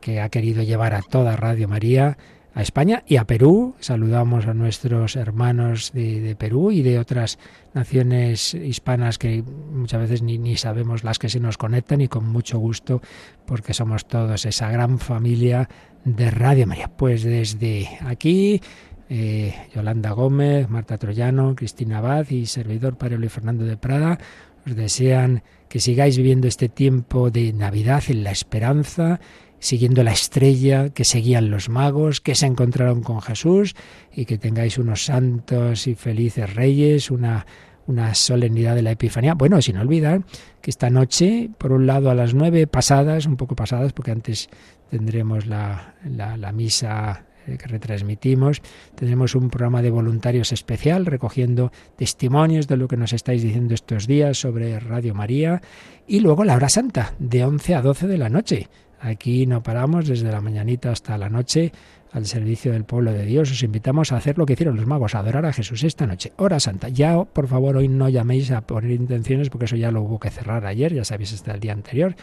[0.00, 2.16] que ha querido llevar a toda Radio María
[2.56, 3.74] a España y a Perú.
[3.80, 7.38] Saludamos a nuestros hermanos de, Perú y de otras
[7.74, 12.58] naciones hispanas que muchas veces ni, sabemos las que se nos conectan y con mucho
[12.58, 13.02] gusto
[13.46, 15.68] porque somos todos esa gran familia
[16.06, 16.88] de Radio María.
[16.88, 18.62] Pues desde aquí
[19.10, 24.18] eh, Yolanda Gómez, Marta Troyano, Cristina Abad y servidor Padre Luis Fernando de Prada,
[24.66, 29.20] os desean que sigáis viviendo este tiempo de Navidad en la esperanza,
[29.66, 33.74] siguiendo la estrella que seguían los magos, que se encontraron con Jesús
[34.14, 37.46] y que tengáis unos santos y felices reyes, una,
[37.88, 39.34] una solemnidad de la Epifanía.
[39.34, 40.22] Bueno, sin olvidar
[40.62, 44.48] que esta noche, por un lado a las nueve pasadas, un poco pasadas, porque antes
[44.88, 48.62] tendremos la, la, la misa eh, que retransmitimos.
[48.94, 54.06] Tendremos un programa de voluntarios especial recogiendo testimonios de lo que nos estáis diciendo estos
[54.06, 55.60] días sobre Radio María
[56.06, 58.68] y luego la hora santa de 11 a 12 de la noche.
[59.00, 61.72] Aquí no paramos desde la mañanita hasta la noche
[62.12, 63.50] al servicio del pueblo de Dios.
[63.50, 66.32] Os invitamos a hacer lo que hicieron los magos, a adorar a Jesús esta noche.
[66.36, 66.88] Hora santa.
[66.88, 70.30] Ya, por favor, hoy no llaméis a poner intenciones porque eso ya lo hubo que
[70.30, 72.16] cerrar ayer, ya sabéis, hasta el día anterior.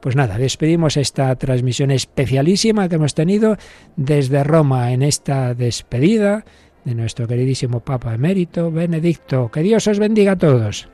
[0.00, 3.56] Pues nada, despedimos esta transmisión especialísima que hemos tenido
[3.96, 6.44] desde Roma en esta despedida
[6.84, 9.50] de nuestro queridísimo Papa emérito Benedicto.
[9.50, 10.88] Que Dios os bendiga a todos.